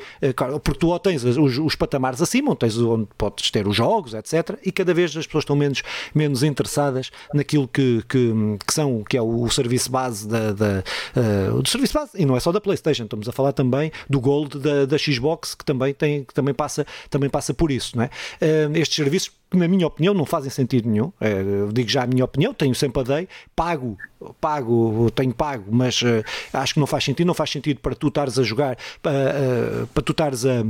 porque 0.62 0.78
tu 0.78 0.90
ou 0.90 0.98
tens 1.00 1.24
os, 1.24 1.58
os 1.58 1.74
patamares 1.74 2.22
acima, 2.22 2.50
onde, 2.52 2.60
tens, 2.60 2.78
onde 2.78 3.08
podes 3.18 3.50
ter 3.50 3.66
os 3.66 3.74
jogos, 3.74 4.14
etc. 4.14 4.56
E 4.64 4.70
cada 4.70 4.94
vez 4.94 5.16
as 5.16 5.26
pessoas 5.26 5.42
estão 5.42 5.56
menos, 5.56 5.82
menos 6.14 6.44
interessadas 6.44 7.10
naquilo 7.34 7.66
que, 7.66 8.04
que, 8.08 8.32
que 8.64 8.72
são, 8.72 9.02
que 9.02 9.16
é 9.16 9.20
o, 9.20 9.42
o 9.42 9.50
serviço 9.50 9.90
base 9.90 10.28
da, 10.28 10.52
da 10.52 10.84
uh, 11.50 11.60
do 11.60 11.68
serviço 11.68 11.94
base, 11.94 12.12
e 12.14 12.24
não 12.24 12.36
é 12.36 12.40
só 12.40 12.52
da 12.52 12.60
PlayStation, 12.60 13.02
estamos 13.02 13.28
a 13.28 13.32
falar 13.32 13.52
também 13.52 13.90
do 14.08 14.20
Gold 14.20 14.56
da, 14.60 14.86
da 14.86 14.96
Xbox, 14.96 15.56
que 15.56 15.64
também, 15.64 15.92
tem, 15.92 16.22
que 16.22 16.32
também, 16.32 16.54
passa, 16.54 16.86
também 17.10 17.28
passa 17.28 17.52
por 17.52 17.72
isso. 17.72 17.96
Não 17.96 18.04
é? 18.04 18.10
Uh, 18.40 18.76
estes 18.76 18.94
serviços 18.94 19.41
que 19.52 19.58
na 19.58 19.68
minha 19.68 19.86
opinião 19.86 20.14
não 20.14 20.24
fazem 20.24 20.50
sentido 20.50 20.88
nenhum. 20.88 21.12
Uh, 21.20 21.72
digo 21.72 21.88
já 21.88 22.02
a 22.02 22.06
minha 22.06 22.24
opinião, 22.24 22.52
tenho 22.52 22.74
sempre 22.74 23.00
a 23.00 23.04
dei, 23.04 23.28
pago, 23.54 23.96
pago, 24.40 25.10
tenho 25.10 25.32
pago, 25.32 25.66
mas 25.70 26.00
uh, 26.02 26.24
acho 26.52 26.74
que 26.74 26.80
não 26.80 26.86
faz 26.86 27.04
sentido, 27.04 27.26
não 27.26 27.34
faz 27.34 27.50
sentido 27.50 27.78
para 27.80 27.94
tu 27.94 28.08
estares 28.08 28.38
a 28.38 28.42
jogar, 28.42 28.74
uh, 28.74 29.86
para 29.88 30.02
tu 30.02 30.12
estares 30.12 30.44
a 30.44 30.64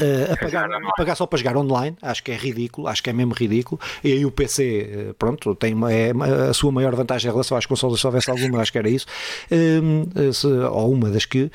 Uh, 0.00 0.32
a, 0.32 0.36
pagar, 0.36 0.72
a 0.72 0.92
pagar 0.96 1.14
só 1.14 1.26
para 1.26 1.38
jogar 1.38 1.56
online, 1.56 1.96
acho 2.00 2.22
que 2.22 2.32
é 2.32 2.36
ridículo, 2.36 2.88
acho 2.88 3.02
que 3.02 3.10
é 3.10 3.12
mesmo 3.12 3.34
ridículo. 3.34 3.78
E 4.02 4.12
aí 4.12 4.24
o 4.24 4.30
PC, 4.30 4.90
eh, 4.90 5.14
pronto, 5.18 5.54
tem 5.54 5.74
uma, 5.74 5.92
é 5.92 6.12
a 6.48 6.54
sua 6.54 6.72
maior 6.72 6.94
vantagem 6.94 7.28
em 7.28 7.32
relação 7.32 7.56
às 7.56 7.66
consolas, 7.66 8.00
se 8.00 8.06
houvesse 8.06 8.30
alguma, 8.30 8.60
acho 8.60 8.72
que 8.72 8.78
era 8.78 8.88
isso, 8.88 9.06
uh, 9.50 10.32
se, 10.32 10.46
ou 10.46 10.92
uma 10.92 11.10
das 11.10 11.26
que. 11.26 11.50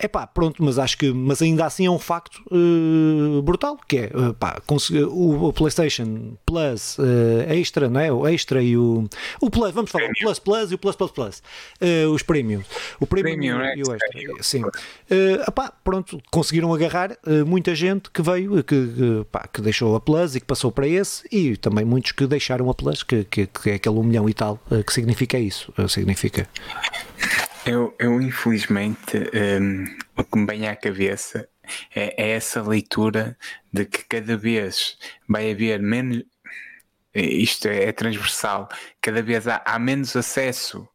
É 0.00 0.06
uh, 0.06 0.08
pá, 0.08 0.26
pronto, 0.26 0.62
mas 0.64 0.78
acho 0.78 0.96
que, 0.96 1.12
mas 1.12 1.42
ainda 1.42 1.66
assim 1.66 1.86
é 1.86 1.90
um 1.90 1.98
facto 1.98 2.40
brutal, 3.42 3.78
que 3.86 3.98
é 3.98 4.10
pá, 4.38 4.60
o, 5.10 5.48
o, 5.48 5.52
PlayStation 5.52 6.36
Plus 6.46 6.96
Extra, 7.48 7.88
não 7.88 8.00
é? 8.00 8.12
O 8.12 8.26
Extra 8.26 8.62
e 8.62 8.76
o, 8.76 9.08
o 9.40 9.50
Plus, 9.50 9.72
vamos 9.72 9.90
falar, 9.90 10.04
Premium. 10.04 10.22
o 10.22 10.24
Plus 10.24 10.38
Plus 10.38 10.72
e 10.72 10.74
o 10.74 10.78
Plus 10.78 10.96
Plus 10.96 11.10
Plus, 11.10 11.42
os 12.12 12.22
Premium, 12.22 12.62
o 13.00 13.06
Premium, 13.06 13.36
Premium 13.36 13.64
e, 13.76 13.82
o 13.82 13.94
Extra, 13.94 14.42
sim. 14.42 14.62
Uh, 14.64 15.52
pá, 15.52 15.72
pronto, 15.84 16.20
conseguiram 16.30 16.72
agarrar 16.72 17.16
muito 17.46 17.57
muita 17.58 17.74
gente 17.74 18.08
que 18.10 18.22
veio, 18.22 18.62
que, 18.62 19.24
pá, 19.32 19.48
que 19.52 19.60
deixou 19.60 19.96
a 19.96 20.00
Plus 20.00 20.36
e 20.36 20.40
que 20.40 20.46
passou 20.46 20.70
para 20.70 20.86
esse, 20.86 21.26
e 21.30 21.56
também 21.56 21.84
muitos 21.84 22.12
que 22.12 22.24
deixaram 22.24 22.70
a 22.70 22.74
Plus, 22.74 23.02
que, 23.02 23.24
que, 23.24 23.48
que 23.48 23.70
é 23.70 23.74
aquele 23.74 23.96
um 23.96 24.04
milhão 24.04 24.28
e 24.28 24.34
tal. 24.34 24.62
Eh, 24.70 24.82
que 24.84 24.92
significa 24.92 25.36
isso? 25.38 25.72
Eh, 25.76 25.88
significa. 25.88 26.48
Eu, 27.66 27.92
eu 27.98 28.22
infelizmente, 28.22 29.18
um, 29.60 29.84
o 30.16 30.24
que 30.24 30.38
me 30.38 30.46
vem 30.46 30.68
à 30.68 30.76
cabeça 30.76 31.48
é, 31.94 32.14
é 32.16 32.30
essa 32.30 32.62
leitura 32.62 33.36
de 33.72 33.84
que 33.84 34.04
cada 34.04 34.36
vez 34.36 34.96
vai 35.28 35.50
haver 35.50 35.82
menos 35.82 36.22
isto 37.12 37.66
é, 37.66 37.84
é, 37.84 37.92
transversal, 37.92 38.68
cada 39.00 39.20
vez 39.20 39.48
há, 39.48 39.60
há 39.64 39.78
menos 39.78 40.14
acesso 40.14 40.86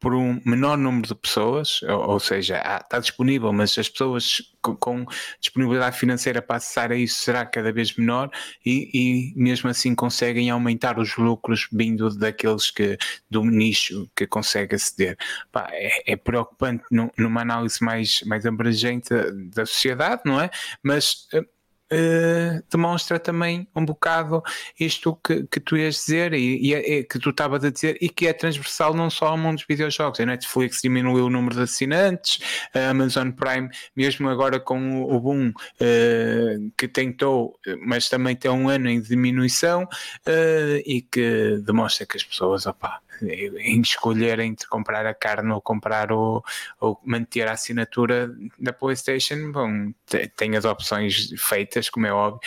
por 0.00 0.14
um 0.14 0.40
menor 0.46 0.78
número 0.78 1.06
de 1.06 1.14
pessoas, 1.14 1.82
ou, 1.82 2.12
ou 2.12 2.20
seja, 2.20 2.62
há, 2.64 2.78
está 2.78 2.98
disponível, 2.98 3.52
mas 3.52 3.76
as 3.76 3.88
pessoas 3.90 4.40
com, 4.62 5.04
disponibilidade 5.40 5.98
financeira 5.98 6.40
para 6.40 6.56
acessar 6.56 6.92
a 6.92 6.96
isso 6.96 7.20
será 7.20 7.44
cada 7.44 7.72
vez 7.72 7.96
menor 7.96 8.30
e, 8.64 8.90
e, 8.94 9.34
mesmo 9.36 9.68
assim 9.68 9.94
conseguem 9.94 10.50
aumentar 10.50 10.98
os 10.98 11.16
lucros 11.16 11.68
vindo 11.72 12.08
daqueles 12.16 12.70
que 12.70 12.96
do 13.30 13.44
nicho 13.44 14.08
que 14.14 14.26
consegue 14.26 14.76
aceder. 14.76 15.16
Pá, 15.50 15.68
é, 15.72 16.12
é, 16.12 16.16
preocupante 16.16 16.84
numa 16.90 17.40
análise 17.40 17.82
mais, 17.82 18.22
mais 18.22 18.46
abrangente 18.46 19.10
da 19.54 19.66
sociedade, 19.66 20.22
não 20.24 20.40
é? 20.40 20.50
Mas 20.82 21.26
eh, 21.32 21.44
uh, 21.92 22.62
demonstra 22.70 23.18
também 23.18 23.68
um 23.74 23.84
bocado 23.84 24.42
isto 24.78 25.18
que, 25.24 25.44
que 25.46 25.60
tu 25.60 25.76
ias 25.76 25.96
dizer 25.96 26.32
e, 26.32 26.68
e, 26.68 26.74
é, 26.74 26.98
é, 26.98 27.02
que 27.02 27.18
tu 27.18 27.30
estavas 27.30 27.62
a 27.64 27.70
dizer 27.70 27.98
e 28.00 28.08
que 28.08 28.26
é 28.26 28.32
transversal 28.32 28.94
não 28.94 29.10
só 29.10 29.28
ao 29.28 29.38
mundo 29.38 29.56
dos 29.56 29.66
videojogos. 29.68 30.18
A 30.20 30.26
Netflix 30.26 30.80
diminuiu 30.82 31.26
o 31.26 31.30
número 31.30 31.54
de 31.54 31.62
assinantes, 31.62 32.40
a 32.74 32.90
Amazon 32.90 33.30
Prime, 33.30 33.68
mesmo 33.94 34.28
agora 34.28 34.58
com 34.58 35.02
o, 35.02 35.14
o 35.14 35.20
boom 35.20 35.48
uh, 35.50 36.72
que 36.76 36.88
tentou, 36.88 37.58
mas 37.86 38.08
também 38.08 38.34
tem 38.34 38.50
um 38.50 38.68
ano 38.68 38.88
em 38.88 39.00
diminuição 39.00 39.84
uh, 39.84 40.82
e 40.86 41.02
que 41.02 41.60
demonstra 41.64 42.06
que 42.06 42.16
as 42.16 42.24
pessoas, 42.24 42.66
opá, 42.66 43.00
em 43.20 43.80
escolher 43.80 44.38
entre 44.40 44.66
comprar 44.66 45.06
a 45.06 45.14
carne 45.14 45.52
ou 45.52 45.60
comprar 45.60 46.12
o, 46.12 46.42
ou 46.80 47.00
manter 47.04 47.48
a 47.48 47.52
assinatura 47.52 48.34
da 48.58 48.72
PlayStation, 48.72 49.52
bom, 49.52 49.92
tem 50.36 50.56
as 50.56 50.64
opções 50.64 51.30
feitas, 51.38 51.88
como 51.88 52.06
é 52.06 52.12
óbvio, 52.12 52.40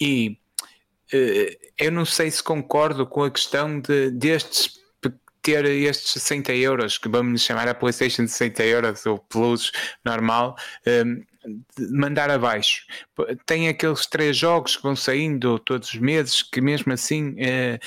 e 0.00 0.38
uh, 1.12 1.56
eu 1.78 1.92
não 1.92 2.04
sei 2.04 2.30
se 2.30 2.42
concordo 2.42 3.06
com 3.06 3.24
a 3.24 3.30
questão 3.30 3.80
de 3.80 4.10
destes 4.10 4.84
ter 5.44 5.66
estes 5.66 6.22
60 6.22 6.54
euros, 6.54 6.96
que 6.96 7.06
vamos 7.06 7.42
chamar 7.42 7.68
a 7.68 7.74
PlayStation 7.74 8.24
de 8.24 8.30
60 8.30 8.64
euros 8.64 9.04
ou 9.04 9.18
Plus 9.18 9.70
normal, 10.02 10.56
um, 10.86 11.22
mandar 11.90 12.30
abaixo. 12.30 12.86
Tem 13.46 13.68
aqueles 13.68 14.06
três 14.06 14.36
jogos 14.36 14.76
que 14.76 14.82
vão 14.82 14.96
saindo 14.96 15.58
todos 15.58 15.92
os 15.92 16.00
meses, 16.00 16.42
que 16.42 16.60
mesmo 16.60 16.92
assim 16.92 17.34
é, 17.38 17.78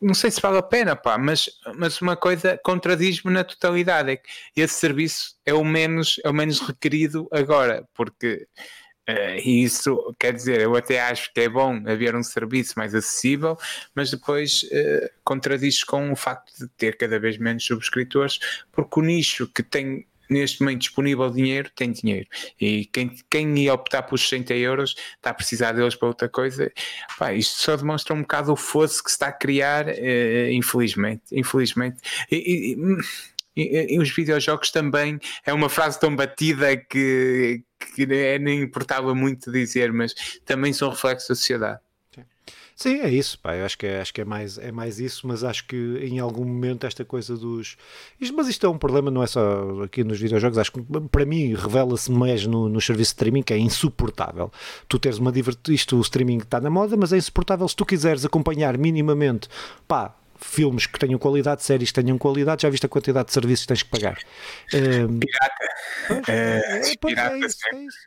não 0.00 0.14
sei 0.14 0.30
se 0.30 0.40
vale 0.40 0.58
a 0.58 0.62
pena, 0.62 0.96
pá, 0.96 1.18
mas, 1.18 1.48
mas 1.76 2.00
uma 2.00 2.16
coisa 2.16 2.58
contradiz-me 2.62 3.32
na 3.32 3.44
totalidade: 3.44 4.12
é 4.12 4.16
que 4.16 4.30
esse 4.56 4.74
serviço 4.74 5.36
é 5.44 5.54
o 5.54 5.64
menos, 5.64 6.20
é 6.24 6.30
o 6.30 6.34
menos 6.34 6.60
requerido 6.60 7.28
agora, 7.32 7.86
porque. 7.94 8.46
Uh, 9.08 9.40
e 9.42 9.64
isso 9.64 10.14
quer 10.20 10.32
dizer, 10.32 10.60
eu 10.60 10.76
até 10.76 11.00
acho 11.00 11.32
que 11.32 11.40
é 11.40 11.48
bom 11.48 11.82
haver 11.88 12.14
um 12.14 12.22
serviço 12.22 12.74
mais 12.76 12.94
acessível, 12.94 13.58
mas 13.92 14.08
depois 14.08 14.62
uh, 14.64 15.10
contradiz 15.24 15.82
com 15.82 16.12
o 16.12 16.16
facto 16.16 16.52
de 16.56 16.68
ter 16.68 16.96
cada 16.96 17.18
vez 17.18 17.36
menos 17.36 17.64
subscritores, 17.64 18.38
porque 18.70 19.00
o 19.00 19.02
nicho 19.02 19.48
que 19.48 19.64
tem 19.64 20.06
neste 20.30 20.62
momento 20.62 20.80
disponível 20.80 21.28
dinheiro, 21.30 21.70
tem 21.74 21.90
dinheiro. 21.90 22.28
E 22.60 22.86
quem, 22.86 23.14
quem 23.28 23.58
ia 23.58 23.74
optar 23.74 24.02
por 24.02 24.18
60 24.18 24.54
euros 24.54 24.94
está 25.16 25.30
a 25.30 25.34
precisar 25.34 25.72
deles 25.72 25.94
para 25.94 26.08
outra 26.08 26.28
coisa. 26.28 26.72
Pá, 27.18 27.34
isto 27.34 27.60
só 27.60 27.76
demonstra 27.76 28.14
um 28.14 28.22
bocado 28.22 28.52
o 28.52 28.56
fosso 28.56 29.02
que 29.02 29.10
se 29.10 29.16
está 29.16 29.28
a 29.28 29.32
criar, 29.32 29.88
eh, 29.88 30.52
infelizmente. 30.52 31.22
Infelizmente. 31.32 31.98
E, 32.30 32.76
e, 33.56 33.62
e, 33.62 33.94
e, 33.94 33.98
os 33.98 34.10
videojogos 34.10 34.70
também 34.70 35.18
é 35.44 35.52
uma 35.52 35.68
frase 35.68 35.98
tão 35.98 36.14
batida 36.14 36.76
que, 36.76 37.62
que 37.94 38.06
nem 38.38 38.62
importava 38.62 39.14
muito 39.14 39.50
dizer, 39.50 39.92
mas 39.92 40.14
também 40.44 40.72
são 40.72 40.90
reflexos 40.90 41.28
da 41.28 41.34
sociedade. 41.34 41.80
Sim, 42.80 43.00
é 43.00 43.10
isso, 43.10 43.38
pá. 43.38 43.54
Eu 43.54 43.66
acho 43.66 43.76
que, 43.76 43.86
é, 43.86 44.00
acho 44.00 44.14
que 44.14 44.22
é, 44.22 44.24
mais, 44.24 44.56
é 44.56 44.72
mais 44.72 44.98
isso, 44.98 45.26
mas 45.26 45.44
acho 45.44 45.66
que 45.66 45.76
em 46.00 46.18
algum 46.18 46.46
momento 46.46 46.86
esta 46.86 47.04
coisa 47.04 47.36
dos. 47.36 47.76
Isto, 48.18 48.34
mas 48.34 48.48
isto 48.48 48.64
é 48.64 48.70
um 48.70 48.78
problema, 48.78 49.10
não 49.10 49.22
é 49.22 49.26
só 49.26 49.82
aqui 49.82 50.02
nos 50.02 50.18
videojogos, 50.18 50.56
acho 50.56 50.72
que 50.72 50.82
para 51.12 51.26
mim 51.26 51.54
revela-se 51.54 52.10
mais 52.10 52.46
no, 52.46 52.70
no 52.70 52.80
serviço 52.80 53.10
de 53.10 53.16
streaming 53.16 53.42
que 53.42 53.52
é 53.52 53.58
insuportável. 53.58 54.50
Tu 54.88 54.98
teres 54.98 55.18
uma 55.18 55.30
divertido. 55.30 55.74
Isto, 55.74 55.98
o 55.98 56.00
streaming 56.00 56.38
está 56.38 56.58
na 56.58 56.70
moda, 56.70 56.96
mas 56.96 57.12
é 57.12 57.18
insuportável 57.18 57.68
se 57.68 57.76
tu 57.76 57.84
quiseres 57.84 58.24
acompanhar 58.24 58.78
minimamente, 58.78 59.50
pá, 59.86 60.16
filmes 60.38 60.86
que 60.86 60.98
tenham 60.98 61.18
qualidade, 61.18 61.62
séries 61.62 61.90
que 61.90 62.02
tenham 62.02 62.16
qualidade, 62.16 62.62
já 62.62 62.70
viste 62.70 62.86
a 62.86 62.88
quantidade 62.88 63.26
de 63.26 63.34
serviços 63.34 63.66
que 63.66 63.68
tens 63.68 63.82
que 63.82 63.90
pagar. 63.90 64.16
Pirata. 64.70 65.68
Pois, 66.08 66.28
é, 66.30 66.32
é, 66.32 66.92
é, 66.92 66.96
pirata, 66.96 67.36
é 67.36 67.40
isso, 67.40 67.58
é 67.74 67.76
isso. 67.76 67.98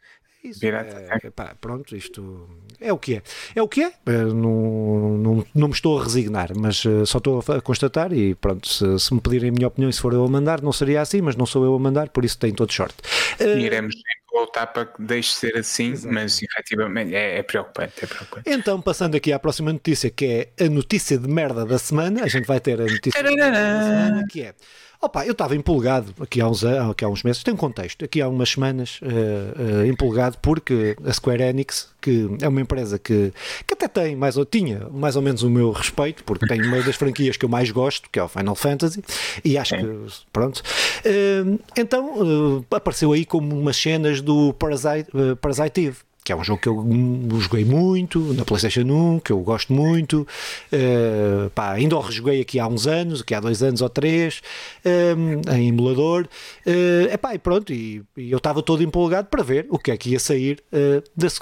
Isso, 0.44 0.60
Pirata. 0.60 1.08
É, 1.24 1.30
pá, 1.30 1.56
pronto, 1.60 1.96
isto 1.96 2.50
é 2.84 2.94
o 2.94 2.98
que 2.98 3.16
é. 3.16 3.22
É 3.56 3.62
o 3.62 3.68
que 3.68 3.82
é. 3.82 3.94
Eh, 4.06 4.12
não, 4.12 5.18
não, 5.18 5.46
não 5.56 5.68
me 5.68 5.74
estou 5.74 6.00
a 6.00 6.04
resignar, 6.04 6.52
mas 6.56 6.84
uh, 6.86 7.06
só 7.06 7.18
estou 7.18 7.44
a 7.48 7.62
constatar 7.62 8.12
e 8.14 8.36
pronto, 8.36 8.68
se, 8.68 9.00
se, 9.00 9.14
me 9.14 9.22
pedirem 9.22 9.50
a 9.50 9.54
minha 9.54 9.68
opinião 9.68 9.90
e 9.90 9.94
se 9.94 10.02
for 10.02 10.14
eu 10.14 10.24
a 10.24 10.28
mandar, 10.28 10.62
não 10.62 10.74
seria 10.74 11.02
assim, 11.02 11.22
mas 11.22 11.36
não 11.36 11.46
sou 11.46 11.64
eu 11.64 11.74
a 11.74 11.80
mandar, 11.80 12.10
por 12.10 12.26
isso 12.26 12.38
tem 12.38 12.54
todo 12.54 12.72
sorte. 12.72 12.98
Uh, 13.40 13.58
Iremos 13.58 13.96
voltar 14.34 14.68
para 14.68 14.88
que 14.88 15.02
deixe 15.02 15.30
de 15.30 15.36
ser 15.36 15.58
assim, 15.58 15.92
Exatamente. 15.92 16.24
mas 16.24 16.42
efetivamente 16.42 17.16
é, 17.16 17.38
é, 17.38 17.44
preocupante, 17.44 17.94
é 18.02 18.08
preocupante. 18.08 18.50
Então, 18.50 18.82
passando 18.82 19.16
aqui 19.16 19.32
à 19.32 19.40
próxima 19.40 19.72
notícia, 19.72 20.10
que 20.10 20.50
é 20.58 20.66
a 20.66 20.70
notícia 20.70 21.18
de 21.18 21.28
merda 21.28 21.64
da 21.66 21.78
semana, 21.78 22.24
a 22.24 22.28
gente 22.28 22.46
vai 22.46 22.60
ter 22.60 22.82
a 22.82 22.86
notícia 22.86 23.24
de 23.24 23.36
merda 23.36 23.52
da 23.52 23.84
semana, 23.84 24.28
que 24.28 24.42
é 24.42 24.56
Opa, 25.04 25.26
eu 25.26 25.34
estava 25.34 25.54
empolgado 25.54 26.16
aqui 26.18 26.40
há, 26.40 26.48
uns, 26.48 26.64
aqui 26.64 27.04
há 27.04 27.10
uns 27.10 27.24
meses, 27.24 27.44
tem 27.44 27.54
um 27.54 27.58
contexto, 27.58 28.06
aqui 28.06 28.22
há 28.22 28.28
umas 28.30 28.52
semanas, 28.52 29.02
uh, 29.02 29.82
uh, 29.82 29.86
empolgado 29.86 30.38
porque 30.42 30.96
a 31.04 31.12
Square 31.12 31.44
Enix, 31.44 31.90
que 32.00 32.30
é 32.42 32.48
uma 32.48 32.62
empresa 32.62 32.98
que, 32.98 33.34
que 33.68 33.74
até 33.74 33.90
tem 33.90 34.16
mais 34.16 34.38
ou 34.38 34.46
tinha 34.46 34.88
mais 34.94 35.18
ou 35.18 35.22
menos 35.22 35.44
o 35.44 35.50
meu 35.50 35.74
respeito, 35.74 36.24
porque 36.24 36.48
tem 36.48 36.62
uma 36.62 36.82
das 36.82 36.96
franquias 36.96 37.36
que 37.36 37.44
eu 37.44 37.50
mais 37.50 37.70
gosto, 37.70 38.10
que 38.10 38.18
é 38.18 38.24
o 38.24 38.30
Final 38.30 38.56
Fantasy, 38.56 39.04
e 39.44 39.58
acho 39.58 39.76
que, 39.76 39.86
pronto. 40.32 40.64
Uh, 41.06 41.60
então, 41.78 42.64
apareceu 42.72 43.12
aí 43.12 43.26
como 43.26 43.60
umas 43.60 43.76
cenas 43.76 44.22
do 44.22 44.54
Parasite, 44.54 45.10
Parasite 45.42 45.88
Eve 45.88 45.98
que 46.24 46.32
é 46.32 46.36
um 46.36 46.44
jogo 46.44 46.62
que 46.62 46.70
eu 46.70 47.40
joguei 47.40 47.66
muito 47.66 48.20
na 48.34 48.46
PlayStation 48.46 48.82
1, 48.82 49.20
que 49.20 49.32
eu 49.32 49.40
gosto 49.42 49.74
muito. 49.74 50.28
Uh, 50.72 51.50
pá, 51.50 51.72
ainda 51.74 51.98
o 51.98 52.00
rejoguei 52.00 52.40
aqui 52.42 52.60
há 52.60 52.68
uns 52.68 52.88
anos, 52.88 53.22
aqui 53.22 53.36
há 53.36 53.40
dois 53.40 53.62
anos 53.62 53.82
ou 53.82 53.90
três, 53.90 54.42
um, 54.86 55.54
em 55.54 55.70
emulador. 55.70 56.28
Uh, 56.66 57.12
epá, 57.12 57.36
e 57.36 57.40
pronto, 57.40 57.74
e, 57.74 58.02
e 58.16 58.32
eu 58.32 58.38
estava 58.38 58.64
todo 58.64 58.82
empolgado 58.82 59.28
para 59.28 59.44
ver 59.44 59.66
o 59.70 59.78
que 59.78 59.92
é 59.92 59.98
que 59.98 60.12
ia 60.12 60.20
sair 60.20 60.64
uh, 60.72 61.04
desse, 61.16 61.40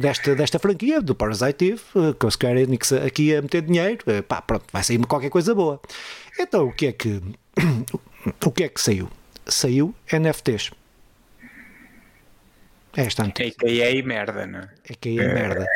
desta, 0.00 0.34
desta 0.34 0.58
franquia, 0.58 1.00
do 1.00 1.14
Parasite 1.14 1.64
Eve, 1.64 1.82
uh, 1.94 2.14
com 2.14 2.26
a 2.26 2.30
Square 2.30 2.60
Enix 2.60 2.92
aqui 2.92 3.34
a 3.34 3.40
meter 3.40 3.62
dinheiro. 3.62 3.98
Uh, 4.06 4.22
pá, 4.22 4.42
pronto, 4.42 4.64
vai 4.70 4.84
sair 4.84 4.98
qualquer 5.06 5.30
coisa 5.30 5.54
boa. 5.54 5.80
Então, 6.38 6.66
o 6.66 6.72
que 6.72 6.86
é 6.86 6.92
que, 6.92 7.22
o 8.44 8.50
que, 8.50 8.64
é 8.64 8.68
que 8.68 8.80
saiu? 8.80 9.08
Saiu 9.46 9.94
NFTs. 10.12 10.70
É 12.96 13.02
notícia. 13.24 13.48
É 13.48 13.50
que 13.50 13.66
aí 13.66 13.98
é 13.98 14.02
merda, 14.02 14.46
não 14.46 14.60
é? 14.60 14.68
É 14.88 14.94
que 14.94 15.08
aí 15.10 15.18
é 15.18 15.34
merda. 15.34 15.66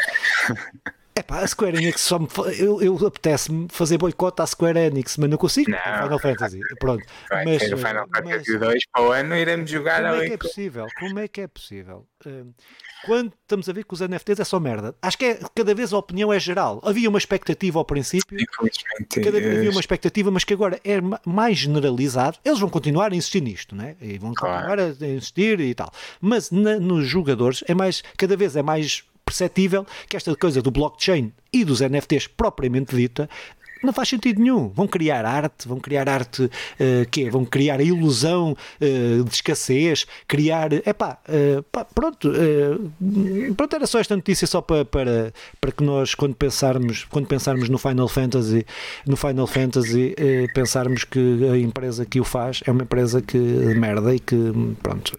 É 1.19 1.23
pá, 1.23 1.41
a 1.41 1.47
Square 1.49 1.77
Enix 1.77 2.01
só 2.01 2.17
me. 2.17 2.29
Eu, 2.57 2.81
eu 2.81 2.97
apetece-me 3.05 3.67
fazer 3.73 3.99
boicote 3.99 4.41
à 4.41 4.47
Square 4.47 4.79
Enix, 4.79 5.17
mas 5.17 5.29
não 5.29 5.37
consigo. 5.37 5.69
Não, 5.69 5.79
Final 6.05 6.19
Fantasy. 6.21 6.61
Pronto. 6.79 7.05
Vai 7.29 7.45
mas, 7.45 7.59
ter 7.59 7.75
o 7.75 7.77
Final 7.77 8.07
Fantasy 8.15 8.57
2 8.57 8.83
para 8.93 9.03
o 9.03 9.11
ano 9.11 9.35
iremos 9.35 9.69
jogar 9.69 10.01
como 10.01 10.23
é 10.23 10.29
que 10.29 10.33
é 10.33 10.37
possível? 10.37 10.87
Como 10.97 11.19
é 11.19 11.27
que 11.27 11.41
é 11.41 11.49
possível? 11.49 12.07
Hum, 12.25 12.53
quando 13.05 13.33
estamos 13.43 13.69
a 13.69 13.73
ver 13.73 13.85
que 13.85 13.95
os 13.95 14.01
NFTs 14.01 14.39
é 14.39 14.45
só 14.45 14.61
merda. 14.61 14.95
Acho 15.03 15.19
que 15.19 15.25
é, 15.25 15.41
cada 15.57 15.75
vez 15.75 15.93
a 15.93 15.99
opinião 15.99 16.33
é 16.33 16.39
geral. 16.39 16.81
Havia 16.85 17.09
uma 17.09 17.19
expectativa 17.19 17.81
ao 17.81 17.85
princípio. 17.85 18.39
Infelizmente. 18.41 19.21
Cada 19.21 19.41
vez 19.41 19.57
havia 19.57 19.71
uma 19.73 19.81
expectativa, 19.81 20.31
mas 20.31 20.45
que 20.45 20.55
agora 20.55 20.79
é 20.85 21.01
mais 21.27 21.59
generalizado. 21.59 22.39
Eles 22.45 22.61
vão 22.61 22.69
continuar 22.69 23.13
a 23.13 23.17
insistir 23.17 23.41
nisto, 23.41 23.75
né? 23.75 23.97
E 24.01 24.19
vão 24.19 24.31
continuar 24.31 24.67
claro. 24.67 24.83
a 25.01 25.07
insistir 25.07 25.59
e 25.59 25.75
tal. 25.75 25.91
Mas 26.21 26.53
na, 26.53 26.79
nos 26.79 27.09
jogadores 27.09 27.65
é 27.67 27.75
mais, 27.75 28.05
cada 28.17 28.37
vez 28.37 28.55
é 28.55 28.63
mais 28.63 29.03
perceptível 29.29 29.87
que 30.09 30.17
esta 30.17 30.35
coisa 30.35 30.63
do 30.63 30.71
blockchain 30.71 31.33
e 31.53 31.65
dos 31.65 31.81
NFTs 31.81 32.27
propriamente 32.27 32.97
dita 32.97 33.29
não 33.83 33.93
faz 33.93 34.09
sentido 34.09 34.41
nenhum. 34.41 34.69
Vão 34.69 34.87
criar 34.87 35.25
arte, 35.25 35.69
vão 35.69 35.79
criar 35.79 36.09
arte 36.09 36.45
uh, 36.45 36.51
quê? 37.11 37.31
Vão 37.31 37.45
criar 37.45 37.81
a 37.81 37.83
ilusão 37.83 38.57
uh, 38.81 39.25
de 39.25 39.35
escassez, 39.35 40.07
criar. 40.27 40.73
Epá, 40.73 41.19
uh, 41.29 41.63
pá, 41.65 41.85
pronto. 41.85 42.31
Uh, 42.31 43.55
pronto, 43.55 43.77
era 43.77 43.87
só 43.87 44.01
esta 44.01 44.17
notícia 44.17 44.47
só 44.47 44.61
para, 44.61 44.85
para, 44.85 45.33
para 45.61 45.73
que 45.73 45.83
nós, 45.83 46.15
quando 46.15 46.35
pensarmos, 46.35 47.05
quando 47.05 47.27
pensarmos 47.27 47.69
no 47.69 47.79
Final 47.79 48.09
Fantasy, 48.09 48.67
no 49.07 49.17
Final 49.17 49.47
Fantasy, 49.47 50.15
pensarmos 50.55 51.05
que 51.05 51.49
a 51.53 51.57
empresa 51.57 52.05
que 52.05 52.21
o 52.21 52.25
faz 52.25 52.61
é 52.67 52.71
uma 52.71 52.83
empresa 52.83 53.23
que 53.23 53.39
merda 53.39 54.15
e 54.15 54.19
que 54.19 54.37
pronto. 54.83 55.13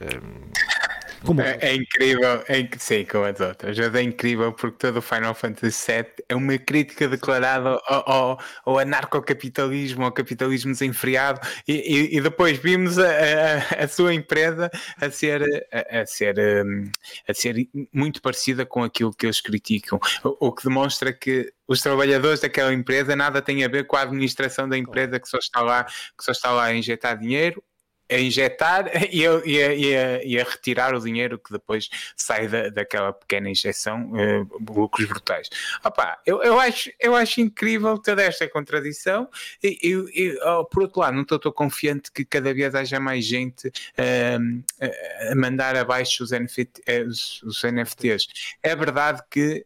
Como 1.25 1.41
é, 1.41 1.57
é 1.61 1.75
incrível, 1.75 2.43
é, 2.47 2.67
sim, 2.77 3.05
como 3.05 3.25
as 3.25 3.39
outras. 3.39 3.77
É 3.77 4.01
incrível 4.01 4.53
porque 4.53 4.77
todo 4.77 4.97
o 4.97 5.01
Final 5.01 5.33
Fantasy 5.33 5.91
VII 5.91 6.05
é 6.29 6.35
uma 6.35 6.57
crítica 6.57 7.07
declarada 7.07 7.79
ao, 7.87 8.09
ao, 8.09 8.39
ao 8.65 8.79
anarcocapitalismo, 8.79 10.05
ao 10.05 10.11
capitalismo 10.11 10.71
desenfreado, 10.71 11.41
e, 11.67 11.73
e, 11.73 12.17
e 12.17 12.21
depois 12.21 12.57
vimos 12.57 12.97
a, 12.97 13.09
a, 13.09 13.83
a, 13.83 13.87
sua 13.87 14.13
empresa 14.13 14.69
a 14.99 15.09
ser, 15.09 15.43
a, 15.71 16.01
a, 16.01 16.05
ser, 16.05 16.37
hum, 16.65 16.89
a 17.27 17.33
ser 17.33 17.67
muito 17.93 18.21
parecida 18.21 18.65
com 18.65 18.83
aquilo 18.83 19.13
que 19.13 19.25
eles 19.25 19.41
criticam, 19.41 19.99
o, 20.23 20.47
o 20.47 20.51
que 20.53 20.63
demonstra 20.63 21.11
que 21.11 21.51
os 21.67 21.81
trabalhadores 21.81 22.39
daquela 22.39 22.73
empresa 22.73 23.15
nada 23.15 23.41
têm 23.41 23.63
a 23.63 23.67
ver 23.67 23.85
com 23.85 23.95
a 23.95 24.01
administração 24.01 24.67
da 24.67 24.77
empresa 24.77 25.19
que 25.19 25.27
só 25.27 25.37
está 25.37 25.61
lá, 25.61 25.83
que 25.83 26.23
só 26.23 26.31
está 26.31 26.51
lá 26.51 26.65
a 26.65 26.73
injetar 26.73 27.17
dinheiro 27.17 27.63
a 28.09 28.17
injetar 28.17 28.89
e 29.11 29.25
a, 29.25 29.41
e, 29.45 29.63
a, 29.63 29.73
e, 29.73 29.95
a, 29.95 30.23
e 30.23 30.39
a, 30.39 30.43
retirar 30.43 30.95
o 30.95 30.99
dinheiro 30.99 31.37
que 31.37 31.51
depois 31.51 31.89
sai 32.15 32.47
da, 32.47 32.69
daquela 32.69 33.13
pequena 33.13 33.49
injeção, 33.49 34.11
uh, 34.11 34.73
lucros 34.73 35.07
brutais. 35.07 35.49
Opa, 35.83 36.19
eu, 36.25 36.41
eu, 36.43 36.59
acho, 36.59 36.91
eu 36.99 37.15
acho 37.15 37.41
incrível 37.41 37.97
toda 37.97 38.23
esta 38.23 38.47
contradição 38.47 39.29
e, 39.63 40.37
oh, 40.43 40.65
por 40.65 40.83
outro 40.83 41.01
lado, 41.01 41.15
não 41.15 41.21
estou 41.21 41.51
confiante 41.51 42.11
que 42.11 42.25
cada 42.25 42.53
vez 42.53 42.73
haja 42.75 42.99
mais 42.99 43.25
gente 43.25 43.67
uh, 43.67 44.63
a 45.31 45.35
mandar 45.35 45.75
abaixo 45.75 46.23
os, 46.23 46.31
NFT, 46.31 46.81
eh, 46.85 47.03
os, 47.03 47.41
os 47.43 47.63
NFTs. 47.63 48.27
É 48.63 48.75
verdade 48.75 49.21
que 49.29 49.65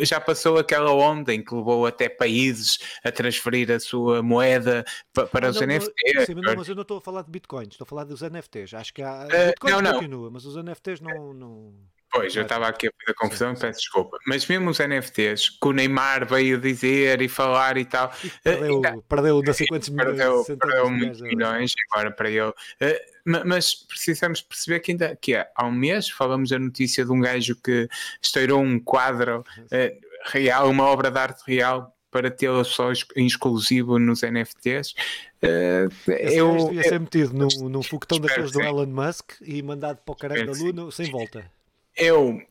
já 0.00 0.20
passou 0.20 0.58
aquela 0.58 0.92
onda 0.92 1.32
em 1.34 1.42
que 1.42 1.54
levou 1.54 1.86
até 1.86 2.08
países 2.08 2.78
a 3.04 3.12
transferir 3.12 3.70
a 3.70 3.78
sua 3.78 4.22
moeda 4.22 4.84
para, 5.12 5.26
para 5.26 5.50
os 5.50 5.60
NFTs. 5.60 6.26
Sim, 6.26 6.34
não, 6.34 6.56
mas 6.56 6.68
eu 6.68 6.74
não 6.74 6.82
estou 6.82 6.98
a 6.98 7.00
falar 7.00 7.22
de 7.22 7.30
bitcoins, 7.30 7.68
estou 7.68 7.84
a 7.84 7.88
falar 7.88 8.04
dos 8.04 8.22
NFTs. 8.22 8.74
Acho 8.74 8.92
que 8.92 9.02
há. 9.02 9.26
Uh, 9.26 9.46
bitcoins 9.48 9.82
não, 9.82 9.92
continua, 9.94 10.30
mas 10.30 10.44
os 10.44 10.56
NFTs 10.56 11.00
não... 11.00 11.32
não... 11.32 11.74
Pois, 12.16 12.36
eu 12.36 12.42
estava 12.42 12.66
aqui 12.68 12.88
a 12.88 12.90
fazer 13.00 13.14
confusão, 13.14 13.50
sim, 13.50 13.54
sim. 13.56 13.66
peço 13.66 13.80
desculpa. 13.80 14.18
Mas 14.26 14.46
mesmo 14.46 14.70
os 14.70 14.78
NFTs, 14.78 15.50
que 15.50 15.68
o 15.68 15.72
Neymar 15.72 16.26
veio 16.26 16.58
dizer 16.58 17.20
e 17.20 17.28
falar 17.28 17.76
e 17.76 17.84
tal. 17.84 18.12
E 18.24 18.30
perdeu, 18.42 18.80
uh, 18.80 19.02
perdeu 19.02 19.42
não 19.42 19.52
sei 19.52 19.66
quantos 19.66 19.88
milhões. 19.88 20.16
Perdeu, 20.16 20.58
perdeu 20.58 20.90
muitos 20.90 21.20
milhões, 21.20 21.72
agora 21.90 22.10
para 22.10 22.30
ele. 22.30 22.48
Uh, 22.48 23.44
mas 23.44 23.74
precisamos 23.74 24.40
perceber 24.40 24.80
que 24.80 24.92
ainda 24.92 25.16
que 25.16 25.34
é, 25.34 25.48
há 25.54 25.66
um 25.66 25.72
mês 25.72 26.08
falamos 26.08 26.52
a 26.52 26.58
notícia 26.58 27.04
de 27.04 27.12
um 27.12 27.20
gajo 27.20 27.56
que 27.56 27.88
estourou 28.22 28.60
um 28.60 28.78
quadro 28.78 29.40
uh, 29.40 30.30
real, 30.30 30.70
uma 30.70 30.84
obra 30.84 31.10
de 31.10 31.18
arte 31.18 31.42
real 31.46 31.92
para 32.10 32.30
tê-la 32.30 32.64
só 32.64 32.92
em 33.14 33.26
exclusivo 33.26 33.98
nos 33.98 34.22
NFTs. 34.22 34.94
Uh, 35.42 36.10
eu 36.10 36.68
devia 36.68 36.82
ser 36.82 36.98
metido 36.98 37.34
num, 37.34 37.68
num 37.68 37.82
foguetão 37.82 38.18
daqueles 38.18 38.52
do 38.52 38.62
Elon 38.62 38.86
Musk 38.86 39.32
e 39.42 39.62
mandado 39.62 39.98
para 39.98 40.12
o 40.12 40.16
caralho 40.16 40.46
da 40.46 40.52
Luna 40.52 40.90
sem 40.90 41.10
volta. 41.10 41.50
Eu 41.96 42.42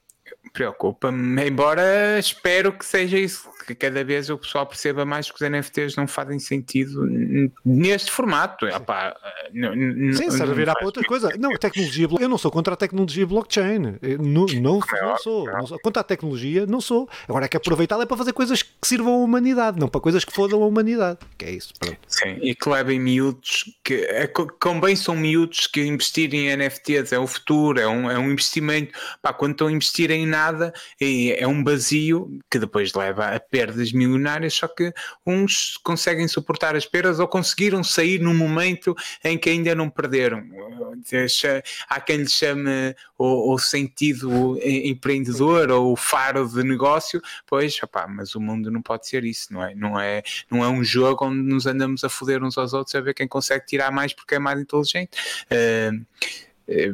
preocupa-me, 0.53 1.47
embora 1.47 2.17
espero 2.17 2.71
que 2.71 2.85
seja 2.85 3.17
isso, 3.17 3.49
que 3.67 3.75
cada 3.75 4.03
vez 4.03 4.29
o 4.29 4.37
pessoal 4.37 4.65
perceba 4.65 5.05
mais 5.05 5.29
que 5.29 5.35
os 5.35 5.49
NFTs 5.49 5.95
não 5.95 6.07
fazem 6.07 6.39
sentido 6.39 7.05
neste 7.65 8.09
formato. 8.09 8.65
Epá, 8.67 9.15
Sim, 10.15 10.31
servirá 10.31 10.73
para 10.73 10.85
outra 10.85 11.03
coisa. 11.03 11.29
Não, 11.37 11.51
tecnologia, 11.57 12.07
eu 12.19 12.29
não 12.29 12.37
sou 12.37 12.51
contra 12.51 12.73
a 12.73 12.77
tecnologia 12.77 13.25
blockchain. 13.25 13.97
Não, 14.19 14.45
não, 14.45 14.79
não, 15.01 15.17
sou, 15.17 15.45
não 15.45 15.67
sou. 15.67 15.79
Contra 15.79 16.01
a 16.01 16.03
tecnologia, 16.03 16.65
não 16.65 16.79
sou. 16.79 17.09
Agora 17.27 17.45
é 17.45 17.47
que 17.47 17.57
aproveitá-la 17.57 18.03
é 18.03 18.05
para 18.05 18.17
fazer 18.17 18.33
coisas 18.33 18.61
que 18.61 18.87
sirvam 18.87 19.13
à 19.13 19.17
humanidade, 19.17 19.79
não 19.79 19.87
para 19.87 19.99
coisas 19.99 20.23
que 20.23 20.31
fodam 20.31 20.63
a 20.63 20.65
humanidade. 20.65 21.19
Que 21.37 21.45
é 21.45 21.51
isso. 21.51 21.73
Pronto. 21.79 21.97
Sim, 22.07 22.37
e 22.41 22.55
que 22.55 22.69
levem 22.69 22.99
miúdos, 22.99 23.65
que 23.83 23.95
é, 23.95 24.31
bem 24.81 24.95
são 24.95 25.15
miúdos 25.15 25.67
que 25.67 25.81
investir 25.81 26.33
em 26.33 26.55
NFTs 26.55 27.11
é 27.11 27.19
o 27.19 27.27
futuro, 27.27 27.79
é 27.79 27.87
um, 27.87 28.09
é 28.09 28.17
um 28.17 28.31
investimento. 28.31 28.93
Pá, 29.21 29.33
quando 29.33 29.51
estão 29.51 29.67
a 29.67 29.71
investir 29.71 30.11
em 30.11 30.14
nada, 30.23 30.71
é, 31.01 31.47
um 31.47 31.63
vazio 31.63 32.39
que 32.47 32.59
depois 32.59 32.93
leva 32.93 33.29
a 33.35 33.39
perdas 33.39 33.91
milionárias, 33.91 34.53
só 34.53 34.67
que 34.67 34.93
uns 35.25 35.77
conseguem 35.83 36.27
suportar 36.27 36.75
as 36.75 36.85
perdas 36.85 37.19
ou 37.19 37.27
conseguiram 37.27 37.83
sair 37.83 38.19
num 38.19 38.35
momento 38.35 38.95
em 39.23 39.35
que 39.35 39.49
ainda 39.49 39.73
não 39.73 39.89
perderam. 39.89 40.43
Há 41.89 41.99
quem 41.99 42.17
lhe 42.17 42.29
chame 42.29 42.95
o, 43.17 43.53
o 43.53 43.57
sentido 43.57 44.59
empreendedor 44.63 45.71
ou 45.71 45.93
o 45.93 45.95
faro 45.95 46.47
de 46.47 46.63
negócio, 46.63 47.19
pois, 47.47 47.81
opá, 47.81 48.07
mas 48.07 48.35
o 48.35 48.39
mundo 48.39 48.69
não 48.69 48.81
pode 48.81 49.07
ser 49.07 49.23
isso, 49.23 49.51
não 49.51 49.63
é? 49.63 49.73
Não 49.73 49.99
é, 49.99 50.21
não 50.51 50.63
é 50.63 50.67
um 50.67 50.83
jogo 50.83 51.25
onde 51.25 51.41
nos 51.41 51.65
andamos 51.65 52.03
a 52.03 52.09
foder 52.09 52.43
uns 52.43 52.57
aos 52.57 52.73
outros 52.73 52.93
a 52.93 53.01
ver 53.01 53.13
quem 53.13 53.27
consegue 53.27 53.65
tirar 53.65 53.91
mais 53.91 54.13
porque 54.13 54.35
é 54.35 54.39
mais 54.39 54.59
inteligente. 54.59 55.17
Uh, 55.45 56.05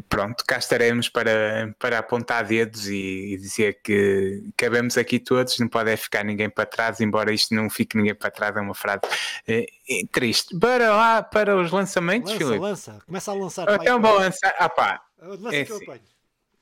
pronto, 0.09 0.43
cá 0.45 0.57
estaremos 0.57 1.07
para, 1.07 1.73
para 1.79 1.99
apontar 1.99 2.45
dedos 2.45 2.87
e, 2.87 3.33
e, 3.33 3.37
dizer 3.37 3.79
que 3.83 4.43
cabemos 4.57 4.97
aqui 4.97 5.19
todos, 5.19 5.57
não 5.59 5.67
pode 5.67 5.95
ficar 5.97 6.23
ninguém 6.23 6.49
para 6.49 6.65
trás, 6.65 6.99
embora 6.99 7.33
isto 7.33 7.55
não 7.55 7.69
fique 7.69 7.97
ninguém 7.97 8.13
para 8.13 8.31
trás, 8.31 8.55
é 8.55 8.59
uma 8.59 8.75
frase 8.75 9.01
é, 9.47 9.65
é, 9.89 10.05
triste. 10.11 10.57
Para 10.57 10.93
lá, 10.93 11.23
para 11.23 11.55
os 11.55 11.71
lançamentos, 11.71 12.31
lança, 12.31 12.45
Filipe. 12.45 12.59
Lança, 12.59 12.99
começa 13.05 13.31
a 13.31 13.33
lançar. 13.33 13.67
Então 13.81 14.01
vou 14.01 14.15
lançar, 14.15 14.53
ah 14.59 14.69
pá, 14.69 15.01
é 15.51 15.61
assim, 15.61 16.01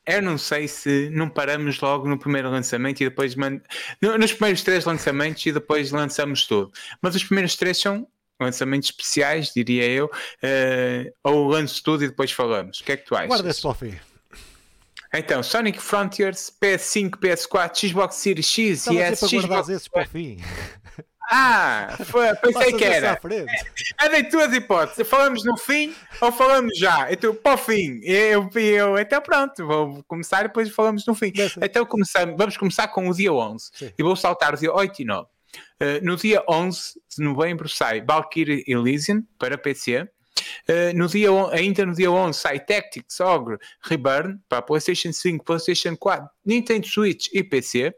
eu 0.05 0.21
não 0.21 0.37
sei 0.37 0.67
se 0.67 1.09
não 1.11 1.29
paramos 1.29 1.79
logo 1.79 2.07
no 2.07 2.17
primeiro 2.17 2.49
lançamento 2.49 3.01
e 3.01 3.05
depois 3.05 3.35
mand... 3.35 3.61
nos 4.01 4.33
primeiros 4.33 4.63
três 4.63 4.83
lançamentos 4.83 5.45
e 5.45 5.51
depois 5.51 5.91
lançamos 5.91 6.47
tudo. 6.47 6.71
Mas 7.01 7.15
os 7.15 7.23
primeiros 7.23 7.55
três 7.55 7.79
são 7.79 8.07
lançamentos 8.39 8.89
especiais, 8.89 9.51
diria 9.53 9.85
eu, 9.85 10.05
uh, 10.05 11.13
ou 11.23 11.47
lanço 11.47 11.83
tudo 11.83 12.03
e 12.03 12.07
depois 12.07 12.31
falamos. 12.31 12.79
O 12.79 12.83
que 12.83 12.91
é 12.91 12.97
que 12.97 13.05
tu 13.05 13.15
achas? 13.15 13.29
Guarda-se 13.29 13.61
para 13.61 13.71
o 13.71 13.73
fim. 13.73 13.99
Então, 15.13 15.41
Sonic 15.41 15.79
Frontiers, 15.79 16.53
PS5, 16.61 17.17
PS4, 17.17 17.89
Xbox 17.89 18.15
Series 18.15 18.45
X 18.45 18.87
e 18.87 18.99
S. 18.99 19.27
Xbox... 19.27 19.69
esses 19.69 19.87
para 19.87 20.03
o 20.03 20.07
fim. 20.07 20.37
Ah, 21.31 21.95
foi, 22.05 22.33
pensei 22.37 22.73
que 22.73 22.83
era. 22.83 23.19
É, 24.01 24.23
tu 24.23 24.31
duas 24.31 24.51
hipóteses. 24.51 25.07
Falamos 25.07 25.45
no 25.45 25.55
fim 25.57 25.93
ou 26.21 26.31
falamos 26.31 26.75
já? 26.75 27.11
Então, 27.11 27.35
para 27.35 27.53
o 27.53 27.57
fim. 27.57 27.99
Eu, 28.03 28.49
eu, 28.55 28.97
então 28.97 29.21
pronto, 29.21 29.65
vou 29.65 30.03
começar 30.07 30.39
e 30.39 30.47
depois 30.47 30.69
falamos 30.71 31.05
no 31.05 31.13
fim. 31.13 31.31
Então 31.61 31.85
começamos, 31.85 32.35
vamos 32.35 32.57
começar 32.57 32.87
com 32.87 33.07
o 33.07 33.13
dia 33.13 33.31
11. 33.31 33.69
Sim. 33.71 33.93
E 33.95 34.01
vou 34.01 34.15
saltar 34.15 34.55
o 34.55 34.57
dia 34.57 34.73
8 34.73 35.03
e 35.03 35.05
9. 35.05 35.27
Uh, 35.81 36.03
no 36.03 36.17
dia 36.17 36.43
11 36.47 36.93
de 37.15 37.23
novembro 37.23 37.69
sai 37.69 38.01
Valkyrie 38.01 38.63
Elysium 38.67 39.23
para 39.37 39.57
PC. 39.57 40.01
Uh, 40.67 40.95
no 40.95 41.07
dia, 41.07 41.29
ainda 41.51 41.85
no 41.85 41.93
dia 41.93 42.11
11 42.11 42.37
sai 42.37 42.59
Tactics 42.59 43.19
Ogre 43.19 43.57
Reburn 43.83 44.39
para 44.49 44.61
PlayStation 44.61 45.11
5, 45.13 45.43
PlayStation 45.43 45.95
4, 45.95 46.29
Nintendo 46.45 46.85
Switch 46.85 47.29
e 47.33 47.43
PC. 47.43 47.93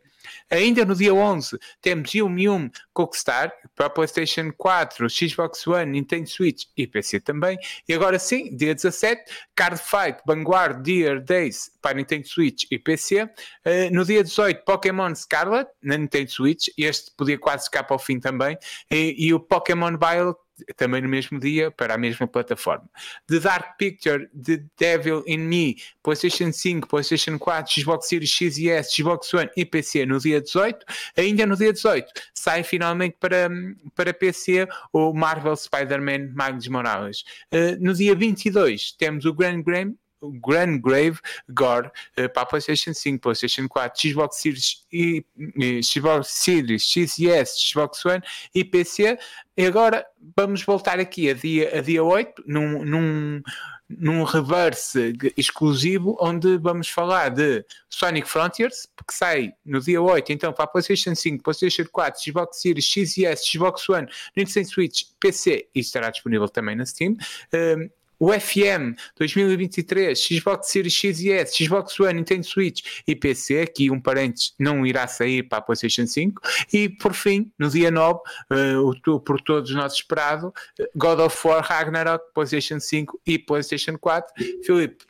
Ainda 0.50 0.86
no 0.86 0.96
dia 0.96 1.14
11 1.14 1.58
temos 1.82 2.14
Yum 2.14 2.38
Yum 2.38 2.70
Cookstar 2.94 3.52
para 3.76 3.90
PlayStation 3.90 4.52
4, 4.58 5.10
Xbox 5.10 5.66
One, 5.68 5.92
Nintendo 5.92 6.30
Switch 6.30 6.66
e 6.76 6.86
PC 6.86 7.20
também. 7.20 7.58
E 7.88 7.94
agora 7.94 8.20
sim, 8.20 8.56
dia 8.56 8.76
17, 8.76 9.24
Card 9.56 9.80
Fight 9.80 10.22
Vanguard 10.26 10.82
Dear 10.82 11.22
Days 11.22 11.72
para 11.82 11.96
Nintendo 11.96 12.28
Switch 12.28 12.66
e 12.70 12.78
PC. 12.78 13.24
Uh, 13.24 13.30
eh, 13.66 13.90
no 13.90 14.06
dia 14.06 14.24
18, 14.24 14.64
Pokémon 14.64 15.14
Scarlet 15.16 15.70
na 15.82 15.98
Nintendo 15.98 16.30
Switch. 16.30 16.68
Este 16.78 17.12
podia 17.16 17.38
quase 17.38 17.66
ficar 17.66 17.84
para 17.84 17.96
o 17.96 18.00
fim 18.00 18.20
também. 18.20 18.58
E, 18.90 19.16
e 19.18 19.34
o 19.34 19.40
Pokémon 19.40 19.98
Violet 19.98 20.38
também 20.76 21.02
no 21.02 21.10
mesmo 21.10 21.40
dia 21.40 21.72
para 21.72 21.96
a 21.96 21.98
mesma 21.98 22.28
plataforma. 22.28 22.90
The 23.28 23.40
Dark 23.40 23.78
Picture, 23.78 24.28
The 24.30 24.64
Devil 24.78 25.24
in 25.28 25.40
Me, 25.40 25.76
PlayStation 26.04 26.52
5, 26.52 26.88
PlayStation 26.88 27.38
4, 27.38 27.82
Xbox 27.82 28.08
Series 28.08 28.32
X 28.32 28.58
e 28.58 28.70
S, 28.70 28.96
Xbox 28.96 29.34
One 29.34 29.50
e 29.56 29.66
PC 29.66 30.06
no 30.06 30.20
dia 30.20 30.42
18. 30.42 30.86
Ainda 31.18 31.46
no 31.46 31.56
dia 31.56 31.74
18 31.74 32.08
sai 32.34 32.64
finalmente 32.64 33.18
para, 33.20 33.50
para 33.96 34.14
PC 34.14 34.68
o 34.92 35.14
Marvel 35.14 35.56
Spider-Man 35.56 36.34
Miles 36.36 36.68
Morales. 36.68 37.24
Uh, 37.54 37.78
no 37.80 37.94
dia 37.94 38.16
22 38.16 38.94
temos 38.94 39.26
o 39.26 39.34
Grand 39.34 39.64
Game 39.64 39.96
Grand 40.30 40.80
Grave 40.80 41.20
Gore 41.50 41.88
uh, 41.88 42.30
para 42.30 42.44
a 42.44 42.46
PlayStation 42.46 42.94
5, 42.94 43.22
PlayStation 43.22 43.68
4, 43.68 44.10
Xbox 44.10 44.38
Series 44.38 44.86
e, 44.92 45.26
e 45.58 45.82
Xbox 45.84 46.28
Series 46.30 46.84
X 46.84 47.20
e 47.20 47.30
S, 47.30 47.60
Xbox 47.60 48.06
One 48.06 48.22
e 48.54 48.64
PC. 48.64 49.18
E 49.58 49.66
agora 49.66 50.06
vamos 50.38 50.64
voltar 50.64 51.00
aqui 51.00 51.30
a 51.30 51.34
dia, 51.34 51.78
a 51.78 51.82
dia 51.82 52.04
8, 52.04 52.44
num, 52.48 52.84
num, 52.84 53.42
num 53.90 54.24
reverse 54.24 55.14
exclusivo, 55.38 56.18
onde 56.20 56.58
vamos 56.58 56.88
falar 56.90 57.30
de 57.30 57.66
Sonic 57.90 58.28
Frontiers, 58.28 58.88
que 59.08 59.14
sai 59.14 59.54
no 59.66 59.82
dia 59.82 60.02
8, 60.02 60.32
então 60.32 60.54
para 60.54 60.66
a 60.66 60.68
PlayStation 60.68 61.14
5, 61.14 61.44
PlayStation 61.44 61.86
4, 61.92 62.22
Xbox 62.24 62.62
Series 62.62 62.86
X 62.86 63.18
e 63.18 63.26
S, 63.26 63.46
Xbox 63.46 63.88
One, 63.90 64.08
Nintendo 64.36 64.68
Switch, 64.68 65.04
PC 65.20 65.68
e 65.76 65.80
estará 65.80 66.10
disponível 66.10 66.48
também 66.48 66.76
na 66.76 66.86
Steam. 66.86 67.18
Um, 67.54 67.90
o 68.22 68.32
FM 68.32 68.96
2023, 69.18 70.16
Xbox 70.16 70.68
Series 70.68 70.94
X 70.94 71.22
e 71.22 71.32
S, 71.32 71.64
Xbox 71.64 72.00
One, 72.00 72.14
Nintendo 72.14 72.46
Switch 72.46 73.02
e 73.08 73.16
PC, 73.16 73.62
aqui 73.62 73.90
um 73.90 74.00
parênteses, 74.00 74.54
não 74.60 74.86
irá 74.86 75.08
sair 75.08 75.42
para 75.42 75.58
a 75.58 75.62
PlayStation 75.62 76.06
5. 76.06 76.40
E 76.72 76.88
por 76.88 77.16
fim, 77.16 77.52
no 77.58 77.68
dia 77.68 77.90
9, 77.90 78.20
uh, 78.52 78.94
o, 79.08 79.20
por 79.20 79.42
todos 79.42 79.72
nós 79.72 79.94
esperado, 79.94 80.54
God 80.96 81.20
of 81.20 81.48
War 81.48 81.64
Ragnarok, 81.64 82.24
PlayStation 82.36 82.80
5 82.80 83.20
e 83.26 83.40
PlayStation 83.40 83.98
4. 83.98 84.32
Filipe, 84.64 85.04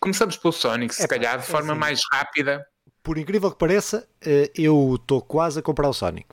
começamos 0.00 0.36
pelo 0.36 0.52
Sonic, 0.52 0.92
se 0.92 1.04
é, 1.04 1.06
calhar 1.06 1.38
de 1.38 1.44
é 1.44 1.46
forma 1.46 1.74
assim, 1.74 1.80
mais 1.80 2.00
rápida. 2.12 2.66
Por 3.04 3.18
incrível 3.18 3.52
que 3.52 3.58
pareça, 3.58 4.04
eh, 4.20 4.50
eu 4.56 4.96
estou 4.96 5.22
quase 5.22 5.60
a 5.60 5.62
comprar 5.62 5.88
o 5.88 5.92
Sonic. 5.92 6.26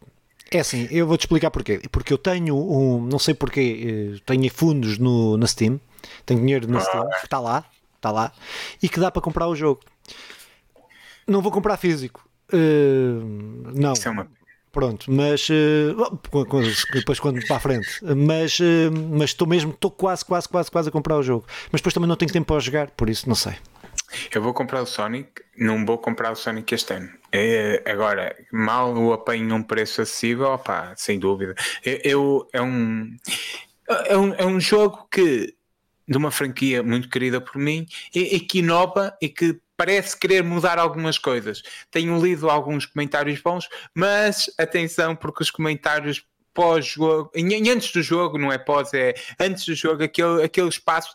É 0.51 0.59
assim, 0.59 0.87
eu 0.89 1.05
vou-te 1.05 1.21
explicar 1.21 1.51
porquê. 1.51 1.81
Porque 1.91 2.11
eu 2.11 2.17
tenho 2.17 2.55
um, 2.55 3.05
não 3.05 3.19
sei 3.19 3.35
porquê, 3.35 4.15
eh, 4.15 4.21
tenho 4.25 4.51
fundos 4.51 4.97
no, 4.97 5.37
na 5.37 5.45
Steam 5.45 5.79
tem 6.25 6.37
dinheiro 6.37 6.67
no 6.67 6.79
Steam, 6.81 7.07
está 7.23 7.39
lá, 7.39 7.65
está 7.95 8.11
lá, 8.11 8.31
e 8.81 8.89
que 8.89 8.99
dá 8.99 9.11
para 9.11 9.21
comprar 9.21 9.47
o 9.47 9.55
jogo. 9.55 9.81
Não 11.27 11.41
vou 11.41 11.51
comprar 11.51 11.77
físico. 11.77 12.27
Uh, 12.53 13.71
não. 13.73 13.93
Isso 13.93 14.07
é 14.07 14.11
uma... 14.11 14.27
Pronto, 14.71 15.09
mas 15.09 15.47
uh, 15.49 16.19
depois 16.93 17.17
quando 17.17 17.39
para 17.47 17.55
a 17.55 17.59
frente, 17.61 17.87
mas 18.03 18.59
uh, 18.59 18.91
mas 19.11 19.29
estou 19.29 19.47
mesmo, 19.47 19.71
estou 19.71 19.89
quase, 19.89 20.25
quase, 20.25 20.49
quase, 20.49 20.69
quase 20.69 20.89
a 20.89 20.91
comprar 20.91 21.15
o 21.15 21.23
jogo. 21.23 21.45
Mas 21.71 21.79
depois 21.79 21.93
também 21.93 22.09
não 22.09 22.17
tenho 22.17 22.29
tempo 22.29 22.47
para 22.47 22.59
jogar, 22.59 22.91
por 22.91 23.09
isso 23.09 23.27
não 23.29 23.35
sei. 23.35 23.53
Eu 24.33 24.41
vou 24.41 24.53
comprar 24.53 24.81
o 24.81 24.85
Sonic, 24.85 25.29
não 25.57 25.85
vou 25.85 25.97
comprar 25.97 26.31
o 26.31 26.35
Sonic 26.35 26.75
este 26.75 26.93
ano. 26.93 27.09
É, 27.31 27.83
agora, 27.85 28.35
mal 28.51 28.93
o 28.93 29.13
apanho 29.13 29.45
num 29.45 29.63
preço 29.63 30.01
acessível, 30.01 30.47
opá, 30.47 30.93
sem 30.97 31.19
dúvida. 31.19 31.55
Eu, 31.83 31.99
eu, 32.03 32.47
é, 32.51 32.61
um, 32.61 33.15
é, 33.87 34.17
um, 34.17 34.33
é 34.33 34.45
um 34.45 34.59
jogo 34.59 35.07
que 35.09 35.55
de 36.07 36.17
uma 36.17 36.31
franquia 36.31 36.83
muito 36.83 37.09
querida 37.09 37.41
por 37.41 37.57
mim 37.57 37.85
e, 38.13 38.35
e 38.35 38.39
que 38.39 38.59
inova 38.59 39.15
e 39.21 39.29
que 39.29 39.59
parece 39.77 40.17
querer 40.17 40.43
mudar 40.43 40.79
algumas 40.79 41.17
coisas. 41.17 41.61
Tenho 41.91 42.21
lido 42.23 42.49
alguns 42.49 42.85
comentários 42.85 43.41
bons, 43.41 43.67
mas 43.93 44.49
atenção, 44.57 45.15
porque 45.15 45.43
os 45.43 45.51
comentários 45.51 46.25
pós-jogo, 46.53 47.29
antes 47.35 47.91
do 47.91 48.01
jogo, 48.01 48.37
não 48.37 48.51
é 48.51 48.57
pós, 48.57 48.93
é 48.93 49.13
antes 49.37 49.65
do 49.65 49.75
jogo, 49.75 50.03
aquele, 50.03 50.41
aquele 50.41 50.69
espaço 50.69 51.13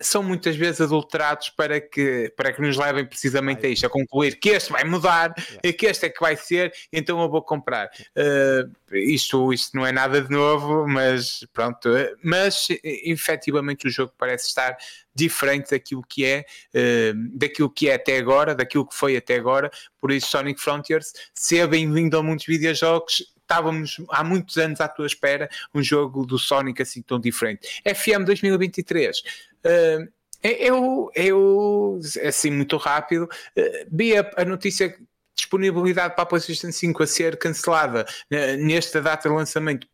são 0.00 0.22
muitas 0.22 0.56
vezes 0.56 0.80
adulterados 0.80 1.50
para 1.50 1.80
que, 1.80 2.32
para 2.36 2.52
que 2.52 2.60
nos 2.60 2.76
levem 2.76 3.04
precisamente 3.04 3.66
a 3.66 3.68
isto, 3.68 3.86
a 3.86 3.90
concluir 3.90 4.38
que 4.38 4.50
este 4.50 4.70
vai 4.70 4.84
mudar, 4.84 5.34
e 5.62 5.72
que 5.72 5.86
este 5.86 6.06
é 6.06 6.08
que 6.08 6.20
vai 6.20 6.36
ser, 6.36 6.72
então 6.92 7.20
eu 7.20 7.28
vou 7.28 7.42
comprar. 7.42 7.90
Uh, 8.16 8.96
isto, 8.96 9.52
isto 9.52 9.76
não 9.76 9.84
é 9.84 9.92
nada 9.92 10.22
de 10.22 10.30
novo, 10.30 10.86
mas 10.86 11.44
pronto. 11.52 11.88
Mas 12.22 12.68
efetivamente 12.82 13.86
o 13.86 13.90
jogo 13.90 14.12
parece 14.16 14.46
estar 14.46 14.76
diferente 15.14 15.70
daquilo 15.70 16.04
que 16.08 16.24
é, 16.24 16.44
uh, 16.74 17.36
daquilo 17.36 17.70
que 17.70 17.88
é 17.88 17.94
até 17.94 18.18
agora, 18.18 18.54
daquilo 18.54 18.86
que 18.86 18.94
foi 18.94 19.16
até 19.16 19.36
agora. 19.36 19.70
Por 20.00 20.12
isso, 20.12 20.28
Sonic 20.28 20.60
Frontiers, 20.60 21.12
seja 21.34 21.66
bem-vindo 21.66 22.16
a 22.16 22.22
muitos 22.22 22.46
videojogos 22.46 23.37
estávamos 23.48 23.96
há 24.10 24.22
muitos 24.22 24.58
anos 24.58 24.80
à 24.80 24.86
tua 24.86 25.06
espera 25.06 25.48
um 25.74 25.82
jogo 25.82 26.26
do 26.26 26.38
Sonic 26.38 26.82
assim 26.82 27.00
tão 27.00 27.18
diferente. 27.18 27.82
FM 27.82 28.24
2023. 28.26 29.18
Uh, 29.64 30.08
eu, 30.42 31.10
eu, 31.16 32.00
assim, 32.24 32.50
muito 32.50 32.76
rápido, 32.76 33.24
uh, 33.24 33.88
vi 33.90 34.16
a, 34.16 34.30
a 34.36 34.44
notícia 34.44 34.94
disponibilidade 35.34 36.14
para 36.14 36.22
a 36.22 36.26
PlayStation 36.26 36.70
5 36.70 37.02
a 37.02 37.06
ser 37.06 37.38
cancelada 37.38 38.06
uh, 38.30 38.64
nesta 38.64 39.00
data 39.00 39.28
de 39.28 39.34
lançamento 39.34 39.86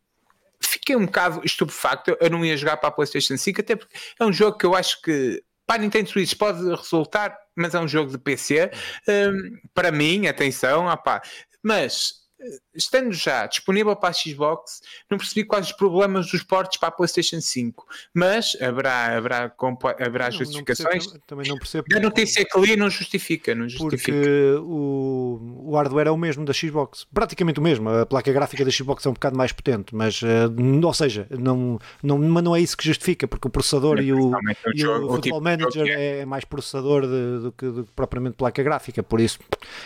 fiquei 0.61 0.95
um 0.95 1.05
bocado 1.05 1.41
estupefacto. 1.43 2.17
Eu 2.19 2.29
não 2.29 2.43
ia 2.43 2.57
jogar 2.57 2.77
para 2.77 2.89
a 2.89 2.91
PlayStation 2.91 3.37
5, 3.37 3.61
até 3.61 3.75
porque 3.75 3.95
é 4.19 4.25
um 4.25 4.33
jogo 4.33 4.57
que 4.57 4.65
eu 4.65 4.75
acho 4.75 5.01
que 5.01 5.43
para 5.65 5.75
a 5.75 5.77
Nintendo 5.79 6.09
Switch 6.09 6.35
pode 6.35 6.63
resultar, 6.69 7.37
mas 7.55 7.73
é 7.73 7.79
um 7.79 7.87
jogo 7.87 8.11
de 8.11 8.17
PC. 8.17 8.71
Um, 9.07 9.57
para 9.73 9.91
mim, 9.91 10.27
atenção, 10.27 10.87
opá, 10.87 11.21
mas 11.61 12.24
estando 12.73 13.11
já 13.13 13.45
disponível 13.47 13.95
para 13.95 14.09
a 14.09 14.13
Xbox, 14.13 14.81
não 15.09 15.17
percebi 15.17 15.43
quais 15.45 15.67
os 15.67 15.71
problemas 15.71 16.29
dos 16.29 16.43
portes 16.43 16.79
para 16.79 16.89
a 16.89 16.91
PlayStation 16.91 17.39
5, 17.41 17.85
mas 18.13 18.57
haverá, 18.61 19.17
haverá, 19.17 19.55
haverá 19.99 20.25
não, 20.25 20.31
justificações. 20.31 21.05
Não 21.05 21.11
percebo, 21.11 21.23
também 21.27 21.47
não 21.47 21.57
percebo. 21.57 21.85
A 21.95 21.99
notícia 21.99 22.41
é 22.41 22.45
que 22.45 22.59
li 22.59 22.75
não 22.75 22.89
justifica, 22.89 23.55
não 23.55 23.67
justifica. 23.69 24.11
Porque 24.11 24.55
o, 24.61 25.61
o 25.65 25.75
hardware 25.75 26.07
é 26.07 26.11
o 26.11 26.17
mesmo 26.17 26.45
da 26.45 26.53
Xbox, 26.53 27.05
praticamente 27.13 27.59
o 27.59 27.63
mesmo. 27.63 27.89
A 27.89 28.05
placa 28.05 28.31
gráfica 28.31 28.63
da 28.65 28.71
Xbox 28.71 29.05
é 29.05 29.09
um 29.09 29.13
bocado 29.13 29.37
mais 29.37 29.51
potente, 29.51 29.95
mas, 29.95 30.21
uh, 30.21 30.85
ou 30.85 30.93
seja, 30.93 31.27
não, 31.29 31.79
não, 32.03 32.17
mas 32.17 32.43
não 32.43 32.55
é 32.55 32.61
isso 32.61 32.75
que 32.75 32.85
justifica, 32.85 33.27
porque 33.27 33.47
o 33.47 33.51
processador 33.51 33.99
é, 33.99 34.03
e 34.03 34.13
o, 34.13 34.31
e 34.73 34.79
jogo, 34.79 35.05
o 35.05 35.09
Football 35.15 35.21
tipo 35.21 35.41
Manager 35.41 35.87
é. 35.87 36.19
é. 36.19 36.25
mais 36.25 36.45
processador 36.45 37.03
de, 37.03 37.39
do, 37.43 37.51
que, 37.51 37.65
do 37.69 37.83
que 37.85 37.91
propriamente 37.93 38.35
placa 38.35 38.61
gráfica, 38.61 39.01
por 39.01 39.19
isso 39.19 39.39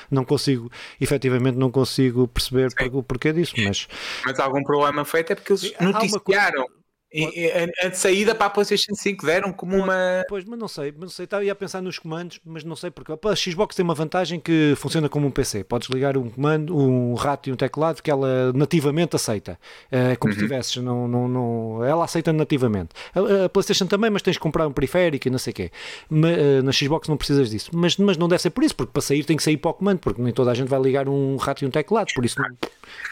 não 0.10 0.26
consigo, 0.26 0.72
efetivamente, 1.00 1.56
não 1.56 1.72
consigo 1.72 2.28
perceber 2.40 2.90
o 2.94 3.04
porquê 3.04 3.34
disso, 3.34 3.54
mas... 3.58 3.88
Mas 4.26 4.40
algum 4.40 4.64
problema 4.64 5.04
foi 5.06 5.22
até 5.22 5.36
porque 5.36 5.54
eles 5.54 5.74
noticiaram 5.80 6.66
e, 7.12 7.52
a, 7.52 7.88
a, 7.88 7.92
saída 7.92 8.36
para 8.36 8.46
a 8.46 8.50
PlayStation 8.50 8.94
5 8.94 9.26
deram 9.26 9.52
como 9.52 9.76
uma. 9.76 10.24
Pois, 10.28 10.46
mas 10.46 10.60
não 10.60 10.68
sei, 10.68 10.92
mas 10.92 11.02
não 11.02 11.10
sei, 11.10 11.26
estava 11.26 11.50
a 11.50 11.56
pensar 11.56 11.82
nos 11.82 11.98
comandos, 11.98 12.40
mas 12.46 12.64
não 12.64 12.76
sei 12.76 12.92
porque. 12.92 13.12
A 13.12 13.36
Xbox 13.36 13.76
tem 13.76 13.84
uma 13.84 13.96
vantagem 13.96 14.40
que 14.40 14.74
funciona 14.78 15.10
como 15.10 15.28
um 15.28 15.32
PC. 15.32 15.64
Podes 15.64 15.90
ligar 15.90 16.18
um 16.18 16.30
comando, 16.30 16.78
um 16.78 17.16
rato 17.16 17.50
e 17.50 17.52
um 17.52 17.56
teclado 17.56 18.02
que 18.02 18.12
ela 18.12 18.54
nativamente 18.54 19.16
aceita. 19.16 19.60
É 19.92 20.16
como 20.16 20.34
uhum. 20.34 20.40
se 20.40 20.46
tivesses, 20.46 20.76
não, 20.78 21.08
não, 21.08 21.28
não, 21.28 21.84
ela 21.84 22.06
aceita 22.06 22.32
nativamente. 22.32 22.90
A, 23.14 23.46
a, 23.46 23.50
PlayStation 23.50 23.88
também, 23.88 24.10
mas 24.10 24.22
tens 24.22 24.34
de 24.34 24.40
comprar 24.40 24.68
um 24.68 24.72
periférico 24.72 25.28
e 25.28 25.32
não 25.32 25.40
sei 25.40 25.52
o 25.52 25.56
quê. 25.56 25.72
Eh, 26.12 26.62
na 26.62 26.72
Xbox 26.72 27.08
não 27.08 27.18
precisas 27.18 27.50
disso. 27.50 27.72
Mas, 27.74 27.98
mas 27.98 28.18
não 28.18 28.28
deve 28.28 28.42
ser 28.42 28.52
por 28.52 28.64
isso, 28.64 28.76
porque 28.76 28.92
para 28.92 29.02
sair 29.02 29.24
tem 29.24 29.36
que 29.36 29.44
sair 29.44 29.58
para 29.58 29.72
o 29.72 29.74
comando, 29.74 30.00
porque 30.00 30.22
nem 30.22 30.34
toda 30.34 30.52
a 30.52 30.54
gente 30.54 30.68
vai 30.68 30.80
ligar 30.80 31.10
um 31.10 31.36
rato 31.38 31.64
e 31.64 31.68
um 31.68 31.72
teclado, 31.72 32.14
por 32.14 32.24
isso 32.24 32.40
não, 32.40 32.50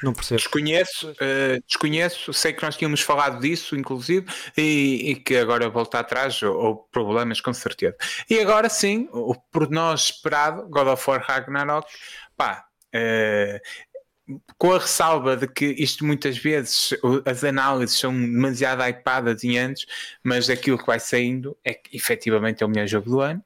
não 0.04 0.14
percebo. 0.14 0.40
Desconheço, 0.40 1.10
uh, 1.10 1.64
desconheço, 1.68 2.34
sei 2.34 2.54
que 2.54 2.64
nós 2.64 2.76
tínhamos 2.76 3.02
falado 3.02 3.42
disso, 3.42 3.76
inclusive, 3.88 4.28
e, 4.58 5.12
e 5.12 5.16
que 5.16 5.38
agora 5.38 5.70
volta 5.70 6.00
atrás, 6.00 6.42
ou, 6.44 6.76
problemas 6.92 7.40
com 7.40 7.54
certeza. 7.54 7.96
E 8.30 8.40
agora 8.40 8.70
sim, 8.70 9.08
o 9.12 9.34
por 9.52 9.70
nós 9.70 10.12
esperado, 10.12 10.68
God 10.70 10.88
of 10.88 11.10
War 11.10 11.24
Ragnarok, 11.26 11.88
pá, 12.36 12.66
uh, 12.94 14.38
com 14.58 14.74
a 14.74 14.80
ressalva 14.80 15.38
de 15.38 15.48
que 15.48 15.66
isto 15.66 16.06
muitas 16.06 16.38
vezes 16.38 16.94
as 17.26 17.46
análises 17.46 17.98
são 17.98 18.12
demasiado 18.12 18.82
hypadas 18.84 19.42
em 19.44 19.58
antes, 19.58 19.86
mas 20.22 20.50
aquilo 20.50 20.78
que 20.78 20.86
vai 20.86 21.00
saindo 21.00 21.58
é 21.64 21.74
que 21.74 21.96
efetivamente 21.96 22.62
é 22.62 22.66
o 22.66 22.70
melhor 22.70 22.88
jogo 22.88 23.10
do 23.10 23.22
ano, 23.22 23.42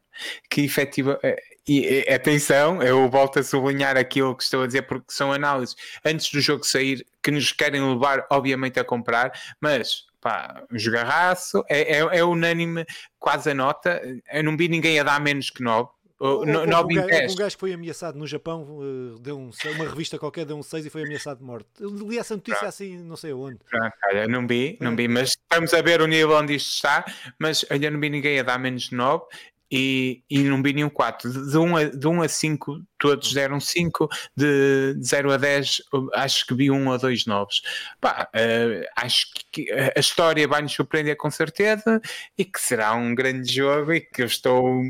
que 0.49 0.61
efetiva, 0.61 1.19
eh, 1.21 1.39
e, 1.67 2.05
atenção, 2.11 2.81
eu 2.81 3.07
volto 3.09 3.39
a 3.39 3.43
sublinhar 3.43 3.95
aquilo 3.95 4.35
que 4.35 4.43
estou 4.43 4.63
a 4.63 4.67
dizer, 4.67 4.81
porque 4.83 5.13
são 5.13 5.31
análises 5.31 5.75
antes 6.03 6.31
do 6.31 6.41
jogo 6.41 6.63
sair 6.63 7.05
que 7.21 7.29
nos 7.29 7.51
querem 7.51 7.81
levar, 7.87 8.25
obviamente, 8.31 8.79
a 8.79 8.83
comprar, 8.83 9.31
mas 9.61 10.05
pá, 10.21 10.63
um 10.71 10.77
jogarraço, 10.77 11.63
é, 11.67 11.97
é, 11.97 12.19
é 12.19 12.23
unânime 12.23 12.85
quase 13.19 13.49
a 13.49 13.53
nota. 13.53 14.01
Eu 14.31 14.43
não 14.43 14.55
vi 14.55 14.69
ninguém 14.69 14.99
a 14.99 15.03
dar 15.03 15.19
menos 15.19 15.49
que 15.49 15.63
9. 15.63 15.89
Oh, 16.23 16.45
no, 16.45 16.61
um, 16.61 16.87
gajo, 16.87 17.33
um 17.33 17.35
gajo 17.35 17.57
foi 17.57 17.73
ameaçado 17.73 18.15
no 18.15 18.27
Japão, 18.27 18.61
uh, 18.61 19.17
deu 19.19 19.39
um, 19.39 19.49
uma 19.75 19.85
revista 19.89 20.19
qualquer 20.19 20.45
deu 20.45 20.55
um 20.55 20.61
6 20.61 20.85
e 20.85 20.89
foi 20.91 21.01
ameaçado 21.01 21.39
de 21.39 21.43
morte. 21.43 21.67
Eu 21.79 21.89
li 21.89 22.19
essa 22.19 22.35
notícia 22.35 22.67
assim, 22.67 22.95
não 22.99 23.15
sei 23.15 23.33
onde. 23.33 23.57
Pronto, 23.67 23.93
olha, 24.07 24.27
não 24.27 24.45
vi, 24.45 24.77
não 24.79 24.95
vi, 24.95 25.07
mas 25.07 25.29
estamos 25.29 25.73
a 25.73 25.81
ver 25.81 25.99
o 25.99 26.05
nível 26.05 26.37
onde 26.37 26.53
isto 26.53 26.75
está, 26.75 27.03
mas 27.39 27.65
ainda 27.71 27.89
não 27.89 27.99
vi 27.99 28.11
ninguém 28.11 28.39
a 28.39 28.43
dar 28.43 28.59
menos 28.59 28.83
de 28.83 28.95
9 28.95 29.23
e, 29.71 30.21
e 30.29 30.43
não 30.43 30.61
vi 30.61 30.73
nenhum 30.73 30.91
4. 30.91 31.49
De 31.49 31.57
1 31.57 31.75
a, 31.77 31.83
de 31.85 32.07
1 32.07 32.21
a 32.21 32.27
5 32.27 32.81
todos 33.01 33.33
deram 33.33 33.59
5, 33.59 34.07
de 34.37 34.95
0 35.03 35.31
a 35.33 35.37
10 35.37 35.81
acho 36.13 36.45
que 36.45 36.53
vi 36.53 36.69
um 36.69 36.87
ou 36.87 36.97
dois 36.99 37.25
novos. 37.25 37.63
Pá, 37.99 38.29
uh, 38.29 38.85
acho 38.95 39.25
que 39.51 39.67
a 39.71 39.99
história 39.99 40.47
vai 40.47 40.61
nos 40.61 40.71
surpreender 40.71 41.17
com 41.17 41.31
certeza 41.31 41.99
e 42.37 42.45
que 42.45 42.61
será 42.61 42.93
um 42.93 43.15
grande 43.15 43.51
jogo 43.51 43.91
e 43.91 44.01
que 44.01 44.21
eu 44.21 44.27
estou 44.27 44.81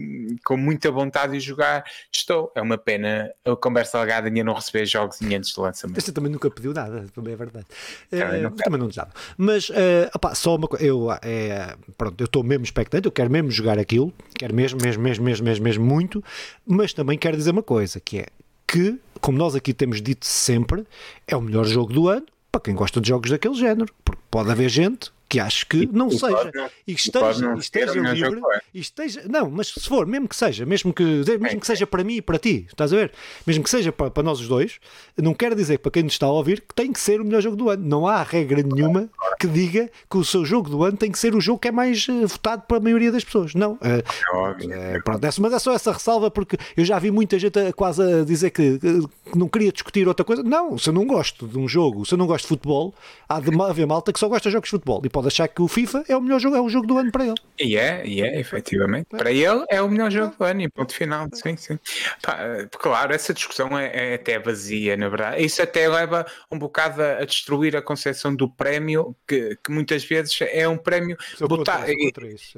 com 0.43 0.57
muita 0.57 0.91
vontade 0.91 1.32
de 1.32 1.39
jogar. 1.39 1.86
Estou, 2.12 2.51
é 2.53 2.62
uma 2.62 2.78
pena 2.78 3.32
a 3.45 3.55
conversa 3.55 3.97
algada 3.97 4.28
ainda 4.28 4.43
não 4.43 4.53
receber 4.53 4.86
jogos 4.86 5.22
antes 5.22 5.53
do 5.53 5.62
lançamento. 5.62 6.01
Você 6.01 6.12
também 6.12 6.32
nunca 6.32 6.51
pediu 6.51 6.74
nada, 6.74 7.05
também 7.16 7.34
é 7.34 7.38
verdade. 7.38 7.66
Também, 8.09 8.45
uh, 8.45 8.51
também 8.51 8.80
não 8.80 8.89
desaba. 8.89 9.12
Mas 9.38 9.70
uh, 9.70 10.12
opá, 10.14 10.36
só 10.36 10.57
uma 10.57 10.68
coisa, 10.68 10.86
eu, 10.86 11.09
é, 11.22 11.78
pronto, 11.97 12.22
eu 12.22 12.26
estou 12.26 12.43
mesmo 12.43 12.66
expectante, 12.66 13.05
eu 13.05 13.12
quero 13.12 13.32
mesmo 13.32 13.49
jogar 13.49 13.80
aquilo, 13.80 14.14
quero 14.38 14.53
mesmo, 14.53 14.82
mesmo, 14.82 15.01
mesmo, 15.01 15.24
mesmo, 15.24 15.45
mesmo, 15.45 15.64
mesmo 15.64 15.86
muito, 15.86 16.22
mas 16.68 16.91
também 16.91 17.18
quero 17.18 17.38
dizer 17.38 17.51
uma 17.51 17.64
coisa 17.64 18.01
que 18.04 18.20
é 18.20 18.26
que, 18.68 18.99
como 19.20 19.38
nós 19.38 19.56
aqui 19.56 19.74
temos 19.74 20.02
dito 20.02 20.26
sempre, 20.26 20.86
é 21.28 21.36
o 21.36 21.41
melhor 21.41 21.66
jogo 21.66 21.91
do 21.91 22.08
ano 22.08 22.26
para 22.52 22.62
quem 22.62 22.76
gosta 22.76 22.99
de 23.02 23.10
jogos 23.10 23.30
daquele 23.30 23.56
género. 23.56 23.93
Porque 24.04 24.22
pode 24.30 24.49
haver 24.49 24.70
gente 24.70 25.12
que 25.32 25.40
acho 25.40 25.66
que 25.66 25.88
não 25.94 26.10
e 26.10 26.20
seja 26.20 26.52
não, 26.54 26.70
e 26.86 26.94
que 26.94 27.00
esteja, 27.00 27.42
não 27.48 27.58
esteja 27.58 27.94
livre 27.94 28.42
e 28.74 28.80
esteja, 28.82 29.24
não, 29.30 29.50
mas 29.50 29.70
se 29.70 29.88
for, 29.88 30.06
mesmo 30.06 30.28
que 30.28 30.36
seja, 30.36 30.66
mesmo 30.66 30.94
que, 30.94 31.04
mesmo 31.40 31.62
que 31.62 31.66
seja 31.66 31.88
para 31.88 32.04
mim 32.04 32.16
e 32.16 32.22
para 32.22 32.38
ti, 32.38 32.66
estás 32.68 32.92
a 32.92 32.98
ver? 32.98 33.14
Mesmo 33.48 33.64
que 33.64 33.70
seja 33.70 33.94
para, 33.94 34.12
para 34.12 34.24
nós 34.24 34.42
os 34.42 34.50
dois, 34.50 34.78
não 35.18 35.34
quer 35.34 35.56
dizer 35.56 35.78
para 35.80 35.90
quem 35.90 36.04
nos 36.04 36.12
está 36.12 36.26
a 36.26 36.32
ouvir 36.32 36.60
que 36.60 36.76
tem 36.76 36.92
que 36.92 37.00
ser 37.00 37.22
o 37.22 37.24
melhor 37.24 37.42
jogo 37.42 37.56
do 37.56 37.70
ano. 37.70 37.88
Não 37.88 38.06
há 38.06 38.22
regra 38.24 38.62
nenhuma 38.62 39.10
que 39.40 39.48
diga 39.48 39.90
que 40.10 40.18
o 40.18 40.26
seu 40.26 40.44
jogo 40.44 40.70
do 40.70 40.84
ano 40.84 40.98
tem 40.98 41.10
que 41.10 41.18
ser 41.18 41.34
o 41.34 41.40
jogo 41.40 41.60
que 41.60 41.70
é 41.70 41.72
mais 41.72 42.06
uh, 42.10 42.28
votado 42.28 42.64
para 42.68 42.78
a 42.78 42.80
maioria 42.82 43.10
das 43.10 43.24
pessoas. 43.24 43.56
Não. 43.56 43.74
Uh, 43.74 43.78
uh, 43.78 45.04
pronto, 45.04 45.26
é, 45.26 45.30
mas 45.40 45.54
é 45.54 45.60
só 45.60 45.74
essa 45.74 45.94
ressalva 45.94 46.30
porque 46.30 46.58
eu 46.76 46.84
já 46.84 47.00
vi 47.00 47.10
muita 47.10 47.40
gente 47.40 47.58
a, 47.58 47.72
quase 47.72 48.02
a 48.02 48.26
dizer 48.26 48.50
que, 48.50 48.80
que, 48.80 49.38
não 49.38 49.48
queria 49.48 49.72
discutir 49.72 50.08
outra 50.10 50.26
coisa. 50.26 50.44
Não, 50.44 50.78
se 50.78 50.90
eu 50.90 50.94
não 50.94 51.06
gosto 51.06 51.48
de 51.48 51.58
um 51.58 51.68
jogo, 51.70 52.06
se 52.06 52.14
eu 52.14 52.18
não 52.18 52.28
gosto 52.28 52.44
de 52.44 52.50
futebol, 52.50 52.94
há 53.30 53.40
de 53.40 53.50
haver 53.62 53.88
malta 53.88 54.12
que 54.12 54.20
só 54.20 54.28
gosta 54.28 54.50
de 54.50 54.54
jogos 54.54 54.68
de 54.68 54.72
futebol 54.72 55.02
e 55.04 55.10
pode 55.22 55.28
achar 55.28 55.48
que 55.48 55.62
o 55.62 55.68
FIFA 55.68 56.04
é 56.08 56.18
o 56.18 56.22
melhor 56.22 56.40
jogo, 56.40 56.56
é 56.56 56.62
o 56.62 56.70
jogo 56.70 56.88
do 56.88 56.98
ano 56.98 57.12
para 57.12 57.26
ele. 57.26 57.36
E 57.60 57.78
é, 57.78 58.06
e 58.06 58.22
é, 58.22 58.40
efetivamente. 58.40 59.08
É. 59.14 59.18
Para 59.18 59.32
ele 59.32 59.64
é 59.70 59.82
o 59.82 59.88
melhor 59.88 60.10
jogo 60.10 60.36
do 60.36 60.44
ano 60.44 60.62
e 60.62 60.70
ponto 60.70 60.94
final. 60.94 61.28
Sim, 61.34 61.56
sim. 61.56 61.80
Pá, 62.22 62.68
claro, 62.72 63.14
essa 63.14 63.34
discussão 63.34 63.78
é, 63.78 64.14
é, 64.14 64.16
até 64.16 64.40
vazia, 64.40 64.98
na 64.98 65.08
verdade. 65.10 65.44
Isso 65.44 65.62
até 65.62 65.88
leva 65.88 66.26
um 66.52 66.58
bocado 66.58 67.04
a, 67.04 67.24
destruir 67.24 67.78
a 67.78 67.82
concepção 67.82 68.36
do 68.36 68.50
prémio, 68.50 69.16
que, 69.28 69.56
que 69.64 69.72
muitas 69.72 70.04
vezes 70.04 70.38
é 70.42 70.68
um 70.68 70.78
prémio 70.78 71.16
botar. 71.42 71.86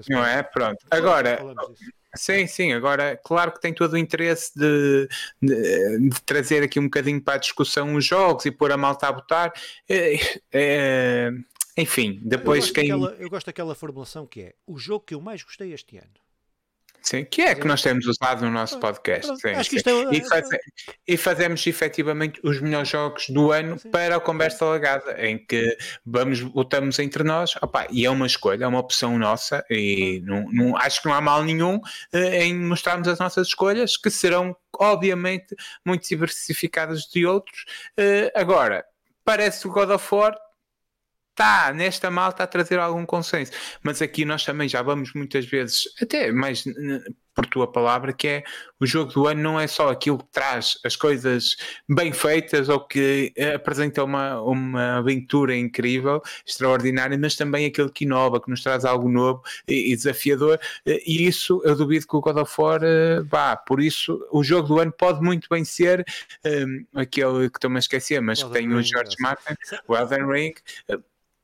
Não 0.07 0.26
é? 0.26 0.41
Pronto. 0.41 0.86
Agora. 0.89 1.39
Sim, 2.16 2.45
sim, 2.45 2.74
agora 2.74 3.20
claro 3.24 3.51
que 3.51 3.59
tem 3.59 3.74
todo 3.74 3.93
o 3.93 3.97
interesse 3.97 4.51
de, 4.55 5.09
de, 5.41 6.09
de, 6.09 6.22
trazer 6.24 6.61
aqui 6.61 6.80
um 6.80 6.84
bocadinho 6.84 7.20
para 7.20 7.34
a 7.34 7.39
discussão 7.39 7.95
os 7.95 8.05
jogos 8.05 8.45
e 8.45 8.51
pôr 8.51 8.72
a 8.72 8.78
malta 8.78 9.07
a 9.07 9.11
botar. 9.11 9.51
É, 9.89 10.20
é, 10.51 11.32
enfim, 11.78 12.19
depois 12.24 12.67
eu 12.67 12.74
quem. 12.74 12.88
Daquela, 12.89 13.15
eu 13.19 13.30
gosto 13.30 13.45
daquela 13.47 13.76
formulação 13.76 14.26
que 14.28 14.41
é 14.41 14.55
o 14.67 14.78
jogo 14.78 15.05
que 15.05 15.15
eu 15.15 15.21
mais 15.21 15.43
gostei 15.43 15.74
este 15.74 15.97
ano. 15.97 16.24
Sim, 17.03 17.26
que 17.26 17.41
é 17.41 17.53
que 17.53 17.67
nós 17.67 17.82
temos 17.82 18.07
usado 18.07 18.45
no 18.45 18.49
nosso 18.49 18.80
podcast. 18.80 19.36
Sim, 19.41 19.49
acho 19.49 19.69
que 19.69 19.76
isto 19.76 19.89
é... 19.89 20.15
e, 20.15 20.24
faze... 20.24 20.57
e, 21.05 21.17
fazemos 21.17 21.67
efetivamente 21.67 22.39
os 22.41 22.61
melhores 22.61 22.88
jogos 22.88 23.28
do 23.28 23.51
ano 23.51 23.78
sim. 23.78 23.91
para 23.91 24.15
a 24.15 24.19
conversa 24.21 24.63
alagada, 24.63 25.13
em 25.21 25.38
que 25.38 25.78
vamos, 26.05 26.39
votamos 26.39 26.97
entre 26.99 27.21
nós, 27.26 27.57
opa, 27.61 27.88
e 27.91 28.05
é 28.05 28.09
uma 28.09 28.26
escolha, 28.26 28.63
é 28.63 28.67
uma 28.67 28.80
opção 28.80 29.19
nossa, 29.19 29.65
e 29.69 30.21
não, 30.24 30.45
não, 30.49 30.78
acho 30.78 31.01
que 31.01 31.09
não 31.09 31.13
há 31.13 31.19
mal 31.19 31.43
nenhum 31.43 31.76
uh, 31.76 32.17
em 32.17 32.57
mostrarmos 32.57 33.09
as 33.09 33.19
nossas 33.19 33.47
escolhas, 33.47 33.97
que 33.97 34.09
serão, 34.09 34.55
obviamente, 34.80 35.53
muito 35.86 36.07
diversificadas 36.07 37.01
de 37.01 37.26
outros. 37.26 37.65
Uh, 37.99 38.32
agora, 38.34 38.86
parece 39.26 39.67
o 39.67 39.71
God 39.71 39.89
of 39.89 40.15
War 40.15 40.38
está 41.34 41.73
nesta 41.73 42.09
malta 42.09 42.43
a 42.43 42.47
trazer 42.47 42.79
algum 42.79 43.05
consenso. 43.05 43.51
Mas 43.81 44.01
aqui 44.01 44.23
nós 44.23 44.45
também 44.45 44.69
já 44.69 44.81
vamos 44.81 45.13
muitas 45.13 45.45
vezes, 45.45 45.84
até 46.01 46.31
mais 46.31 46.63
por 47.34 47.45
tua 47.47 47.71
palavra, 47.71 48.13
que 48.13 48.27
é 48.27 48.43
o 48.79 48.86
jogo 48.86 49.11
do 49.11 49.27
ano 49.27 49.41
não 49.41 49.59
é 49.59 49.65
só 49.65 49.89
aquilo 49.89 50.19
que 50.19 50.31
traz 50.31 50.77
as 50.86 50.95
coisas 50.95 51.55
bem 51.89 52.13
feitas 52.13 52.69
ou 52.69 52.79
que 52.79 53.34
apresenta 53.55 54.03
uma, 54.03 54.39
uma 54.41 54.97
aventura 54.99 55.55
incrível, 55.55 56.21
extraordinária, 56.45 57.17
mas 57.17 57.36
também 57.36 57.65
aquilo 57.65 57.91
que 57.91 58.05
inova, 58.05 58.39
que 58.39 58.49
nos 58.49 58.61
traz 58.61 58.86
algo 58.86 59.09
novo 59.09 59.41
e, 59.67 59.91
e 59.91 59.95
desafiador. 59.95 60.59
E 60.86 61.25
isso 61.25 61.61
eu 61.65 61.75
duvido 61.75 62.05
que 62.05 62.15
o 62.15 62.21
God 62.21 62.38
of 62.38 62.53
War 62.55 62.81
uh, 62.84 63.25
vá. 63.25 63.55
Por 63.57 63.81
isso, 63.81 64.23
o 64.31 64.43
jogo 64.43 64.67
do 64.67 64.79
ano 64.79 64.91
pode 64.91 65.21
muito 65.21 65.47
bem 65.49 65.65
ser 65.65 66.05
um, 66.45 66.86
aquele 66.99 67.49
que 67.49 67.57
estou-me 67.57 67.77
a 67.77 67.79
esquecer, 67.79 68.21
mas 68.21 68.43
que 68.43 68.51
tem 68.51 68.71
o 68.71 68.81
George 68.81 69.15
Martin, 69.19 69.55
o 69.88 69.95
Elden 69.95 70.27
Ring. 70.27 70.53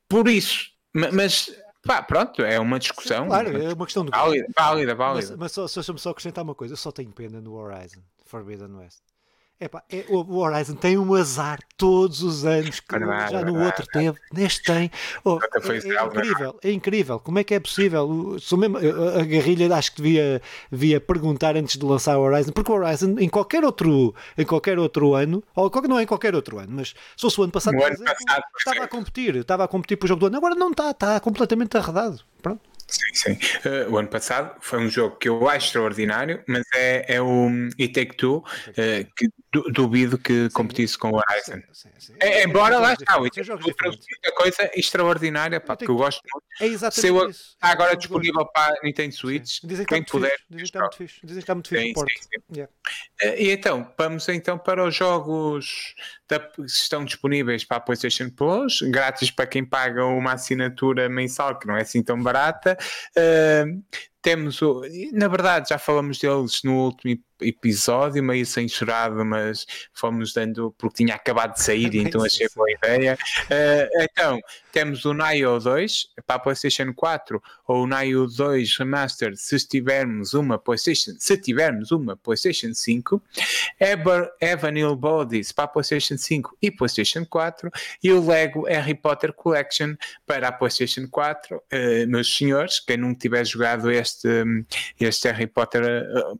Por 0.09 0.27
isso. 0.27 0.71
Mas, 0.93 1.55
pá, 1.85 2.01
pronto, 2.01 2.41
é 2.41 2.59
uma 2.59 2.79
discussão. 2.79 3.27
Claro, 3.27 3.55
é 3.55 3.73
uma 3.73 3.85
questão 3.85 4.03
de. 4.03 4.11
Válida, 4.11 4.47
válida, 4.57 4.95
válida. 4.95 5.27
Mas, 5.29 5.37
mas 5.37 5.51
só, 5.51 5.67
só, 5.67 5.97
só 5.97 6.09
acrescentar 6.09 6.43
uma 6.43 6.55
coisa: 6.55 6.73
eu 6.73 6.77
só 6.77 6.91
tenho 6.91 7.11
pena 7.11 7.39
no 7.39 7.53
Horizon 7.53 8.01
Forbidden 8.25 8.75
West. 8.75 9.01
Epá, 9.61 9.83
é, 9.91 10.05
o 10.07 10.37
Horizon 10.37 10.75
tem 10.75 10.97
um 10.97 11.13
azar 11.13 11.59
todos 11.75 12.23
os 12.23 12.45
anos 12.45 12.79
que 12.79 12.99
já 13.29 13.43
no 13.43 13.61
outro 13.61 13.85
teve, 13.87 14.17
neste 14.33 14.63
tem. 14.63 14.89
Oh, 15.21 15.37
é, 15.37 15.73
é, 15.73 16.05
incrível, 16.05 16.59
é 16.63 16.71
incrível. 16.71 17.19
Como 17.19 17.39
é 17.39 17.43
que 17.43 17.53
é 17.53 17.59
possível? 17.59 18.37
Mesmo, 18.57 18.77
a 18.77 19.21
guerrilha 19.25 19.75
acho 19.75 19.91
que 19.91 20.01
devia, 20.01 20.41
devia 20.71 21.01
perguntar 21.01 21.57
antes 21.57 21.75
de 21.75 21.85
lançar 21.85 22.17
o 22.17 22.21
Horizon, 22.21 22.53
porque 22.53 22.71
o 22.71 22.75
Horizon 22.75 23.17
em 23.19 23.27
qualquer 23.27 23.65
outro, 23.65 24.15
em 24.37 24.45
qualquer 24.45 24.79
outro 24.79 25.13
ano, 25.13 25.43
ou 25.53 25.69
não 25.89 25.99
é 25.99 26.03
em 26.03 26.07
qualquer 26.07 26.33
outro 26.35 26.57
ano, 26.57 26.71
mas 26.71 26.89
se 26.89 27.21
fosse 27.21 27.37
o 27.41 27.43
ano 27.43 27.51
passado, 27.51 27.75
ano 27.75 27.97
passado 28.05 28.43
estava 28.57 28.83
a 28.85 28.87
competir, 28.87 29.35
estava 29.35 29.63
a 29.65 29.67
competir 29.67 29.97
para 29.97 30.05
o 30.05 30.07
jogo 30.07 30.21
do 30.21 30.27
ano, 30.27 30.37
agora 30.37 30.55
não 30.55 30.71
está, 30.71 30.91
está 30.91 31.19
completamente 31.19 31.75
arredado. 31.75 32.21
Pronto. 32.41 32.61
Sim, 32.89 33.13
sim. 33.13 33.33
Uh, 33.67 33.91
o 33.91 33.97
ano 33.97 34.07
passado 34.07 34.55
foi 34.61 34.79
um 34.79 34.89
jogo 34.89 35.15
que 35.17 35.29
eu 35.29 35.47
acho 35.47 35.67
extraordinário, 35.67 36.43
mas 36.47 36.63
é, 36.75 37.15
é 37.15 37.21
o 37.21 37.49
It 37.79 37.93
Take 37.93 38.15
Two, 38.15 38.37
uh, 38.37 38.43
que 39.15 39.29
duvido 39.71 40.17
que 40.17 40.43
sim, 40.45 40.49
competisse 40.49 40.97
com 40.97 41.11
o 41.11 41.15
Horizon. 41.15 41.61
Sim, 41.71 41.89
sim, 41.97 42.13
é, 42.19 42.43
embora 42.43 42.79
lá 42.79 42.93
está, 42.93 43.19
o 43.19 43.23
It 43.23 43.35
Take 43.35 43.57
Two 43.57 43.73
coisa 44.39 44.71
extraordinária, 44.73 45.59
pá, 45.59 45.75
que 45.75 45.89
eu 45.89 45.95
gosto 45.95 46.21
muito. 46.33 46.45
É 46.61 46.65
exatamente 46.65 47.07
eu, 47.07 47.29
isso. 47.29 47.51
Está 47.53 47.67
agora 47.67 47.95
disponível 47.95 48.45
para 48.45 48.73
Nintendo 48.83 49.13
Switch. 49.13 49.59
Dizem 49.63 49.85
que 49.85 49.93
quem 49.93 50.03
puder. 50.03 50.37
Dizem 50.49 50.63
que 50.63 50.63
está 50.63 50.79
muito 50.79 50.95
fixe. 50.95 51.19
Dizem 51.21 51.35
que 51.35 51.39
está 51.39 51.53
muito 51.53 51.69
fixe. 51.69 52.29
Yeah. 52.55 52.71
uh, 53.23 53.35
e 53.37 53.51
então, 53.51 53.93
vamos 53.97 54.27
então 54.29 54.57
para 54.57 54.85
os 54.85 54.95
jogos 54.95 55.93
da, 56.27 56.39
que 56.39 56.61
estão 56.63 57.03
disponíveis 57.03 57.65
para 57.65 57.77
a 57.77 57.79
PlayStation 57.81 58.29
Plus, 58.29 58.81
grátis 58.83 59.29
para 59.29 59.45
quem 59.45 59.65
paga 59.65 60.05
uma 60.05 60.33
assinatura 60.33 61.09
mensal 61.09 61.59
que 61.59 61.67
não 61.67 61.75
é 61.75 61.81
assim 61.81 62.01
tão 62.01 62.21
barata. 62.21 62.77
Uh, 63.15 63.65
temos 64.21 64.61
o. 64.61 64.81
Na 65.13 65.27
verdade, 65.27 65.69
já 65.69 65.77
falamos 65.77 66.19
deles 66.19 66.61
no 66.63 66.85
último 66.85 67.19
episódio, 67.41 68.23
meio 68.23 68.45
censurado, 68.45 69.23
mas 69.25 69.65
fomos 69.93 70.33
dando 70.33 70.73
porque 70.77 71.03
tinha 71.03 71.15
acabado 71.15 71.53
de 71.53 71.61
sair, 71.61 71.89
então 71.95 72.23
achei 72.23 72.47
boa 72.55 72.69
ideia. 72.71 73.17
Uh, 73.45 74.03
então, 74.03 74.39
temos 74.71 75.05
o 75.05 75.13
Nio 75.13 75.59
2 75.59 76.07
para 76.25 76.35
a 76.35 76.39
PlayStation 76.39 76.93
4 76.93 77.41
ou 77.67 77.83
o 77.83 77.87
Nio 77.87 78.27
2 78.27 78.77
Remastered 78.77 79.37
se 79.37 79.57
tivermos 79.67 80.33
uma 80.33 80.57
PlayStation, 80.57 81.11
se 81.17 81.37
tivermos 81.37 81.91
uma 81.91 82.15
PlayStation 82.15 82.73
5, 82.73 83.21
Ever, 83.79 84.29
Evanil 84.41 84.95
Bodies 84.95 85.51
para 85.51 85.65
a 85.65 85.67
PlayStation 85.67 86.17
5 86.17 86.57
e 86.61 86.71
PlayStation 86.71 87.25
4 87.25 87.71
e 88.03 88.11
o 88.11 88.25
Lego 88.25 88.65
Harry 88.65 88.95
Potter 88.95 89.33
Collection 89.33 89.95
para 90.25 90.49
a 90.49 90.51
PlayStation 90.51 91.07
4. 91.09 91.57
Uh, 91.57 92.07
meus 92.07 92.35
senhores, 92.35 92.79
quem 92.79 92.97
não 92.97 93.15
tiver 93.15 93.45
jogado 93.45 93.91
este, 93.91 94.08
este 94.99 95.31
Harry 95.31 95.47
Potter 95.47 95.83
uh, 95.83 96.39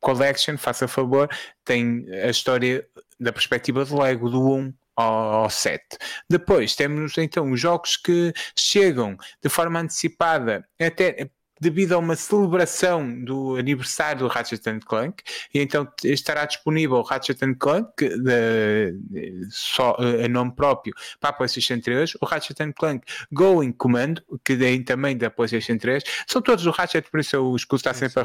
Collection, 0.00 0.56
faça 0.56 0.88
favor, 0.88 1.28
tem 1.64 2.06
a 2.24 2.28
história 2.28 2.86
da 3.18 3.32
perspectiva 3.32 3.84
de 3.84 3.94
Lego, 3.94 4.30
do 4.30 4.54
1 4.54 4.72
ao 4.96 5.50
7. 5.50 5.82
Depois 6.28 6.74
temos 6.74 7.16
então 7.18 7.50
os 7.50 7.60
jogos 7.60 7.96
que 7.96 8.32
chegam 8.56 9.16
de 9.42 9.48
forma 9.48 9.80
antecipada, 9.80 10.66
até 10.78 11.30
devido 11.60 11.92
a 11.92 11.98
uma 11.98 12.16
celebração 12.16 13.22
do 13.22 13.56
aniversário 13.56 14.20
do 14.20 14.28
Ratchet 14.28 14.62
Clank, 14.86 15.22
e 15.52 15.60
então 15.60 15.86
estará 16.02 16.44
disponível 16.44 16.96
o 16.96 17.02
Ratchet 17.02 17.38
Clank 17.56 17.92
de, 17.98 18.92
de, 18.92 19.46
só 19.50 19.96
a 19.98 20.28
nome 20.28 20.52
próprio 20.52 20.94
para 21.20 21.30
a 21.30 21.32
PlayStation 21.32 21.78
3, 21.78 22.14
o 22.20 22.24
Ratchet 22.24 22.72
Clank 22.72 23.06
Going 23.30 23.72
Commando, 23.72 24.22
que 24.44 24.54
vem 24.54 24.82
também 24.82 25.16
da 25.16 25.30
PlayStation 25.30 25.76
3, 25.76 26.02
são 26.26 26.40
todos 26.40 26.64
o 26.66 26.70
Ratchet, 26.70 27.10
por 27.10 27.20
isso 27.20 27.36
eu 27.36 27.54
escuto 27.54 27.76
estar 27.76 27.94
sempre 27.94 28.20
a 28.20 28.24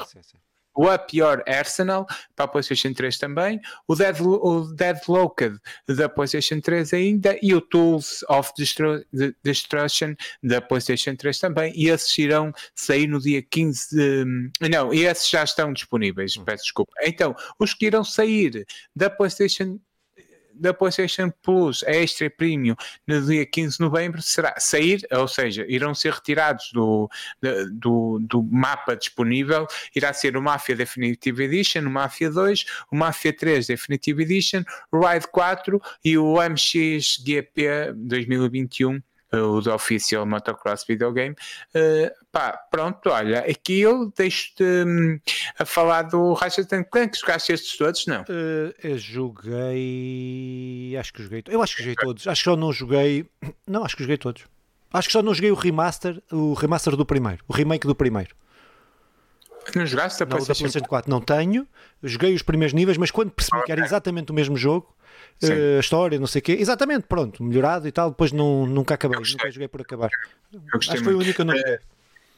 o 0.76 0.92
Up 0.94 1.18
Your 1.18 1.44
Arsenal 1.48 2.06
para 2.36 2.46
a 2.46 2.48
PlayStation 2.48 2.94
3 2.94 3.18
também, 3.18 3.60
o, 3.88 3.96
Dead, 3.96 4.20
o 4.22 4.74
Deadlocked 4.74 5.58
da 5.88 6.10
PlayStation 6.10 6.60
3 6.60 6.94
ainda 6.94 7.38
e 7.42 7.54
o 7.54 7.62
Tools 7.62 8.24
of 8.30 8.52
Destru 8.58 9.04
Destruction 9.44 10.16
da 10.44 10.62
PlayStation 10.62 11.16
3 11.16 11.40
também. 11.40 11.74
E 11.76 11.90
esses 11.90 12.16
irão 12.18 12.54
sair 12.74 13.08
no 13.08 13.20
dia 13.20 13.42
15 13.42 13.96
de. 13.96 14.26
Não, 14.70 14.94
esses 14.94 15.30
já 15.30 15.44
estão 15.44 15.72
disponíveis, 15.74 16.36
peço 16.38 16.64
desculpa. 16.64 16.92
Então, 17.04 17.36
os 17.60 17.74
que 17.74 17.86
irão 17.86 18.04
sair 18.04 18.66
da 18.96 19.10
PlayStation 19.10 19.80
da 20.56 20.74
PlayStation 20.74 21.32
Plus 21.42 21.84
Extra 21.84 22.30
Premium 22.30 22.76
no 23.08 23.22
dia 23.22 23.46
15 23.46 23.78
de 23.78 23.84
novembro 23.84 24.22
será 24.22 24.56
sair, 24.58 25.02
ou 25.12 25.28
seja, 25.28 25.66
irão 25.68 25.94
ser 25.94 26.14
retirados 26.14 26.72
do, 26.74 27.10
do, 27.74 28.20
do 28.22 28.44
mapa 28.44 28.96
disponível. 28.96 29.68
Irá 29.96 30.14
ser 30.14 30.38
o 30.38 30.42
Mafia 30.42 30.76
Definitive 30.76 31.44
Edition, 31.44 31.82
o 31.82 31.90
Mafia 31.90 32.30
2, 32.30 32.66
o 32.92 32.96
Mafia 32.96 33.34
3 33.34 33.68
Definitive 33.68 34.24
Edition, 34.24 34.64
o 34.92 35.00
Ride 35.00 35.28
4 35.28 35.82
e 36.04 36.18
o 36.18 36.36
MXGP 36.42 37.94
2021 37.96 39.02
o 39.42 39.62
do 39.62 39.74
Official 39.74 40.26
Motocross 40.26 40.86
Videogame. 40.88 41.36
Uh, 41.74 42.10
pá, 42.32 42.58
pronto, 42.70 43.10
olha, 43.10 43.40
aqui 43.40 43.82
eu 43.82 44.12
deixo-te 44.16 44.64
um, 44.64 45.20
a 45.58 45.66
falar 45.66 46.04
do 46.04 46.34
Ratchet 46.34 46.68
Clank. 46.90 47.18
Jogaste 47.18 47.54
estes 47.54 47.78
todos? 47.78 48.06
Não. 48.06 48.22
Uh, 48.22 48.74
eu 48.84 48.98
joguei. 48.98 50.96
Acho 51.00 51.14
que 51.14 51.24
joguei. 51.24 51.44
Eu 51.48 51.62
acho 51.62 51.76
que 51.76 51.84
joguei 51.84 51.96
todos. 51.96 52.28
Acho 52.28 52.44
que 52.44 52.50
só 52.50 52.56
não 52.56 52.72
joguei. 52.74 53.26
Não, 53.68 53.84
acho 53.84 53.96
que 53.96 54.04
joguei 54.04 54.18
todos. 54.18 54.44
Acho 54.94 55.10
que 55.10 55.12
só 55.12 55.22
não 55.22 55.34
joguei 55.34 55.52
o 55.52 55.56
remaster, 55.56 56.22
o 56.32 56.54
remaster 56.54 56.96
do 56.96 57.06
primeiro, 57.06 57.44
o 57.50 57.54
remake 57.54 57.86
do 57.86 57.94
primeiro. 57.94 58.34
Não 59.76 59.86
jogaste 59.86 60.24
a 60.24 60.26
PlayStation? 60.26 60.64
Não, 60.64 60.70
da 60.70 60.72
PlayStation 60.72 60.88
4 60.88 61.12
não 61.12 61.20
tenho. 61.20 61.68
Joguei 62.02 62.34
os 62.34 62.42
primeiros 62.42 62.74
níveis, 62.74 62.98
mas 62.98 63.12
quando 63.12 63.32
percebi 63.32 63.58
okay. 63.58 63.66
que 63.66 63.72
era 63.74 63.84
exatamente 63.84 64.32
o 64.32 64.34
mesmo 64.34 64.56
jogo, 64.56 64.96
uh, 65.44 65.78
a 65.78 65.80
história, 65.80 66.20
não 66.20 66.28
sei 66.28 66.40
o 66.40 66.44
quê. 66.44 66.54
Exatamente, 66.54 67.04
pronto, 67.08 67.44
melhorado 67.44 67.88
e 67.88 67.92
tal. 67.92 68.10
Depois 68.10 68.32
não, 68.32 68.66
nunca 68.66 68.94
acabei, 68.94 69.20
nunca 69.20 69.52
joguei 69.52 69.68
por 69.68 69.82
acabar. 69.82 70.10
Acho 70.74 70.92
que 70.92 71.04
foi 71.04 71.14
o 71.14 71.18
único 71.18 71.34
que 71.34 71.42
eu 71.42 71.46
não 71.46 71.56
joguei. 71.56 71.78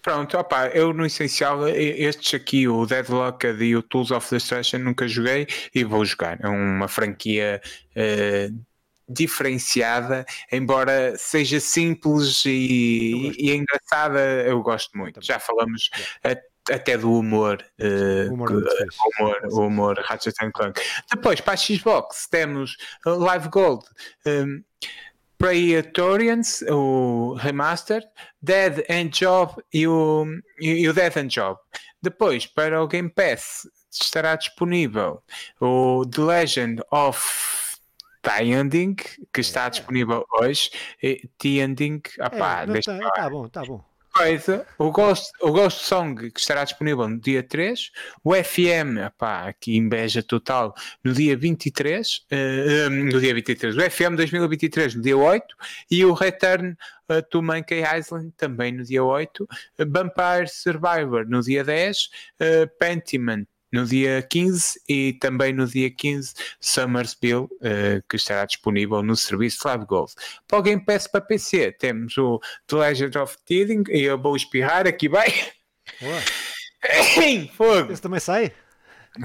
Pronto, 0.02 0.38
opa, 0.38 0.68
eu 0.68 0.94
no 0.94 1.06
essencial, 1.06 1.68
estes 1.68 2.34
aqui, 2.34 2.68
o 2.68 2.86
Deadlocked 2.86 3.62
e 3.62 3.76
o 3.76 3.82
Tools 3.82 4.12
of 4.12 4.30
Destruction, 4.30 4.80
nunca 4.80 5.08
joguei 5.08 5.48
e 5.76 5.84
vou 5.84 6.06
jogar. 6.06 6.40
É 6.42 6.48
uma 6.48 6.88
franquia 6.88 7.62
uh, 7.92 8.64
diferenciada, 9.10 10.26
embora 10.52 11.14
seja 11.18 11.60
simples 11.60 12.44
e, 12.46 13.34
e 13.38 13.52
engraçada, 13.54 14.20
eu 14.46 14.62
gosto 14.62 14.98
muito. 14.98 15.22
Já 15.22 15.40
falamos 15.40 15.90
yeah 16.24 16.42
até 16.72 16.98
do 16.98 17.12
humor, 17.12 17.64
uh, 17.80 18.34
humor, 18.34 18.48
que, 18.48 19.22
humor, 19.22 19.40
o 19.52 19.68
humor 19.68 20.00
Ratchet 20.06 20.36
Clank. 20.54 20.82
Depois, 21.10 21.42
para 21.42 21.54
a 21.54 21.58
Xbox, 21.58 22.28
temos 22.30 22.76
Live 23.06 23.50
Gold, 23.50 23.86
um, 24.26 24.64
Praetorians, 25.38 26.64
o 26.64 27.36
Remaster, 27.36 28.04
Dead 28.42 28.84
and 28.90 29.10
Job 29.10 29.54
e 29.74 29.88
o, 29.88 30.26
e 30.60 30.88
o 30.88 30.94
Dead 30.94 31.16
and 31.18 31.28
Job. 31.28 31.60
Depois, 32.02 32.46
para 32.46 32.82
o 32.82 32.88
Game 32.88 33.10
Pass, 33.10 33.68
estará 33.92 34.36
disponível 34.36 35.22
o 35.60 36.06
The 36.06 36.22
Legend 36.22 36.82
of 36.92 37.22
The 38.22 38.44
Ending, 38.44 38.96
que 39.34 39.42
está 39.42 39.66
é. 39.66 39.70
disponível 39.70 40.26
hoje. 40.40 40.72
The 41.02 41.50
Ending, 41.50 42.02
apá, 42.20 42.64
é, 42.64 42.82
tá, 42.82 43.12
tá 43.12 43.30
bom, 43.30 43.48
tá 43.48 43.64
bom 43.64 43.97
coisa, 44.18 44.66
o 44.80 44.92
Ghost, 44.92 45.32
o 45.42 45.52
Ghost 45.52 45.86
Song 45.86 46.32
que 46.32 46.40
estará 46.40 46.64
disponível 46.64 47.08
no 47.08 47.20
dia 47.20 47.44
3, 47.44 47.92
o 48.24 48.34
FM, 48.34 48.98
epá, 49.06 49.48
aqui 49.48 49.78
inveja 49.78 50.24
total, 50.24 50.74
no 51.04 51.14
dia 51.14 51.38
23, 51.38 52.26
uh, 52.32 52.90
no 52.90 53.20
dia 53.20 53.34
23, 53.34 53.78
o 53.78 53.82
FM 53.82 54.16
2023 54.16 54.96
no 54.96 55.02
dia 55.04 55.18
8 55.18 55.56
e 55.92 56.04
o 56.04 56.14
Return 56.14 56.76
uh, 57.10 57.22
to 57.30 57.44
Monkey 57.44 57.82
Island 57.82 58.34
também 58.36 58.72
no 58.72 58.84
dia 58.84 59.04
8, 59.04 59.44
uh, 59.44 59.48
Vampire 59.88 60.48
Survivor 60.48 61.26
no 61.28 61.42
dia 61.42 61.64
10, 61.64 61.98
uh, 61.98 62.78
Pentiment 62.80 63.48
no 63.72 63.86
dia 63.86 64.22
15 64.22 64.82
e 64.88 65.14
também 65.14 65.54
no 65.54 65.68
dia 65.68 65.90
15 65.90 66.34
Summersville, 66.60 67.44
uh, 67.46 68.04
que 68.10 68.16
estará 68.16 68.46
disponível 68.46 69.04
no 69.04 69.16
serviço 69.16 69.68
Live 69.68 69.86
Gold. 69.86 70.14
Para 70.48 70.60
o 70.60 70.62
Game 70.62 70.84
Pass 70.84 71.08
para 71.08 71.22
PC 71.22 71.72
temos 71.74 72.18
o 72.18 72.40
The 72.68 72.76
Legend 72.76 73.18
of 73.18 73.38
Teething 73.46 73.84
e 73.90 74.04
eu 74.04 74.22
vou 74.22 74.36
espirrar 74.36 74.88
aqui 74.88 75.10
bem. 75.10 75.34
Fogo! 77.56 77.92
Esse 77.92 78.02
também 78.02 78.20
sai? 78.20 78.52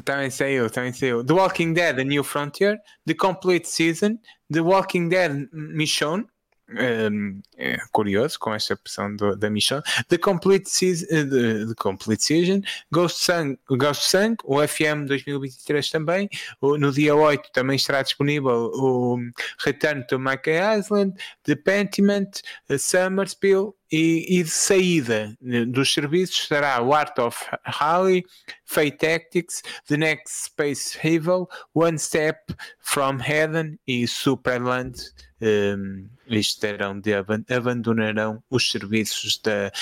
Também 0.04 0.30
saiu, 0.30 0.70
também 0.70 0.92
saiu. 0.92 1.24
The 1.24 1.32
Walking 1.32 1.74
Dead, 1.74 1.98
A 1.98 2.04
New 2.04 2.24
Frontier, 2.24 2.78
The 3.06 3.14
Complete 3.14 3.68
Season, 3.68 4.18
The 4.50 4.60
Walking 4.60 5.08
Dead 5.08 5.48
Mission, 5.52 6.24
um, 6.70 7.40
é 7.56 7.78
curioso 7.90 8.38
com 8.38 8.54
esta 8.54 8.74
opção 8.74 9.14
do, 9.14 9.36
da 9.36 9.50
Michelle. 9.50 9.82
The 10.08 10.18
Complete, 10.18 10.68
Season, 10.68 11.06
uh, 11.06 11.68
the 11.68 11.74
Complete 11.76 12.22
Season, 12.22 12.62
Ghost 12.90 13.24
Sun, 13.24 13.56
Ghost 13.68 14.08
Sun, 14.08 14.36
o 14.44 14.66
FM 14.66 15.06
2023 15.06 15.90
também. 15.90 16.28
O, 16.60 16.78
no 16.78 16.92
dia 16.92 17.14
8 17.14 17.50
também 17.52 17.76
estará 17.76 18.02
disponível 18.02 18.70
o 18.74 19.18
Return 19.64 20.06
to 20.06 20.18
Monkey 20.18 20.58
Island, 20.78 21.14
The 21.42 21.56
Pentiment, 21.56 22.40
Summerspill 22.78 23.74
e, 23.90 24.38
e, 24.38 24.42
de 24.42 24.50
saída 24.50 25.36
dos 25.68 25.92
serviços 25.92 26.46
será 26.46 26.80
o 26.80 26.94
Art 26.94 27.18
of 27.18 27.38
Rally, 27.62 28.24
Fate 28.64 28.96
Tactics, 28.96 29.62
The 29.86 29.98
Next 29.98 30.46
Space 30.46 30.98
Evil, 31.06 31.46
One 31.74 31.98
Step 31.98 32.38
from 32.80 33.18
Heaven 33.18 33.78
e 33.86 34.08
Superland 34.08 34.94
um, 35.42 36.08
eles 36.26 36.54
terão 36.54 36.98
de 36.98 37.12
abandonarão 37.14 38.42
os 38.48 38.70
serviços 38.70 39.38
da, 39.42 39.72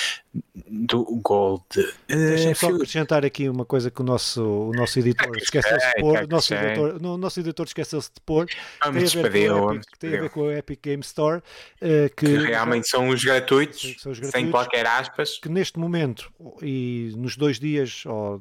do 0.69 1.05
Gold. 1.23 1.65
Deixa-me 2.09 2.55
só 2.55 2.69
acrescentar 2.69 3.25
aqui 3.25 3.49
uma 3.49 3.65
coisa 3.65 3.91
que 3.91 4.01
o 4.01 4.05
nosso, 4.05 4.43
o 4.43 4.73
nosso 4.73 4.99
editor 4.99 5.37
esqueceu-se 5.37 5.87
de 5.87 6.01
pôr. 6.01 6.25
O 6.25 6.27
nosso 6.27 6.55
editor, 6.55 7.03
no, 7.03 7.17
nosso 7.19 7.41
editor 7.41 7.67
esqueceu-se 7.67 8.11
de 8.15 8.21
pôr. 8.25 8.47
Vamos 8.83 9.13
tem 9.13 9.25
a 9.25 9.29
ver, 9.29 9.51
com 9.51 9.75
Epic, 9.75 9.99
tem 9.99 10.17
a 10.17 10.21
ver 10.21 10.31
com 10.31 10.49
a 10.49 10.55
Epic 10.55 10.81
Game 10.83 11.03
Store. 11.03 11.43
Uh, 11.81 12.09
que, 12.17 12.27
que, 12.27 12.37
realmente 12.37 12.89
são 12.89 13.09
os 13.09 13.23
gratuitos, 13.23 13.97
são 13.99 14.13
os 14.13 14.19
gratuitos, 14.19 14.31
sem 14.31 14.51
qualquer 14.51 14.87
aspas. 14.87 15.39
Que 15.39 15.49
neste 15.49 15.79
momento 15.79 16.33
e 16.63 17.13
nos 17.17 17.37
dois 17.37 17.59
dias, 17.59 18.05
ou, 18.07 18.41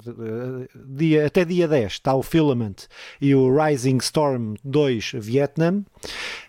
dia, 0.85 1.25
até 1.25 1.43
dia 1.43 1.67
10, 1.67 1.91
está 1.91 2.15
o 2.15 2.23
Filament 2.23 2.85
e 3.19 3.35
o 3.35 3.53
Rising 3.55 3.97
Storm 3.97 4.55
2 4.63 5.11
Vietnam, 5.15 5.83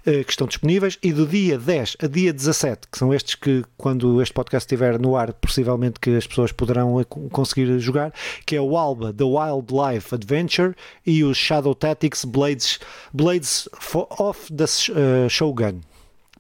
que 0.05 0.31
estão 0.31 0.47
disponíveis. 0.47 0.99
E 1.03 1.13
do 1.13 1.27
dia 1.27 1.40
10 1.49 1.97
a 2.03 2.07
dia 2.07 2.33
17, 2.33 2.89
que 2.91 2.99
são 2.99 3.15
estes 3.15 3.35
que, 3.35 3.65
quando 3.77 4.21
este 4.21 4.35
podcast 4.35 4.67
estiver 4.67 4.99
no 4.99 5.17
ar, 5.17 5.33
possivelmente 5.33 5.99
que 5.99 6.17
as 6.17 6.27
pessoas 6.27 6.53
poderão 6.53 7.03
conseguir 7.31 7.79
jogar, 7.79 8.13
que 8.45 8.57
é 8.57 8.61
o 8.61 8.77
Alba 8.77 9.13
The 9.13 9.25
Wildlife 9.25 10.15
Adventure 10.15 10.75
e 11.07 11.25
o 11.25 11.35
Shadow 11.35 11.75
Tactics 11.75 12.25
Blades, 12.25 12.79
Blades 13.13 13.69
of 13.95 14.53
the 14.55 14.65
uh, 14.65 15.29
Shogun. 15.29 15.81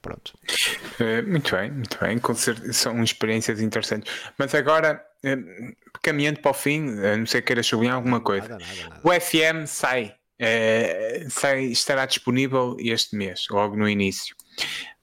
Pronto. 0.02 0.32
Uh, 0.98 1.28
muito 1.28 1.54
bem, 1.54 1.70
muito 1.70 1.98
bem. 1.98 2.20
São 2.72 3.02
experiências 3.02 3.60
interessantes. 3.60 4.12
Mas 4.38 4.54
agora, 4.54 5.02
uh, 5.24 6.00
caminhando 6.02 6.40
para 6.40 6.50
o 6.50 6.54
fim, 6.54 6.90
a 7.00 7.16
não 7.16 7.26
ser 7.26 7.42
queira 7.42 7.62
sublinhar 7.62 7.96
alguma 7.96 8.20
coisa. 8.20 8.48
Nada, 8.48 8.64
nada, 8.64 8.88
nada. 8.88 9.00
O 9.04 9.20
FM 9.20 9.66
sai, 9.66 10.14
sai, 11.28 11.64
estará 11.64 12.06
disponível 12.06 12.76
este 12.78 13.14
mês, 13.14 13.46
logo 13.50 13.76
no 13.76 13.88
início 13.88 14.34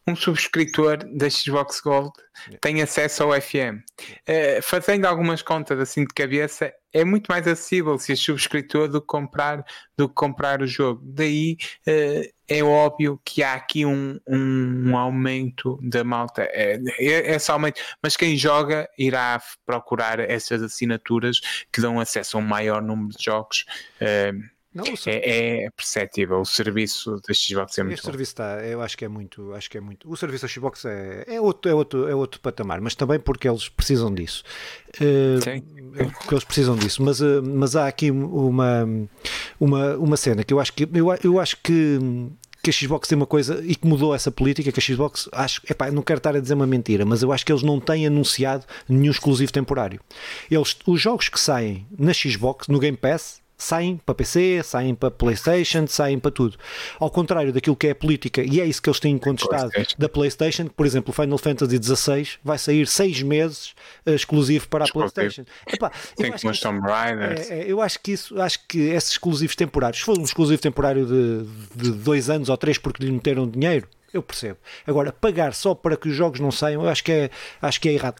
um 0.07 0.15
subscritor 0.15 0.97
da 1.13 1.29
Xbox 1.29 1.81
Gold 1.81 2.11
tem 2.61 2.81
acesso 2.81 3.23
ao 3.23 3.41
FM. 3.41 3.79
Uh, 3.79 4.13
eh, 4.25 4.61
fazendo 4.61 5.05
algumas 5.05 5.41
contas 5.41 5.79
assim 5.79 6.05
de 6.05 6.13
cabeça, 6.13 6.73
é 6.93 7.03
muito 7.03 7.27
mais 7.27 7.45
acessível 7.47 7.97
se 7.99 8.13
é 8.13 8.15
subscritor 8.15 8.87
do 8.87 9.01
que 9.01 9.07
comprar, 9.07 9.65
do 9.97 10.07
que 10.07 10.15
comprar 10.15 10.61
o 10.61 10.67
jogo. 10.67 11.01
Daí 11.03 11.57
uh, 11.87 12.33
é 12.47 12.63
óbvio 12.63 13.19
que 13.25 13.43
há 13.43 13.53
aqui 13.53 13.85
um, 13.85 14.17
um, 14.27 14.91
um 14.91 14.97
aumento 14.97 15.77
da 15.81 16.03
malta. 16.03 16.43
É, 16.43 16.79
é, 16.99 17.35
é 17.35 17.37
aumento, 17.49 17.81
mas 18.01 18.15
quem 18.15 18.37
joga 18.37 18.89
irá 18.97 19.41
procurar 19.65 20.19
essas 20.19 20.63
assinaturas 20.63 21.41
que 21.71 21.81
dão 21.81 21.99
acesso 21.99 22.37
a 22.37 22.39
um 22.39 22.43
maior 22.43 22.81
número 22.81 23.09
de 23.17 23.25
jogos. 23.25 23.65
Uh, 24.01 24.56
Não, 24.77 24.83
é, 25.07 25.63
é, 25.65 25.69
perceptível. 25.71 26.39
O 26.39 26.45
serviço 26.45 27.19
da 27.27 27.33
Xbox 27.33 27.75
é 27.79 27.83
muito 27.83 27.97
o 27.97 28.03
serviço 28.03 28.31
está, 28.31 28.63
eu 28.63 28.79
acho 28.79 28.95
que 28.95 29.05
é 29.05 29.07
muito, 29.07 29.51
acho 29.55 29.71
que 29.71 29.77
é 29.79 29.81
muito. 29.81 30.07
O 30.07 30.15
serviço 30.15 30.45
da 30.45 30.53
Xbox 30.53 30.85
é, 30.85 31.23
é, 31.25 31.41
outro, 31.41 31.71
é, 31.71 31.73
outro, 31.73 32.07
é 32.07 32.13
outro 32.13 32.39
patamar, 32.39 32.79
mas 32.79 32.93
também 32.93 33.19
porque 33.19 33.49
eles 33.49 33.69
precisam 33.69 34.13
disso. 34.13 34.43
Uh, 35.01 35.41
Sim. 35.43 35.63
Porque 36.19 36.35
eles 36.35 36.43
precisam 36.43 36.75
disso. 36.75 37.01
Mas, 37.01 37.21
uh, 37.21 37.41
mas 37.43 37.75
há 37.75 37.87
aqui 37.87 38.11
uma, 38.11 38.87
uma, 39.59 39.95
uma 39.95 40.15
cena 40.15 40.43
que 40.43 40.53
eu 40.53 40.59
acho 40.59 40.71
que 40.73 40.87
eu, 40.93 41.07
eu 41.23 41.39
acho 41.39 41.57
que 41.63 41.97
que 42.61 42.69
a 42.69 42.73
Xbox 42.73 43.07
tem 43.07 43.15
uma 43.15 43.25
coisa 43.25 43.63
e 43.63 43.75
que 43.75 43.87
mudou 43.87 44.13
essa 44.13 44.29
política 44.29 44.71
que 44.71 44.79
a 44.79 44.83
Xbox 44.83 45.29
acho, 45.31 45.61
epá, 45.69 45.89
não 45.89 46.01
quero 46.01 46.17
estar 46.17 46.35
a 46.35 46.39
dizer 46.39 46.53
uma 46.53 46.67
mentira, 46.67 47.05
mas 47.05 47.23
eu 47.23 47.31
acho 47.31 47.45
que 47.45 47.51
eles 47.51 47.63
não 47.63 47.79
têm 47.79 48.05
anunciado 48.05 48.65
nenhum 48.89 49.11
exclusivo 49.11 49.51
temporário. 49.51 50.01
Eles, 50.51 50.75
os 50.85 50.99
jogos 50.99 51.29
que 51.29 51.39
saem 51.39 51.87
na 51.97 52.13
Xbox, 52.13 52.67
no 52.67 52.77
Game 52.77 52.97
Pass, 52.97 53.41
saem 53.57 53.97
para 53.97 54.13
PC, 54.13 54.61
saem 54.63 54.93
para 54.93 55.09
PlayStation, 55.09 55.87
saem 55.87 56.19
para 56.19 56.31
tudo. 56.31 56.57
Ao 56.99 57.09
contrário 57.09 57.51
daquilo 57.51 57.75
que 57.75 57.87
é 57.87 57.91
a 57.91 57.95
política, 57.95 58.43
e 58.43 58.61
é 58.61 58.65
isso 58.65 58.81
que 58.81 58.89
eles 58.89 58.99
têm 58.99 59.17
contestado 59.17 59.71
da 59.97 60.07
PlayStation, 60.07 60.67
por 60.67 60.85
exemplo, 60.85 61.11
Final 61.11 61.37
Fantasy 61.37 61.77
XVI 61.81 62.27
vai 62.43 62.57
sair 62.57 62.87
seis 62.87 63.21
meses 63.21 63.73
uh, 64.05 64.11
exclusivo 64.11 64.67
para 64.67 64.85
a 64.85 64.87
PlayStation. 64.87 65.43
Epá, 65.65 65.91
os 66.45 66.59
Tomb 66.59 66.79
Raiders. 66.81 67.49
É, 67.49 67.61
é, 67.61 67.71
eu 67.71 67.81
acho 67.81 67.99
que 67.99 68.11
isso, 68.11 68.39
acho 68.39 68.59
que 68.67 68.79
esses 68.79 69.11
exclusivos 69.11 69.55
temporários, 69.55 69.99
se 69.99 70.05
for 70.05 70.17
um 70.17 70.23
exclusivo 70.23 70.61
temporário 70.61 71.05
de, 71.05 71.45
de 71.75 71.91
dois 71.91 72.29
anos 72.29 72.49
ou 72.49 72.57
três 72.57 72.77
porque 72.77 73.03
lhe 73.03 73.11
meteram 73.11 73.49
dinheiro, 73.49 73.87
eu 74.13 74.21
percebo. 74.21 74.57
Agora, 74.85 75.11
pagar 75.11 75.53
só 75.53 75.75
para 75.75 75.97
que 75.97 76.09
os 76.09 76.15
jogos 76.15 76.39
não 76.39 76.51
saiam, 76.51 76.83
eu 76.83 76.89
acho 76.89 77.03
que 77.03 77.11
é, 77.11 77.29
acho 77.61 77.81
que 77.81 77.89
é 77.89 77.93
errado. 77.93 78.15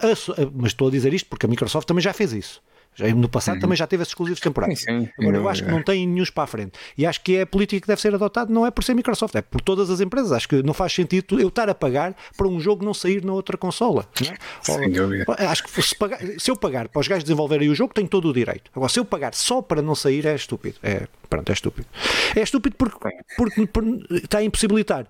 Mas 0.53 0.71
estou 0.71 0.87
a 0.87 0.91
dizer 0.91 1.13
isto 1.13 1.27
porque 1.29 1.45
a 1.45 1.49
Microsoft 1.49 1.87
também 1.87 2.01
já 2.01 2.13
fez 2.13 2.33
isso. 2.33 2.61
Já, 2.97 3.07
no 3.13 3.29
passado 3.29 3.59
também 3.59 3.77
já 3.77 3.85
teve 3.85 4.01
esses 4.01 4.11
exclusivos 4.11 4.39
temporários. 4.39 4.79
Sim, 4.81 5.05
sim. 5.05 5.11
Agora, 5.19 5.37
eu 5.37 5.47
acho 5.47 5.63
que 5.63 5.69
não 5.69 5.83
tem 5.83 6.07
nenhum 6.07 6.25
para 6.33 6.43
a 6.43 6.47
frente. 6.47 6.71
E 6.97 7.05
acho 7.05 7.21
que 7.21 7.37
é 7.37 7.41
a 7.43 7.45
política 7.45 7.79
que 7.79 7.87
deve 7.87 8.01
ser 8.01 8.13
adotada, 8.13 8.51
não 8.51 8.65
é 8.65 8.71
por 8.71 8.83
ser 8.83 8.95
Microsoft, 8.95 9.35
é 9.35 9.41
por 9.41 9.61
todas 9.61 9.89
as 9.91 10.01
empresas. 10.01 10.31
Acho 10.31 10.49
que 10.49 10.63
não 10.63 10.73
faz 10.73 10.93
sentido 10.93 11.39
eu 11.39 11.47
estar 11.47 11.69
a 11.69 11.75
pagar 11.75 12.15
para 12.35 12.47
um 12.47 12.59
jogo 12.59 12.83
não 12.83 12.93
sair 12.93 13.23
na 13.23 13.33
outra 13.33 13.55
consola. 13.55 14.07
É? 14.21 14.89
Dúvida. 14.89 15.25
Acho 15.37 15.63
que 15.63 15.81
se, 15.81 15.95
pagar, 15.95 16.19
se 16.39 16.49
eu 16.49 16.55
pagar 16.55 16.89
para 16.89 16.99
os 16.99 17.07
gajos 17.07 17.23
desenvolverem 17.23 17.69
o 17.69 17.75
jogo, 17.75 17.93
tenho 17.93 18.07
todo 18.07 18.29
o 18.29 18.33
direito. 18.33 18.71
Agora, 18.75 18.91
se 18.91 18.99
eu 18.99 19.05
pagar 19.05 19.35
só 19.35 19.61
para 19.61 19.81
não 19.81 19.93
sair, 19.93 20.25
é 20.25 20.33
estúpido. 20.33 20.77
É, 20.81 21.07
pronto, 21.29 21.49
é 21.49 21.53
estúpido. 21.53 21.87
É 22.35 22.41
estúpido 22.41 22.75
porque, 22.75 22.97
porque, 23.37 23.67
porque 23.67 24.15
está 24.15 24.39
a 24.39 24.43
impossibilitar 24.43 25.05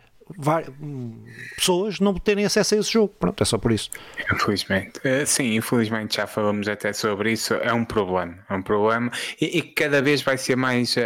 pessoas 1.55 1.99
não 1.99 2.13
terem 2.13 2.45
acesso 2.45 2.75
a 2.75 2.77
esse 2.79 2.91
jogo. 2.91 3.13
Pronto, 3.19 3.41
é 3.41 3.45
só 3.45 3.57
por 3.57 3.71
isso. 3.71 3.89
Infelizmente. 4.33 4.99
Uh, 4.99 5.25
sim, 5.25 5.55
infelizmente 5.55 6.17
já 6.17 6.27
falamos 6.27 6.67
até 6.67 6.93
sobre 6.93 7.31
isso. 7.31 7.53
É 7.55 7.73
um 7.73 7.85
problema. 7.85 8.37
É 8.49 8.53
um 8.53 8.61
problema 8.61 9.11
e, 9.39 9.57
e 9.57 9.61
cada 9.61 10.01
vez 10.01 10.21
vai 10.21 10.37
ser 10.37 10.55
mais 10.55 10.95
uh, 10.95 11.01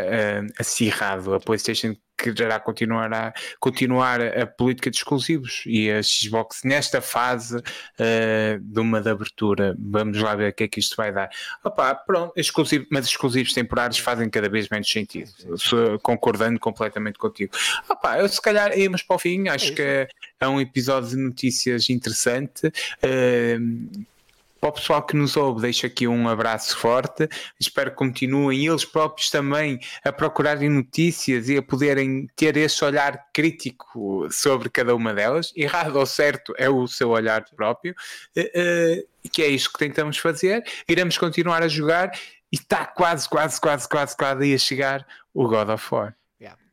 acirrado. 0.60 1.34
A 1.34 1.40
PlayStation 1.40 1.96
quererá 2.22 2.60
continuar 2.60 3.14
a, 3.14 3.34
continuar 3.60 4.22
a 4.22 4.46
política 4.46 4.90
de 4.90 4.98
exclusivos 4.98 5.64
e 5.66 5.90
a 5.92 6.02
Xbox 6.04 6.62
nesta 6.64 7.02
fase 7.02 7.58
uh, 7.58 8.60
de 8.60 8.80
uma 8.80 9.02
de 9.02 9.10
abertura, 9.10 9.76
vamos 9.78 10.20
lá 10.20 10.36
ver 10.36 10.52
o 10.52 10.54
que 10.54 10.64
é 10.64 10.68
que 10.68 10.80
isto 10.80 10.96
vai 10.96 11.12
dar. 11.12 11.30
Opa, 11.64 11.96
pronto, 11.96 12.34
exclusivo, 12.36 12.86
mas 12.90 13.06
exclusivos 13.06 13.54
temporários 13.54 14.00
fazem 14.00 14.30
cada 14.30 14.50
vez 14.50 14.70
menos 14.70 14.90
sentido, 14.90 15.32
concordando 16.02 16.60
completamente 16.60 17.18
contigo. 17.18 17.54
Opa, 17.90 18.20
eu 18.20 18.28
se 18.28 18.42
calhar 18.42 18.78
íamos 18.78 19.04
para 19.04 19.16
o 19.16 19.20
fim, 19.20 19.48
acho 19.48 19.72
é 19.74 19.76
que 19.76 20.08
é 20.40 20.48
um 20.48 20.60
episódio 20.60 21.10
de 21.10 21.18
notícias 21.18 21.90
interessante. 21.90 22.68
Uh, 22.68 24.11
para 24.62 24.70
o 24.70 24.74
pessoal 24.74 25.02
que 25.02 25.16
nos 25.16 25.36
ouve, 25.36 25.62
deixo 25.62 25.88
aqui 25.88 26.08
um 26.08 26.30
abraço 26.30 26.78
forte. 26.78 27.28
Espero 27.60 27.90
que 27.90 27.98
continuem 27.98 28.68
eles 28.68 28.86
próprios 28.86 29.32
também 29.32 29.80
a 30.06 30.12
procurarem 30.12 30.70
notícias 30.70 31.50
e 31.50 31.58
a 31.58 31.64
poderem 31.64 32.28
ter 32.36 32.56
esse 32.56 32.86
olhar 32.86 33.30
crítico 33.34 34.28
sobre 34.30 34.70
cada 34.70 34.96
uma 34.96 35.16
delas. 35.16 35.52
Errado 35.56 35.96
ou 35.96 36.06
certo 36.06 36.54
é 36.60 36.70
o 36.70 36.88
seu 36.88 37.10
olhar 37.10 37.44
próprio, 37.56 37.96
uh, 38.38 38.42
uh, 38.42 39.30
que 39.32 39.42
é 39.42 39.48
isso 39.48 39.74
que 39.74 39.80
tentamos 39.80 40.20
fazer. 40.20 40.64
Iremos 40.88 41.18
continuar 41.18 41.64
a 41.64 41.68
jogar 41.68 42.12
e 42.52 42.56
está 42.56 42.86
quase, 42.86 43.28
quase, 43.28 43.60
quase, 43.60 43.90
quase, 43.90 44.16
quase 44.16 44.54
a 44.54 44.58
chegar 44.60 45.08
o 45.34 45.48
God 45.48 45.70
of 45.70 45.88
War. 45.92 46.16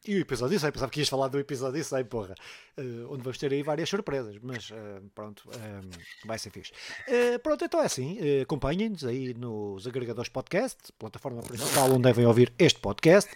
E 0.09 0.17
o 0.17 0.21
episódio 0.21 0.59
6, 0.59 0.73
pensava 0.73 0.91
que 0.91 1.01
ias 1.01 1.09
falar 1.11 1.29
do 1.29 1.39
episódio 1.39 1.85
6, 1.85 2.07
porra 2.09 2.35
uh, 2.79 3.13
onde 3.13 3.23
vamos 3.23 3.39
ter 3.39 3.53
aí 3.53 3.63
várias 3.63 3.89
surpresas, 3.89 4.37
mas 4.43 4.71
uh, 4.71 5.03
pronto, 5.15 5.43
um, 5.49 5.53
eh, 5.53 5.99
vai 6.25 6.39
ser 6.39 6.51
fixe. 6.51 6.73
Uh, 7.07 7.39
pronto, 7.41 7.65
então 7.65 7.83
é 7.83 7.87
assim, 7.87 8.19
acompanhem-nos 8.41 9.05
aí 9.05 9.35
nos 9.35 9.87
agregadores 9.87 10.29
podcast, 10.31 10.79
plataforma 10.99 11.43
principal 11.43 11.91
onde 11.91 12.03
devem 12.03 12.25
ouvir 12.27 12.53
este 12.59 12.81
podcast, 12.81 13.31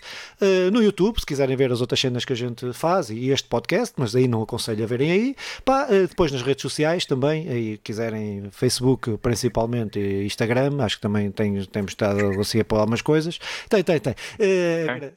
no 0.73 0.83
YouTube, 0.83 1.19
se 1.19 1.27
quiserem 1.27 1.57
ver 1.57 1.73
as 1.73 1.81
outras 1.81 2.01
cenas 2.01 2.25
que 2.25 2.33
a 2.33 2.37
gente 2.37 2.73
faz 2.73 3.11
e 3.11 3.31
este 3.31 3.49
podcast, 3.49 3.95
mas 3.97 4.15
aí 4.15 4.27
não 4.27 4.43
aconselho 4.43 4.85
a 4.85 4.87
verem 4.87 5.11
aí, 5.11 5.37
Pá, 5.65 5.87
depois 5.87 6.33
nas 6.33 6.43
redes 6.43 6.63
sociais 6.63 7.07
também, 7.07 7.49
aí 7.49 7.79
quiserem 7.79 8.49
Facebook 8.51 9.17
principalmente 9.19 9.99
e 9.99 10.25
Instagram, 10.25 10.83
acho 10.83 10.97
que 10.97 11.03
também 11.03 11.31
tem, 11.31 11.63
temos 11.67 11.93
estado 11.93 12.41
assim 12.41 12.61
a 12.61 12.65
pôr 12.65 12.79
algumas 12.79 13.03
coisas, 13.03 13.39
tem, 13.69 13.83
tem, 13.83 13.99
tem. 13.99 14.15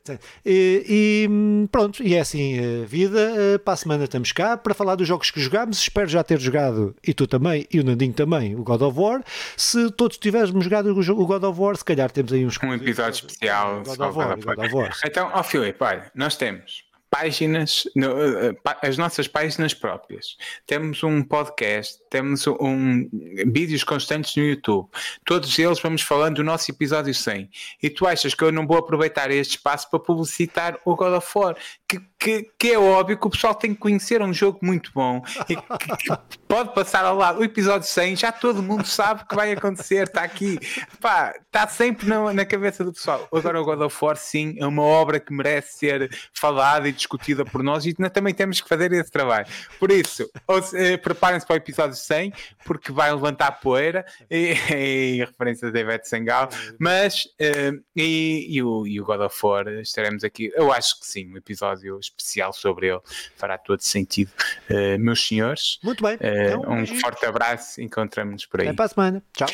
tem. 0.03 0.20
E, 0.45 1.28
pronto, 1.72 2.04
e 2.04 2.16
é 2.16 2.20
assim, 2.20 2.86
vida, 2.86 3.60
para 3.64 3.74
a 3.74 3.78
semana 3.78 4.04
estamos 4.04 4.32
cá 4.32 4.58
para 4.58 4.74
falar 4.74 4.96
dos 4.96 5.08
jogos 5.08 5.32
que 5.32 5.39
jogámos. 5.39 5.80
Espero 5.80 6.08
já 6.08 6.24
ter 6.24 6.39
jogado, 6.39 6.96
e 7.06 7.14
tu 7.14 7.28
também, 7.28 7.68
e 7.72 7.80
o 7.80 7.84
Nandinho 7.84 8.14
também, 8.14 8.56
o 8.56 8.64
God 8.64 8.82
of 8.82 9.00
War. 9.00 9.24
Se 9.58 9.91
todos 9.91 10.18
tivéssemos 10.18 10.64
jogado 10.64 10.88
o 10.91 11.26
God 11.26 11.43
of 11.43 11.60
War, 11.60 11.76
se 11.76 11.86
calhar 11.86 12.12
temos 12.12 12.32
aí 12.32 12.46
uns. 12.46 12.58
Um 12.64 12.74
episódio 12.74 13.14
especial. 13.14 13.84
God 13.84 14.00
of 14.00 14.18
War, 14.18 14.38
God 14.38 14.60
of 14.60 14.74
War. 14.74 14.98
Então, 15.06 15.30
ó 15.34 15.39
oh, 15.39 15.43
Filipe, 15.43 15.84
olha, 15.84 16.12
nós 16.16 16.36
temos 16.36 16.85
páginas, 17.16 17.88
no, 17.95 18.07
eh, 18.22 18.53
as 18.82 18.97
nossas 18.97 19.26
páginas 19.26 19.74
próprias. 19.74 20.36
Temos 20.68 21.01
um 21.01 21.24
podcast, 21.24 22.01
temos 22.09 22.45
um, 22.45 23.09
vídeos 23.47 23.86
constantes 23.86 24.36
no 24.36 24.43
YouTube. 24.43 24.89
Todos 25.26 25.57
eles 25.57 25.80
vamos 25.80 26.01
falando 26.01 26.36
do 26.36 26.43
nosso 26.43 26.70
episódio 26.70 27.13
100. 27.13 27.49
E 27.82 27.89
tu 27.89 28.05
achas 28.05 28.34
que 28.34 28.43
eu 28.43 28.51
não 28.51 28.68
vou 28.68 28.78
aproveitar 28.78 29.32
este 29.32 29.51
espaço 29.51 29.89
para 29.89 29.99
publicitar 29.99 30.78
o 30.84 30.93
God 30.93 31.13
of 31.13 31.32
War? 31.36 31.55
Que, 31.88 32.00
que, 32.18 32.52
que 32.58 32.72
é 32.72 32.80
óbvio 32.80 33.18
que 33.18 33.28
o 33.28 33.30
pessoal 33.30 33.54
tem 33.54 33.74
que 33.74 33.80
conhecer 33.80 34.22
um 34.22 34.34
jogo 34.34 34.60
muito 34.62 34.92
bom 34.94 35.22
e 35.48 35.56
que, 35.56 35.98
que 35.98 36.40
pode 36.48 36.74
passar 36.74 37.06
ao 37.06 37.16
lado. 37.16 37.40
O 37.40 37.44
episódio 37.44 37.88
100 37.88 38.16
já 38.16 38.32
todo 38.32 38.64
mundo 38.64 38.86
sabe 38.88 39.22
o 39.22 39.28
que 39.28 39.36
vai 39.36 39.52
acontecer, 39.52 40.08
está 40.08 40.24
aqui. 40.24 40.58
Pá, 41.00 41.34
está 41.46 41.68
sempre 41.68 42.08
na, 42.08 42.34
na 42.34 42.46
cabeça 42.46 42.84
do 42.84 42.92
pessoal. 42.92 43.28
Agora 43.32 43.62
o 43.62 43.66
God 43.66 43.82
of 43.82 43.98
War, 44.02 44.16
sim, 44.18 44.56
é 44.58 44.66
uma 44.66 44.82
obra 44.82 45.20
que 45.20 45.32
merece 45.32 45.78
ser 45.78 46.10
falada 46.34 46.88
e 46.90 46.92
discutida 46.92 47.46
por 47.46 47.62
nós 47.62 47.86
e 47.86 47.94
também 48.10 48.34
temos 48.34 48.60
que 48.62 48.68
fazer 48.68 48.92
esse 48.92 49.12
trabalho. 49.12 49.46
Por 49.80 49.92
isso, 49.92 50.30
eh, 50.74 50.98
preparem-se 50.98 51.46
para 51.46 51.54
o 51.54 51.58
episódio 51.58 51.96
100, 51.96 52.34
porque 52.66 52.92
vai 52.92 53.12
levantar 53.14 53.52
poeira 53.60 54.06
e, 54.30 54.56
e 54.74 55.26
referência 55.26 55.72
da 55.72 55.80
Ivete 55.80 56.08
Sengal, 56.08 56.50
mas 56.80 57.26
uh, 57.26 57.84
e, 57.96 58.48
e, 58.50 58.64
o, 58.64 58.88
e 58.88 59.00
o 59.00 59.06
God 59.06 59.22
of 59.22 59.46
War 59.46 59.68
estaremos 59.80 60.24
aqui. 60.24 60.52
Eu 60.56 60.72
acho 60.72 61.00
que 61.00 61.06
sim, 61.06 61.32
um 61.32 61.38
episódio 61.38 61.85
especial 62.00 62.54
sobre 62.54 62.88
ele 62.88 63.00
fará 63.36 63.58
todo 63.58 63.82
sentido. 63.82 64.32
Uh, 64.70 65.00
meus 65.00 65.26
senhores, 65.26 65.80
muito 65.84 66.04
bem. 66.04 66.16
Uh, 66.16 66.60
então, 66.60 66.72
um 66.72 66.86
forte 67.00 67.26
abraço, 67.26 67.82
encontramos-nos 67.82 68.46
por 68.46 68.62
aí. 68.62 68.68
Até 68.68 68.76
para 68.76 68.86
a 68.86 68.90
semana. 68.90 69.24
Tchau. 69.34 69.48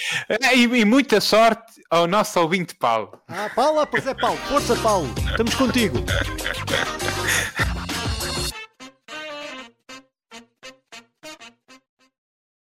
E, 0.53 0.63
e 0.63 0.85
muita 0.85 1.19
sorte 1.21 1.81
ao 1.89 2.07
nosso 2.07 2.39
ouvinte 2.39 2.75
Paulo. 2.75 3.21
Ah, 3.27 3.49
Paulo, 3.53 3.85
pois 3.87 4.05
é, 4.07 4.13
Paulo. 4.13 4.37
Força, 4.47 4.75
Paulo. 4.77 5.13
Estamos 5.31 5.55
contigo. 5.55 5.97